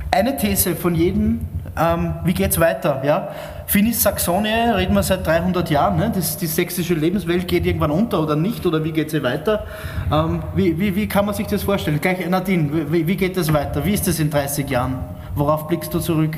[0.09, 1.41] eine These von jedem,
[1.77, 3.01] ähm, wie geht es weiter?
[3.03, 3.29] Ja?
[3.65, 5.97] Finis Saxonie reden wir seit 300 Jahren.
[5.97, 6.11] Ne?
[6.13, 8.65] Das, die sächsische Lebenswelt geht irgendwann unter oder nicht?
[8.65, 9.65] Oder wie geht sie weiter?
[10.11, 11.99] Ähm, wie, wie, wie, kann man sich das vorstellen?
[11.99, 13.83] Gleich Nadine, wie, wie geht das weiter?
[13.85, 14.99] Wie ist das in 30 Jahren?
[15.35, 16.37] Worauf blickst du zurück?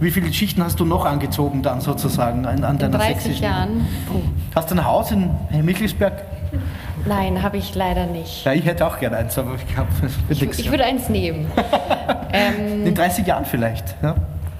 [0.00, 3.44] Wie viele Schichten hast du noch angezogen dann sozusagen an, an deiner in 30 sächsischen?
[3.44, 3.88] Jahren.
[4.54, 5.30] Hast du ein Haus in
[5.62, 6.22] Michelsberg?
[7.06, 8.44] Nein, habe ich leider nicht.
[8.44, 9.88] Ja, ich hätte auch gerne eins, aber ich habe
[10.28, 11.50] ich, ich würde eins nehmen.
[12.32, 13.96] ähm, in 30 Jahren vielleicht.
[14.02, 14.14] Ja?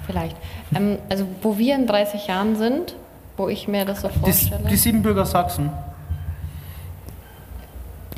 [0.07, 0.37] Vielleicht.
[0.75, 2.95] Ähm, also wo wir in 30 Jahren sind,
[3.37, 4.63] wo ich mir das so vorstelle.
[4.65, 5.71] Die, die Siebenbürger Sachsen.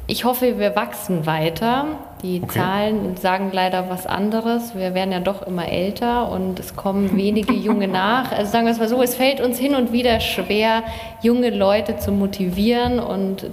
[0.07, 1.87] Ich hoffe, wir wachsen weiter.
[2.23, 2.59] Die okay.
[2.59, 4.75] Zahlen sagen leider was anderes.
[4.75, 8.33] Wir werden ja doch immer älter und es kommen wenige Junge nach.
[8.33, 10.83] Also sagen wir es mal so, es fällt uns hin und wieder schwer,
[11.23, 13.47] junge Leute zu motivieren und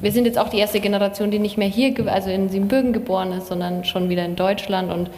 [0.00, 3.32] wir sind jetzt auch die erste Generation, die nicht mehr hier, also in Siebenbürgen geboren
[3.32, 5.10] ist, sondern schon wieder in Deutschland und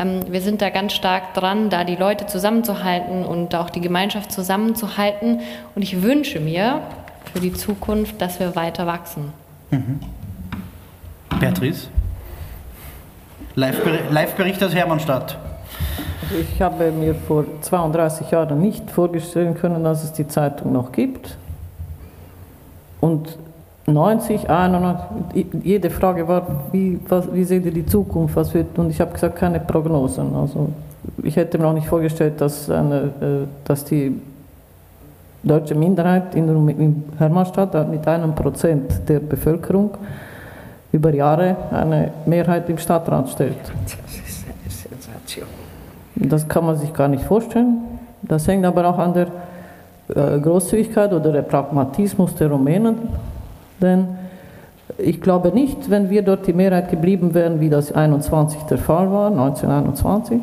[0.00, 4.32] ähm, wir sind da ganz stark dran, da die Leute zusammenzuhalten und auch die Gemeinschaft
[4.32, 5.40] zusammenzuhalten.
[5.74, 6.80] Und ich wünsche mir
[7.32, 9.32] für die Zukunft, dass wir weiter wachsen.
[9.70, 10.00] Mhm.
[11.38, 11.88] Beatrice?
[13.60, 15.36] Live-Bericht aus Hermannstadt.
[16.40, 21.36] Ich habe mir vor 32 Jahren nicht vorstellen können, dass es die Zeitung noch gibt.
[23.00, 23.36] Und
[23.86, 28.90] 90, 91, jede Frage war, wie, was, wie seht ihr die Zukunft, was wird, und
[28.90, 30.34] ich habe gesagt, keine Prognosen.
[30.34, 30.70] Also
[31.22, 34.14] ich hätte mir auch nicht vorgestellt, dass, eine, äh, dass die
[35.42, 39.90] deutsche Minderheit in, in Hermannstadt mit einem Prozent der Bevölkerung
[40.92, 43.56] über Jahre eine Mehrheit im Stadtrat stellt.
[43.84, 43.92] Das
[44.28, 45.46] ist eine Sensation.
[46.16, 47.78] Das kann man sich gar nicht vorstellen.
[48.22, 49.26] Das hängt aber auch an der
[50.14, 52.96] äh, Großzügigkeit oder der Pragmatismus der Rumänen
[53.80, 54.08] denn
[54.98, 59.10] ich glaube nicht, wenn wir dort die Mehrheit geblieben wären, wie das 21 der Fall
[59.10, 60.40] war, 1921,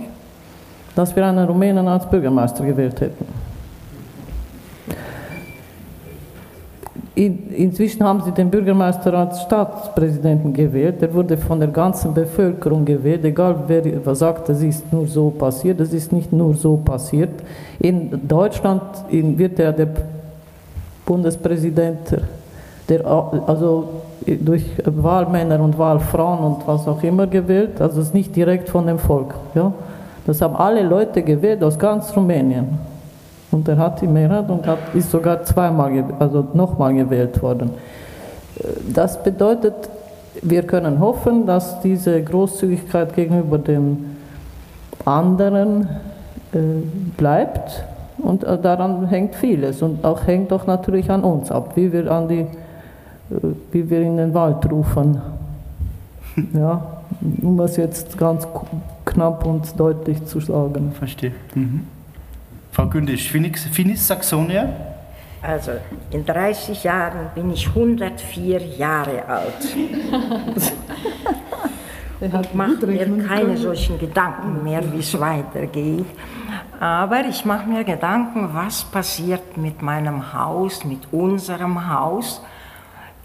[0.96, 3.26] dass wir einen Rumänen als Bürgermeister gewählt hätten.
[7.18, 11.02] Inzwischen haben sie den Bürgermeister als Staatspräsidenten gewählt.
[11.02, 15.80] Der wurde von der ganzen Bevölkerung gewählt, egal wer sagt, das ist nur so passiert.
[15.80, 17.32] Das ist nicht nur so passiert.
[17.80, 19.88] In Deutschland wird der, der
[21.06, 22.18] Bundespräsident
[22.88, 23.90] der, also
[24.26, 29.00] durch Wahlmänner und Wahlfrauen und was auch immer gewählt, also ist nicht direkt von dem
[29.00, 29.34] Volk.
[29.56, 29.74] Ja?
[30.26, 32.97] Das haben alle Leute gewählt aus ganz Rumänien.
[33.52, 37.72] Und er hat die Mehrheit und hat, ist sogar zweimal, also nochmal gewählt worden.
[38.94, 39.74] Das bedeutet,
[40.42, 44.18] wir können hoffen, dass diese Großzügigkeit gegenüber dem
[45.06, 45.88] anderen
[46.54, 46.58] äh,
[47.16, 47.84] bleibt
[48.18, 52.12] und äh, daran hängt vieles und auch hängt doch natürlich an uns ab, wie wir
[52.12, 52.46] an die
[53.72, 55.22] wie wir in den Wald rufen.
[56.54, 57.02] Ja,
[57.42, 58.48] um es jetzt ganz
[59.06, 60.92] knapp und deutlich zu sagen.
[60.92, 61.32] Verstehe.
[61.56, 61.88] Mhm.
[62.78, 64.70] Frau Gündisch, Finis, Saxonia?
[65.42, 65.72] Also
[66.12, 69.76] in 30 Jahren bin ich 104 Jahre alt.
[72.20, 76.06] und mache mir keine solchen Gedanken mehr, wie es weitergeht.
[76.80, 82.44] Aber ich mache mir Gedanken, was passiert mit meinem Haus, mit unserem Haus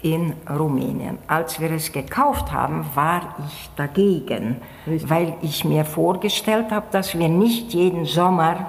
[0.01, 1.19] in Rumänien.
[1.27, 5.07] Als wir es gekauft haben, war ich dagegen, Richtig.
[5.11, 8.65] weil ich mir vorgestellt habe, dass wir nicht jeden Sommer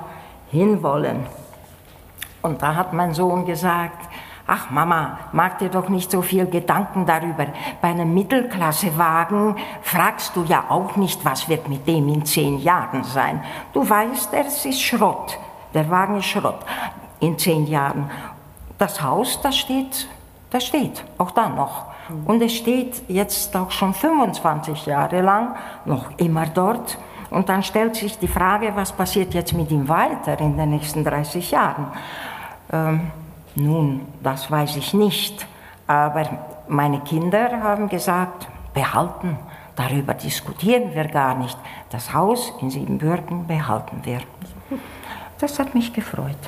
[0.55, 1.27] hinwollen.
[2.43, 4.09] Und da hat mein Sohn gesagt,
[4.47, 7.47] ach Mama, mach dir doch nicht so viel Gedanken darüber.
[7.81, 13.05] Bei einem Mittelklassewagen fragst du ja auch nicht, was wird mit dem in zehn Jahren
[13.05, 13.43] sein.
[13.73, 15.39] Du weißt, es ist Schrott.
[15.75, 16.61] Der Wagen ist Schrott
[17.21, 18.11] in zehn Jahren.
[18.79, 20.09] Das Haus, das steht
[20.55, 21.87] das steht, auch dann noch.
[22.27, 26.97] Und es steht jetzt auch schon 25 Jahre lang noch immer dort.
[27.35, 31.03] Und dann stellt sich die Frage, was passiert jetzt mit ihm weiter in den nächsten
[31.03, 31.89] 30 Jahren?
[32.73, 33.11] Ähm,
[33.57, 35.47] nun, das weiß ich nicht.
[35.87, 36.29] Aber
[36.69, 39.37] meine Kinder haben gesagt, behalten.
[39.75, 41.59] Darüber diskutieren wir gar nicht.
[41.91, 44.21] Das Haus in Siebenbürgen behalten wir.
[45.39, 46.39] Das hat mich gefreut.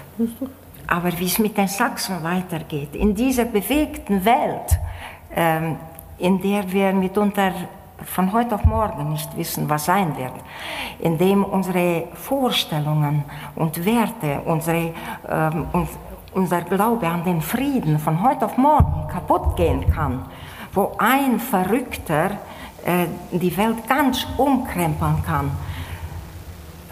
[0.86, 4.78] Aber wie es mit den Sachsen weitergeht, in dieser bewegten Welt,
[5.34, 5.76] ähm,
[6.18, 7.52] in der wir mitunter
[8.04, 10.32] von heute auf morgen nicht wissen, was sein wird,
[10.98, 13.24] in dem unsere Vorstellungen
[13.54, 14.92] und Werte, unsere,
[15.28, 15.66] ähm,
[16.32, 20.24] unser Glaube an den Frieden von heute auf morgen kaputt gehen kann,
[20.72, 22.32] wo ein Verrückter
[22.84, 25.50] äh, die Welt ganz umkrempeln kann,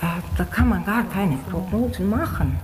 [0.01, 0.06] äh,
[0.36, 2.59] da kann man gar keine Prognosen machen.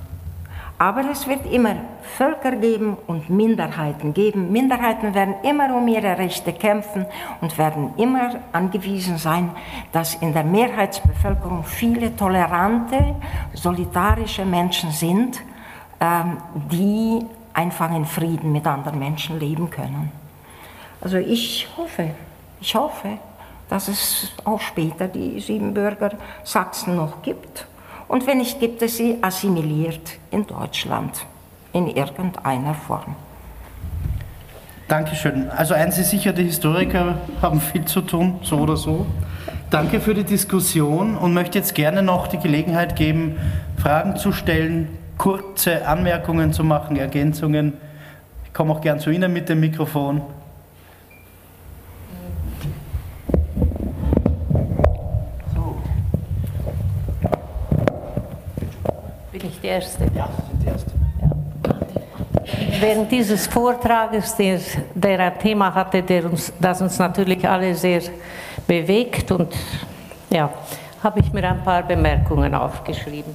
[0.81, 1.77] Aber es wird immer
[2.17, 4.51] Völker geben und Minderheiten geben.
[4.51, 7.05] Minderheiten werden immer um ihre Rechte kämpfen
[7.43, 9.51] und werden immer angewiesen sein,
[9.93, 13.15] dass in der Mehrheitsbevölkerung viele tolerante,
[13.53, 15.43] solidarische Menschen sind,
[16.01, 16.39] ähm,
[16.73, 20.11] die einfach in Frieden mit anderen Menschen leben können.
[21.03, 22.13] Also ich hoffe,
[22.59, 23.19] ich hoffe,
[23.69, 26.13] dass es auch später die Siebenbürger
[26.43, 27.67] Sachsen noch gibt
[28.11, 31.13] und wenn nicht, gibt es sie assimiliert in Deutschland
[31.73, 33.15] in irgendeiner Form.
[34.89, 35.49] Dankeschön.
[35.49, 39.07] Also eins ist sicher, die Historiker haben viel zu tun, so oder so.
[39.71, 43.37] Danke für die Diskussion und möchte jetzt gerne noch die Gelegenheit geben,
[43.81, 47.75] Fragen zu stellen, kurze Anmerkungen zu machen, Ergänzungen.
[48.45, 50.23] Ich komme auch gern zu Ihnen mit dem Mikrofon.
[59.63, 60.05] Die Erste?
[60.15, 60.91] Ja, Sie sind die Erste.
[62.81, 64.59] Während dieses Vortrages, der,
[64.95, 68.01] der ein Thema hatte, der uns, das uns natürlich alle sehr
[68.67, 69.55] bewegt, und
[70.31, 70.51] ja,
[71.03, 73.35] habe ich mir ein paar Bemerkungen aufgeschrieben.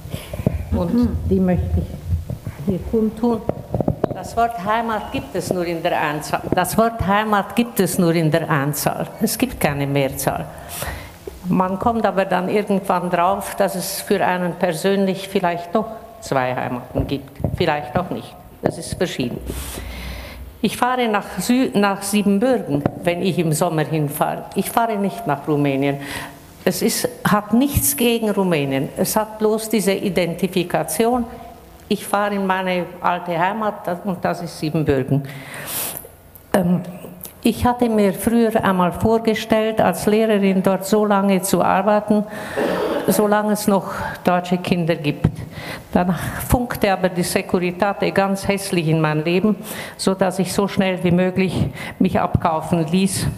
[0.72, 1.16] Und mhm.
[1.28, 3.42] die möchte ich hier kundtun.
[4.12, 6.40] Das Wort Heimat gibt es nur in der Anzahl.
[6.54, 9.06] Das Wort Heimat gibt es nur in der Anzahl.
[9.20, 10.46] Es gibt keine Mehrzahl.
[11.48, 15.86] Man kommt aber dann irgendwann drauf, dass es für einen persönlich vielleicht doch
[16.20, 17.30] zwei Heimaten gibt.
[17.56, 18.34] Vielleicht auch nicht.
[18.62, 19.38] Das ist verschieden.
[20.62, 24.46] Ich fahre nach, Sü nach Siebenbürgen, wenn ich im Sommer hinfahre.
[24.54, 25.98] Ich fahre nicht nach Rumänien.
[26.64, 28.88] Es ist, hat nichts gegen Rumänien.
[28.96, 31.24] Es hat bloß diese Identifikation.
[31.88, 35.22] Ich fahre in meine alte Heimat und das ist Siebenbürgen.
[36.52, 36.80] Ähm,
[37.46, 42.24] ich hatte mir früher einmal vorgestellt, als Lehrerin dort so lange zu arbeiten,
[43.06, 43.92] solange es noch
[44.24, 45.30] deutsche Kinder gibt.
[45.92, 46.12] Dann
[46.48, 49.54] funkte aber die Securitate ganz hässlich in mein Leben,
[49.96, 51.68] so dass ich so schnell wie möglich
[52.00, 53.28] mich abkaufen ließ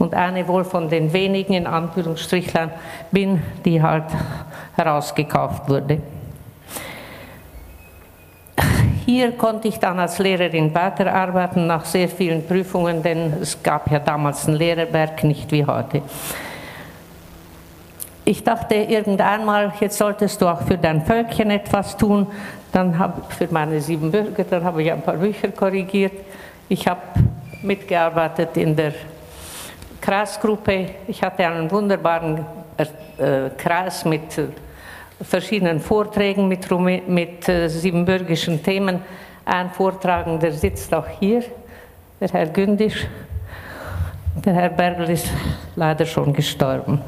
[0.00, 2.72] und eine wohl von den wenigen in Anführungsstrichlein
[3.12, 4.06] bin, die halt
[4.74, 6.02] herausgekauft wurde.
[9.04, 13.98] Hier konnte ich dann als Lehrerin weiterarbeiten nach sehr vielen Prüfungen, denn es gab ja
[13.98, 16.02] damals ein Lehrerberg, nicht wie heute
[18.24, 22.26] ich dachte irgendeinmal, jetzt solltest du auch für dein Völkchen etwas tun.
[22.72, 26.12] Dann habe für meine sieben Bürger, dann habe ich ein paar Bücher korrigiert.
[26.68, 27.00] Ich habe
[27.62, 28.94] mitgearbeitet in der
[30.00, 30.90] Kreisgruppe.
[31.08, 32.46] Ich hatte einen wunderbaren
[32.78, 34.22] äh, Kreis mit
[35.22, 36.68] verschiedenen Vorträgen mit,
[37.08, 39.00] mit äh, siebenbürgischen Themen.
[39.44, 41.42] Ein Vortragender sitzt auch hier,
[42.20, 43.06] der Herr Gündisch.
[44.44, 45.30] Der Herr Bergel ist
[45.76, 47.00] leider schon gestorben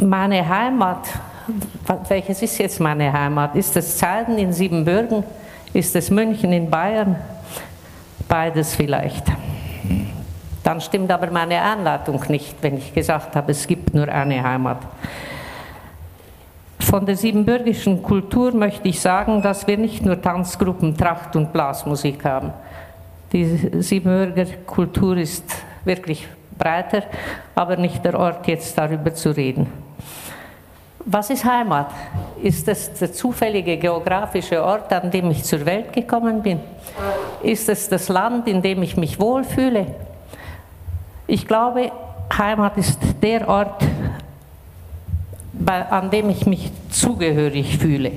[0.00, 1.08] meine Heimat,
[2.08, 3.54] welches ist jetzt meine Heimat?
[3.54, 5.24] Ist es Zeiden in Siebenbürgen?
[5.72, 7.16] Ist es München in Bayern?
[8.28, 9.24] Beides vielleicht.
[10.62, 14.78] Dann stimmt aber meine Anleitung nicht, wenn ich gesagt habe, es gibt nur eine Heimat.
[16.88, 22.24] Von der siebenbürgischen Kultur möchte ich sagen, dass wir nicht nur Tanzgruppen, Tracht und Blasmusik
[22.24, 22.50] haben.
[23.30, 25.44] Die Siebenbürger Kultur ist
[25.84, 27.02] wirklich breiter,
[27.54, 29.66] aber nicht der Ort, jetzt darüber zu reden.
[31.04, 31.90] Was ist Heimat?
[32.42, 36.58] Ist es der zufällige geografische Ort, an dem ich zur Welt gekommen bin?
[37.42, 39.86] Ist es das Land, in dem ich mich wohlfühle?
[41.26, 41.92] Ich glaube,
[42.36, 43.84] Heimat ist der Ort,
[45.66, 48.12] an dem ich mich zugehörig fühle.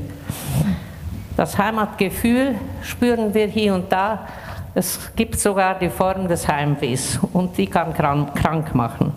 [1.38, 4.28] Das Heimatgefühl spüren wir hier und da.
[4.74, 9.14] Es gibt sogar die Form des Heimwehs und die kann krank machen.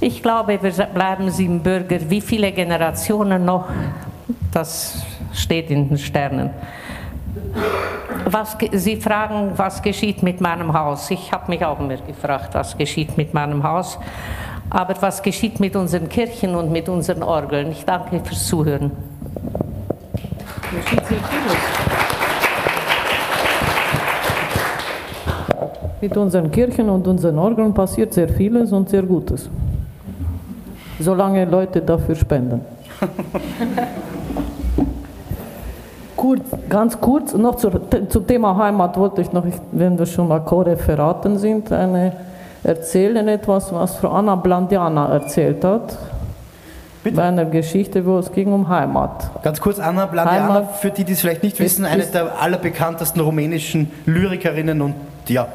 [0.00, 1.98] Ich glaube, wir bleiben Siebenbürger.
[2.10, 3.68] Wie viele Generationen noch?
[4.52, 6.50] Das steht in den Sternen.
[8.26, 11.10] Was, Sie fragen, was geschieht mit meinem Haus?
[11.10, 13.98] Ich habe mich auch immer gefragt, was geschieht mit meinem Haus.
[14.70, 17.70] Aber was geschieht mit unseren Kirchen und mit unseren Orgeln?
[17.70, 18.90] Ich danke fürs Zuhören.
[26.00, 29.48] Mit unseren Kirchen und unseren Orgeln passiert sehr vieles und sehr Gutes.
[30.98, 32.60] Solange Leute dafür spenden.
[36.16, 40.40] kurz, ganz kurz, noch zur, zum Thema Heimat wollte ich noch, wenn wir schon mal
[40.40, 42.12] Co-Referaten sind, eine,
[42.64, 45.96] erzählen etwas, was Frau Anna Blandiana erzählt hat.
[47.02, 47.16] Bitte?
[47.16, 49.30] Bei einer Geschichte, wo es ging um Heimat.
[49.42, 53.20] Ganz kurz, Anna Blandiana, Heimat für die, die es vielleicht nicht wissen, eine der allerbekanntesten
[53.20, 54.94] rumänischen Lyrikerinnen und
[55.28, 55.46] ja,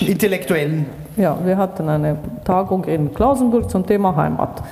[0.00, 0.86] Intellektuellen.
[1.16, 4.62] Ja, wir hatten eine Tagung in Klausenburg zum Thema Heimat.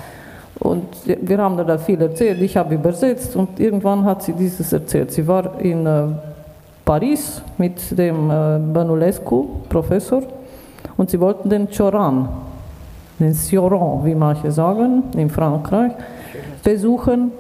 [0.59, 5.13] Und wir haben da viel erzählt, ich habe übersetzt und irgendwann hat sie dieses erzählt.
[5.13, 6.07] Sie war in äh,
[6.85, 10.23] Paris mit dem äh, Banulescu, Professor,
[10.99, 12.29] und sie wollten den Choran,
[13.19, 15.93] den Sioran, wie manche sagen, in Frankreich,
[16.63, 17.33] besuchen.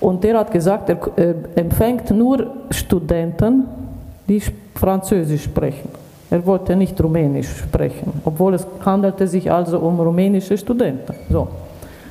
[0.00, 3.64] Und der hat gesagt, er äh, empfängt nur Studenten,
[4.28, 4.40] die
[4.74, 5.90] Französisch sprechen.
[6.30, 11.14] Er wollte nicht Rumänisch sprechen, obwohl es handelte sich also um rumänische Studenten.
[11.28, 11.48] So.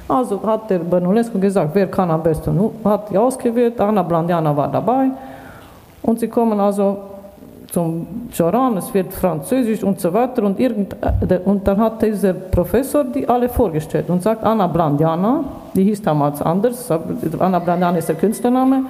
[0.07, 4.71] Also hat der Bernulescu gesagt, wer kann am besten, hat die ausgewählt, Anna Blandiana war
[4.71, 5.11] dabei
[6.01, 6.97] und sie kommen also
[7.71, 12.33] zum Joran, es wird Französisch und so weiter und, irgend, äh, und dann hat dieser
[12.33, 16.89] Professor die alle vorgestellt und sagt, Anna Blandiana, die hieß damals anders,
[17.39, 18.83] Anna Blandiana ist der Künstlername,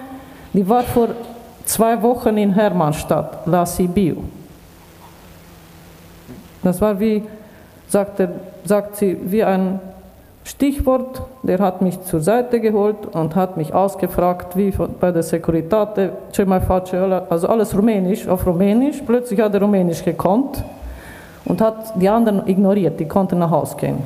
[0.53, 1.09] die war vor
[1.65, 4.17] zwei Wochen in Hermannstadt, La Sibiu.
[6.63, 7.23] Das war wie,
[7.87, 8.29] sagt, er,
[8.63, 9.79] sagt sie, wie ein
[10.47, 16.13] Stichwort, der hat mich zur Seite geholt und hat mich ausgefragt, wie bei der Securitate,
[17.29, 19.03] also alles Rumänisch, auf Rumänisch.
[19.05, 20.63] Plötzlich hat er Rumänisch gekonnt
[21.43, 23.97] und hat die anderen ignoriert, die konnten nach Hause gehen.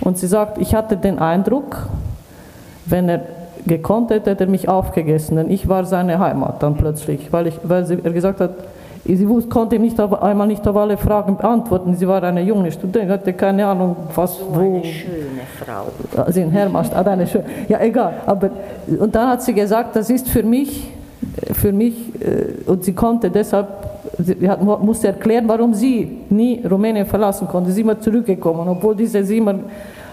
[0.00, 1.88] Und sie sagt, ich hatte den Eindruck,
[2.84, 3.22] wenn er
[3.66, 7.58] gekonnt hätte, hätte er mich aufgegessen, denn ich war seine Heimat dann plötzlich, weil, ich,
[7.62, 8.50] weil sie, er gesagt hat,
[9.04, 11.94] Sie konnte ihm nicht auf, einmal nicht auf alle Fragen beantworten.
[11.96, 14.60] Sie war eine junge Studentin, hatte keine Ahnung, was, so wo.
[14.60, 16.22] Eine schöne Frau.
[16.22, 17.44] Also in Hermannstadt, eine schöne.
[17.68, 18.14] Ja, egal.
[18.26, 18.50] Aber,
[18.98, 20.90] und dann hat sie gesagt, das ist für mich,
[21.52, 23.68] für mich, äh, und sie konnte deshalb,
[24.18, 27.70] sie hat, musste erklären, warum sie nie Rumänien verlassen konnte.
[27.70, 29.54] Sie ist immer zurückgekommen, obwohl diese sie immer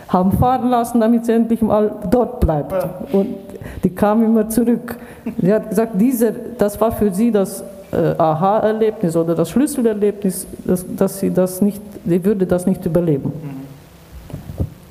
[0.08, 2.74] haben fahren lassen, damit sie endlich mal dort bleibt.
[3.12, 3.28] Und
[3.84, 4.96] die kam immer zurück.
[5.42, 7.64] Sie hat gesagt, diese, das war für sie das
[7.96, 13.32] Aha-Erlebnis oder das Schlüsselerlebnis, dass, dass sie das nicht, sie würde das nicht überleben.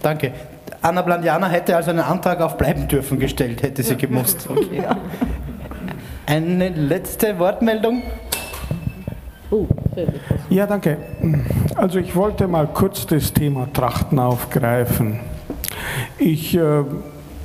[0.03, 0.33] Danke.
[0.83, 4.49] Anna Blandiana hätte also einen Antrag auf Bleiben dürfen gestellt, hätte sie gemusst.
[4.55, 4.85] Okay.
[6.27, 8.03] Eine letzte Wortmeldung.
[9.51, 9.67] Oh,
[10.49, 10.97] ja, danke.
[11.77, 15.21] Also ich wollte mal kurz das Thema Trachten aufgreifen.
[16.19, 16.85] Ich äh,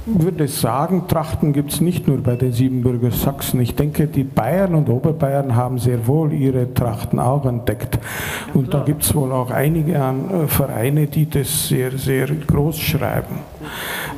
[0.05, 3.61] würde sagen, Trachten gibt es nicht nur bei den Siebenbürger Sachsen.
[3.61, 7.99] Ich denke, die Bayern und Oberbayern haben sehr wohl ihre Trachten auch entdeckt.
[8.53, 13.39] Und da gibt es wohl auch einige äh, Vereine, die das sehr, sehr groß schreiben.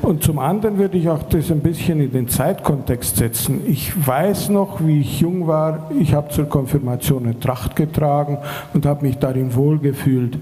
[0.01, 3.61] Und zum anderen würde ich auch das ein bisschen in den Zeitkontext setzen.
[3.68, 8.38] Ich weiß noch, wie ich jung war, ich habe zur Konfirmation eine Tracht getragen
[8.73, 10.38] und habe mich darin wohlgefühlt.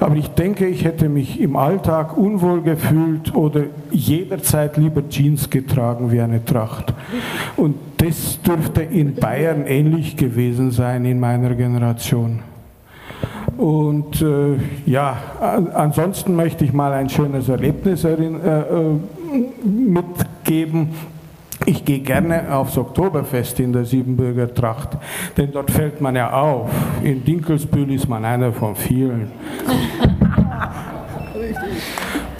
[0.00, 6.10] Aber ich denke, ich hätte mich im Alltag unwohl gefühlt oder jederzeit lieber Jeans getragen
[6.10, 6.92] wie eine Tracht.
[7.56, 12.40] Und das dürfte in Bayern ähnlich gewesen sein in meiner Generation.
[13.56, 14.56] Und äh,
[14.86, 15.16] ja,
[15.74, 18.38] ansonsten möchte ich mal ein schönes Erlebnis äh, äh,
[19.64, 20.90] mitgeben.
[21.66, 24.90] Ich gehe gerne aufs Oktoberfest in der Siebenbürger Tracht,
[25.36, 26.70] denn dort fällt man ja auf.
[27.02, 29.30] In Dinkelsbühl ist man einer von vielen.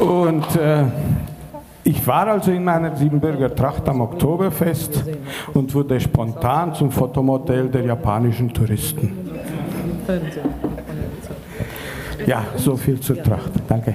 [0.00, 0.84] Und äh,
[1.86, 5.04] Ich war also in meiner Siebenbürger Tracht am Oktoberfest
[5.52, 9.12] und wurde spontan zum Fotomodell der japanischen Touristen.
[12.26, 13.50] Ja, so viel zur Tracht.
[13.68, 13.94] Danke.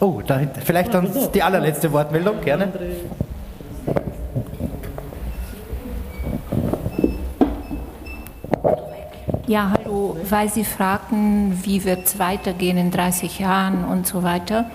[0.00, 0.60] Oh, dahinter.
[0.60, 2.72] Vielleicht dann die allerletzte Wortmeldung, gerne.
[9.46, 14.70] Ja, hallo, weil Sie fragten, wie wird es weitergehen in 30 Jahren und so weiter.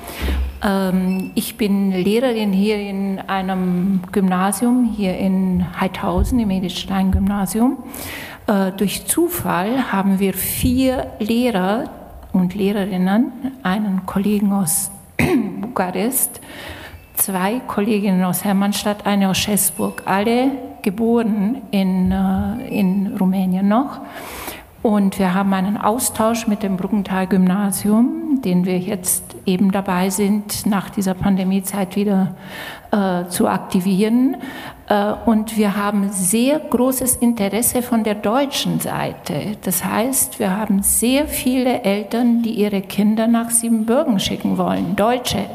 [0.63, 7.77] Ähm, ich bin Lehrerin hier in einem Gymnasium, hier in Heidhausen, im Edithstein-Gymnasium.
[8.47, 11.89] Äh, durch Zufall haben wir vier Lehrer
[12.31, 14.89] und Lehrerinnen, einen Kollegen aus
[15.61, 16.39] Bukarest,
[17.15, 20.51] zwei Kolleginnen aus Hermannstadt, eine aus Schäßburg, alle
[20.81, 23.99] geboren in, äh, in Rumänien noch.
[24.81, 30.89] Und wir haben einen Austausch mit dem Bruggenthal-Gymnasium, den wir jetzt eben dabei sind, nach
[30.89, 32.35] dieser Pandemiezeit wieder
[32.91, 34.37] äh, zu aktivieren.
[34.89, 39.57] Äh, und wir haben sehr großes Interesse von der deutschen Seite.
[39.63, 44.95] Das heißt, wir haben sehr viele Eltern, die ihre Kinder nach Siebenbürgen schicken wollen.
[44.95, 45.45] Deutsche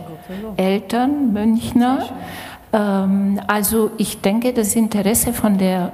[0.57, 2.05] Eltern, Münchner.
[2.73, 5.93] Ähm, also ich denke, das Interesse von der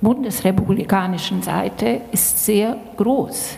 [0.00, 3.56] bundesrepublikanischen Seite ist sehr groß.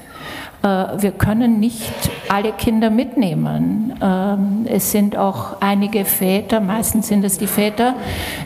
[0.64, 1.92] Äh, wir können nicht
[2.28, 3.92] alle Kinder mitnehmen.
[4.02, 7.94] Ähm, es sind auch einige Väter, meistens sind es die Väter,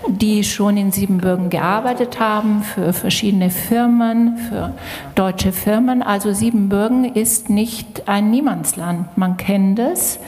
[0.08, 4.74] die schon in Siebenbürgen gearbeitet haben für verschiedene Firmen, für
[5.14, 6.02] deutsche Firmen.
[6.02, 9.16] Also Siebenbürgen ist nicht ein Niemandsland.
[9.16, 10.18] Man kennt es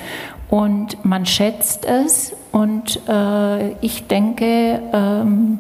[0.49, 2.35] und man schätzt es.
[2.53, 5.59] Und äh, ich denke, ähm,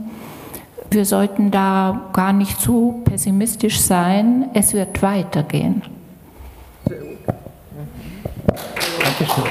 [0.90, 4.46] wir sollten da gar nicht zu pessimistisch sein.
[4.54, 5.82] Es wird weitergehen.
[8.50, 9.44] Dankeschön.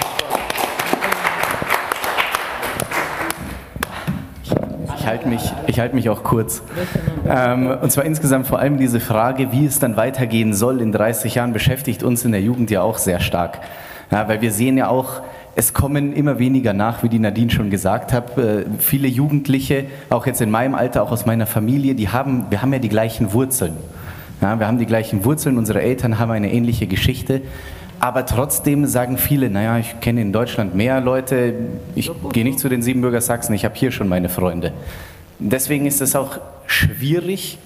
[4.97, 6.61] Ich halte mich, ich halte mich auch kurz.
[7.27, 11.35] Ähm, und zwar insgesamt vor allem diese Frage, wie es dann weitergehen soll in 30
[11.35, 13.59] Jahren, beschäftigt uns in der Jugend ja auch sehr stark.
[14.11, 15.21] Ja, weil wir sehen ja auch,
[15.55, 18.38] es kommen immer weniger nach, wie die Nadine schon gesagt hat.
[18.38, 22.61] Äh, viele Jugendliche, auch jetzt in meinem Alter, auch aus meiner Familie, die haben, wir
[22.61, 23.77] haben ja die gleichen Wurzeln.
[24.41, 27.41] Ja, wir haben die gleichen Wurzeln, unsere Eltern haben eine ähnliche Geschichte.
[27.99, 31.53] Aber trotzdem sagen viele, naja, ich kenne in Deutschland mehr Leute,
[31.95, 34.71] ich gehe nicht zu den Siebenbürger Sachsen, ich habe hier schon meine Freunde.
[35.39, 37.57] Deswegen ist es auch schwierig,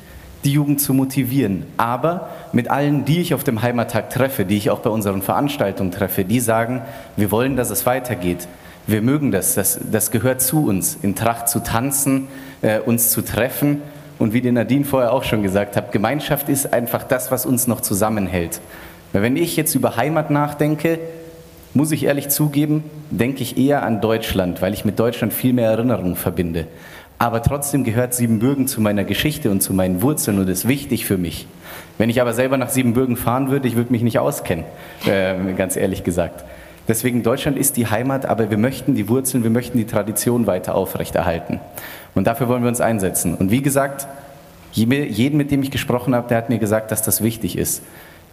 [0.43, 1.65] die Jugend zu motivieren.
[1.77, 5.91] Aber mit allen, die ich auf dem Heimattag treffe, die ich auch bei unseren Veranstaltungen
[5.91, 6.81] treffe, die sagen,
[7.15, 8.47] wir wollen, dass es weitergeht.
[8.88, 12.27] Wir mögen das, das, das gehört zu uns, in Tracht zu tanzen,
[12.61, 13.81] äh, uns zu treffen.
[14.19, 17.68] Und wie die Nadine vorher auch schon gesagt hat, Gemeinschaft ist einfach das, was uns
[17.68, 18.60] noch zusammenhält.
[19.14, 20.99] Wenn ich jetzt über Heimat nachdenke,
[21.76, 25.69] muss ich ehrlich zugeben, denke ich eher an Deutschland, weil ich mit Deutschland viel mehr
[25.69, 26.65] Erinnerungen verbinde.
[27.19, 31.18] Aber trotzdem gehört Siebenbürgen zu meiner Geschichte und zu meinen Wurzeln und ist wichtig für
[31.18, 31.48] mich.
[31.99, 34.65] Wenn ich aber selber nach Siebenbürgen fahren würde, ich würde mich nicht auskennen,
[35.06, 36.44] äh, ganz ehrlich gesagt.
[36.88, 40.76] Deswegen Deutschland ist die Heimat, aber wir möchten die Wurzeln, wir möchten die Tradition weiter
[40.76, 41.60] aufrechterhalten.
[42.15, 43.35] Und dafür wollen wir uns einsetzen.
[43.35, 44.07] Und wie gesagt,
[44.73, 47.84] jeden, mit dem ich gesprochen habe, der hat mir gesagt, dass das wichtig ist.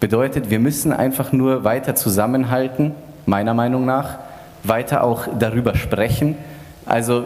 [0.00, 2.92] Bedeutet, wir müssen einfach nur weiter zusammenhalten,
[3.26, 4.18] meiner Meinung nach,
[4.64, 6.36] weiter auch darüber sprechen.
[6.86, 7.24] Also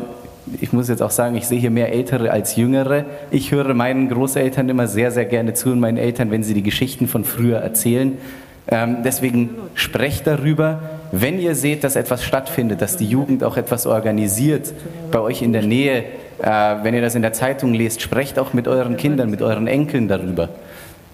[0.61, 3.05] ich muss jetzt auch sagen, ich sehe hier mehr Ältere als Jüngere.
[3.31, 6.65] Ich höre meinen Großeltern immer sehr, sehr gerne zu und meinen Eltern, wenn sie die
[6.65, 8.19] Geschichten von früher erzählen.
[8.67, 10.81] Ähm, deswegen sprecht darüber.
[11.13, 14.73] Wenn ihr seht, dass etwas stattfindet, dass die Jugend auch etwas organisiert
[15.13, 16.05] bei euch in der Nähe,
[16.43, 19.69] äh, wenn ihr das in der Zeitung lest, sprecht auch mit euren Kindern, mit euren
[19.69, 20.49] Enkeln darüber.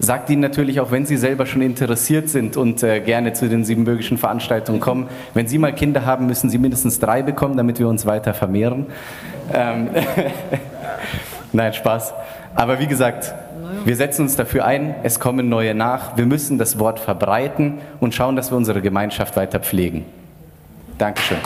[0.01, 3.63] Sagt ihnen natürlich auch, wenn sie selber schon interessiert sind und äh, gerne zu den
[3.63, 7.87] siebenbürgischen Veranstaltungen kommen, wenn sie mal Kinder haben, müssen sie mindestens drei bekommen, damit wir
[7.87, 8.87] uns weiter vermehren.
[9.53, 9.89] Ähm
[11.53, 12.13] Nein, Spaß.
[12.55, 13.33] Aber wie gesagt,
[13.85, 16.17] wir setzen uns dafür ein, es kommen neue nach.
[16.17, 20.05] Wir müssen das Wort verbreiten und schauen, dass wir unsere Gemeinschaft weiter pflegen.
[20.97, 21.37] Dankeschön.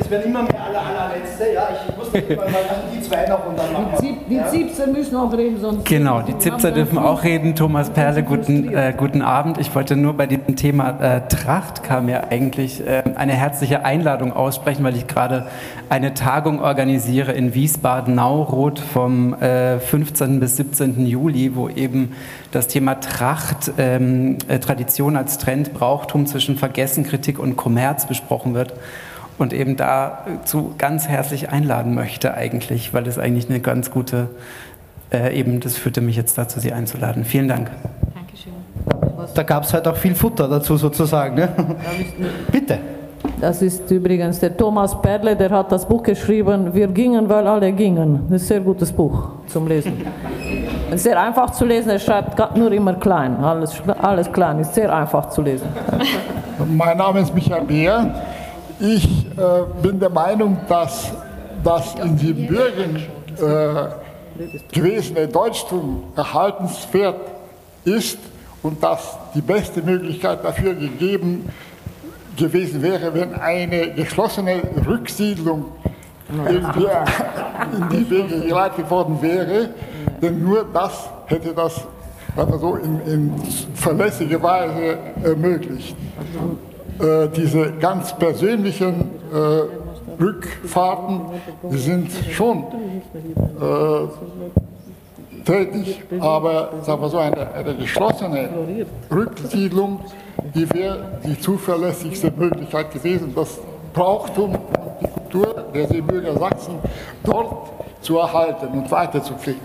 [0.00, 1.52] Es werden immer mehr aller, allerletzte.
[1.54, 2.46] Ja, ich muss nicht mal
[2.94, 4.18] die zwei noch und dann machen.
[4.28, 4.48] Die ja.
[4.48, 5.84] Ziebser müssen auch reden, sonst.
[5.84, 7.54] Genau, die Zipser dürfen auch reden.
[7.54, 9.58] Thomas Perle, guten, äh, guten Abend.
[9.58, 14.32] Ich wollte nur bei diesem Thema äh, Tracht kam ja eigentlich äh, eine herzliche Einladung
[14.32, 15.46] aussprechen, weil ich gerade
[15.90, 20.40] eine Tagung organisiere in Wiesbaden-Nauroth vom äh, 15.
[20.40, 21.06] bis 17.
[21.06, 22.14] Juli, wo eben
[22.50, 28.54] das Thema Tracht, ähm, äh, Tradition als Trend, Brauchtum zwischen Vergessen, Kritik und Kommerz besprochen
[28.54, 28.72] wird
[29.38, 34.28] und eben dazu ganz herzlich einladen möchte eigentlich, weil es eigentlich eine ganz gute,
[35.12, 37.24] äh, eben das führte mich jetzt dazu, Sie einzuladen.
[37.24, 37.70] Vielen Dank.
[38.14, 38.52] Dankeschön.
[39.34, 41.34] da gab es halt auch viel Futter dazu sozusagen.
[41.36, 41.48] Ne?
[42.52, 42.78] Bitte.
[43.40, 47.72] Das ist übrigens der Thomas Perle, der hat das Buch geschrieben, Wir gingen, weil alle
[47.72, 48.20] gingen.
[48.28, 50.06] Das ist ein sehr gutes Buch zum Lesen.
[50.94, 55.28] Sehr einfach zu lesen, er schreibt nur immer klein, alles, alles klein, ist sehr einfach
[55.30, 55.66] zu lesen.
[56.68, 58.14] Mein Name ist Michael Beer.
[58.86, 61.10] Ich äh, bin der Meinung, dass
[61.62, 63.86] das in Siebenbürgen äh,
[64.70, 67.16] gewesene Deutschtum erhaltenswert
[67.86, 68.18] ist
[68.62, 71.48] und dass die beste Möglichkeit dafür gegeben
[72.36, 75.64] gewesen wäre, wenn eine geschlossene Rücksiedlung
[76.46, 76.88] irgendwie
[77.76, 79.70] in die Wege geleitet worden wäre,
[80.20, 81.80] denn nur das hätte das
[82.36, 83.32] also in, in
[83.74, 85.96] verlässlicher Weise ermöglicht.
[87.00, 91.22] Äh, diese ganz persönlichen äh, Rückfahrten,
[91.70, 92.64] die sind schon
[93.60, 94.06] äh,
[95.44, 98.48] tätig, aber sagen wir so, eine, eine geschlossene
[99.10, 100.00] Rücksiedlung,
[100.54, 103.58] die wäre die zuverlässigste Möglichkeit gewesen, das
[103.92, 104.60] Brauchtum und
[105.00, 106.74] die Kultur der Seebürger Sachsen
[107.24, 107.70] dort
[108.02, 109.62] zu erhalten und weiterzupflegen.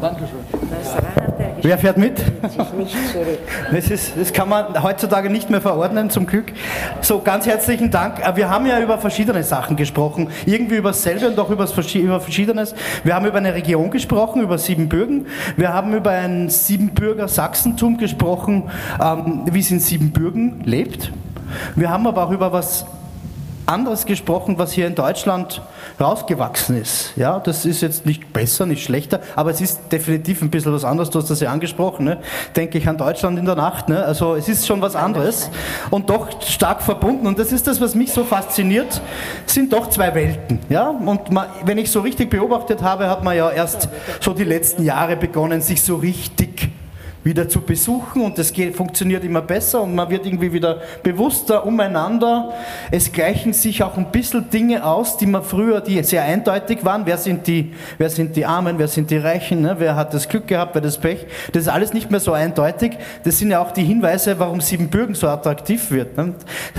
[0.00, 0.49] Dankeschön.
[1.62, 2.22] Wer fährt mit?
[3.70, 6.52] Das, ist, das kann man heutzutage nicht mehr verordnen, zum Glück.
[7.00, 8.20] So, ganz herzlichen Dank.
[8.26, 10.28] Äh, wir haben ja über verschiedene Sachen gesprochen.
[10.46, 12.74] Irgendwie über dasselbe und auch über Verschiedenes.
[13.04, 15.26] Wir haben über eine Region gesprochen, über Siebenbürgen.
[15.56, 18.70] Wir haben über ein Siebenbürger Sachsentum gesprochen,
[19.02, 21.12] ähm, wie es in Siebenbürgen lebt.
[21.74, 22.86] Wir haben aber auch über was
[23.70, 25.62] anderes gesprochen, was hier in Deutschland
[26.00, 27.12] rausgewachsen ist.
[27.16, 30.84] Ja, das ist jetzt nicht besser, nicht schlechter, aber es ist definitiv ein bisschen was
[30.84, 31.10] anderes.
[31.10, 32.04] Du hast das ja angesprochen.
[32.04, 32.18] Ne?
[32.56, 33.88] Denke ich an Deutschland in der Nacht.
[33.88, 34.04] Ne?
[34.04, 35.50] Also es ist schon was anderes
[35.90, 37.26] und doch stark verbunden.
[37.26, 39.00] Und das ist das, was mich so fasziniert,
[39.46, 40.58] sind doch zwei Welten.
[40.68, 40.88] Ja?
[40.88, 43.88] Und man, wenn ich so richtig beobachtet habe, hat man ja erst
[44.20, 46.70] so die letzten Jahre begonnen, sich so richtig
[47.22, 52.54] wieder zu besuchen und es funktioniert immer besser und man wird irgendwie wieder bewusster umeinander.
[52.90, 57.04] Es gleichen sich auch ein bisschen Dinge aus, die man früher, die sehr eindeutig waren.
[57.04, 59.76] Wer sind die, wer sind die Armen, wer sind die Reichen, ne?
[59.78, 61.26] wer hat das Glück gehabt, wer das Pech.
[61.52, 62.92] Das ist alles nicht mehr so eindeutig.
[63.24, 66.16] Das sind ja auch die Hinweise, warum Siebenbürgen so attraktiv wird.
[66.16, 66.34] Ne?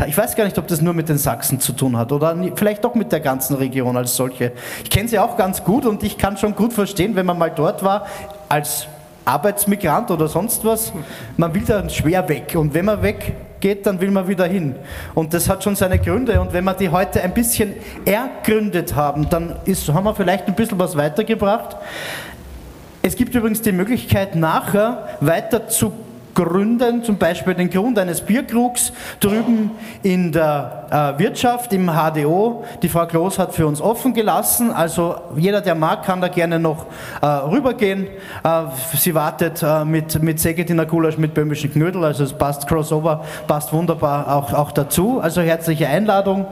[0.08, 2.84] Ich weiß gar nicht, ob das nur mit den Sachsen zu tun hat oder vielleicht
[2.84, 4.54] doch mit der ganzen Region als solche.
[4.84, 7.52] Ich kenne sie auch ganz gut und ich kann schon gut verstehen, wenn man mal
[7.52, 8.08] dort war,
[8.50, 8.88] als
[9.26, 10.92] Arbeitsmigrant oder sonst was,
[11.38, 12.56] man will dann schwer weg.
[12.56, 14.76] Und wenn man weggeht, dann will man wieder hin.
[15.14, 16.40] Und das hat schon seine Gründe.
[16.42, 17.74] Und wenn wir die heute ein bisschen
[18.06, 21.78] ergründet haben, dann ist, haben wir vielleicht ein bisschen was weitergebracht.
[23.04, 25.92] Es gibt übrigens die Möglichkeit, nachher weiter zu
[26.34, 29.72] gründen, zum Beispiel den Grund eines Bierkrugs drüben
[30.04, 32.64] in der äh, Wirtschaft, im HDO.
[32.82, 36.60] Die Frau Kloß hat für uns offen gelassen, also jeder, der mag, kann da gerne
[36.60, 36.86] noch
[37.22, 38.08] äh, rübergehen.
[38.44, 38.64] Äh,
[38.96, 43.74] sie wartet äh, mit, mit Segediner Gulasch mit böhmischen Knödel, also es passt Crossover, passt
[43.74, 45.20] wunderbar auch, auch dazu.
[45.20, 46.46] Also herzliche Einladung.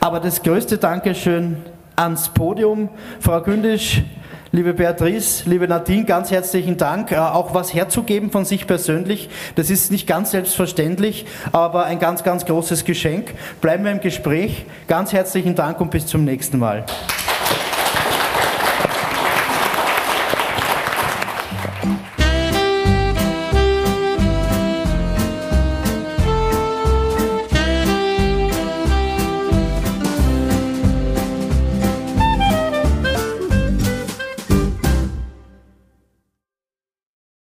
[0.00, 1.56] Aber das größte Dankeschön
[1.96, 4.02] ans Podium, Frau Gündisch,
[4.50, 7.12] Liebe Beatrice, liebe Nadine, ganz herzlichen Dank.
[7.12, 12.24] Äh, auch was herzugeben von sich persönlich, das ist nicht ganz selbstverständlich, aber ein ganz,
[12.24, 13.34] ganz großes Geschenk.
[13.60, 14.64] Bleiben wir im Gespräch.
[14.86, 16.86] Ganz herzlichen Dank und bis zum nächsten Mal.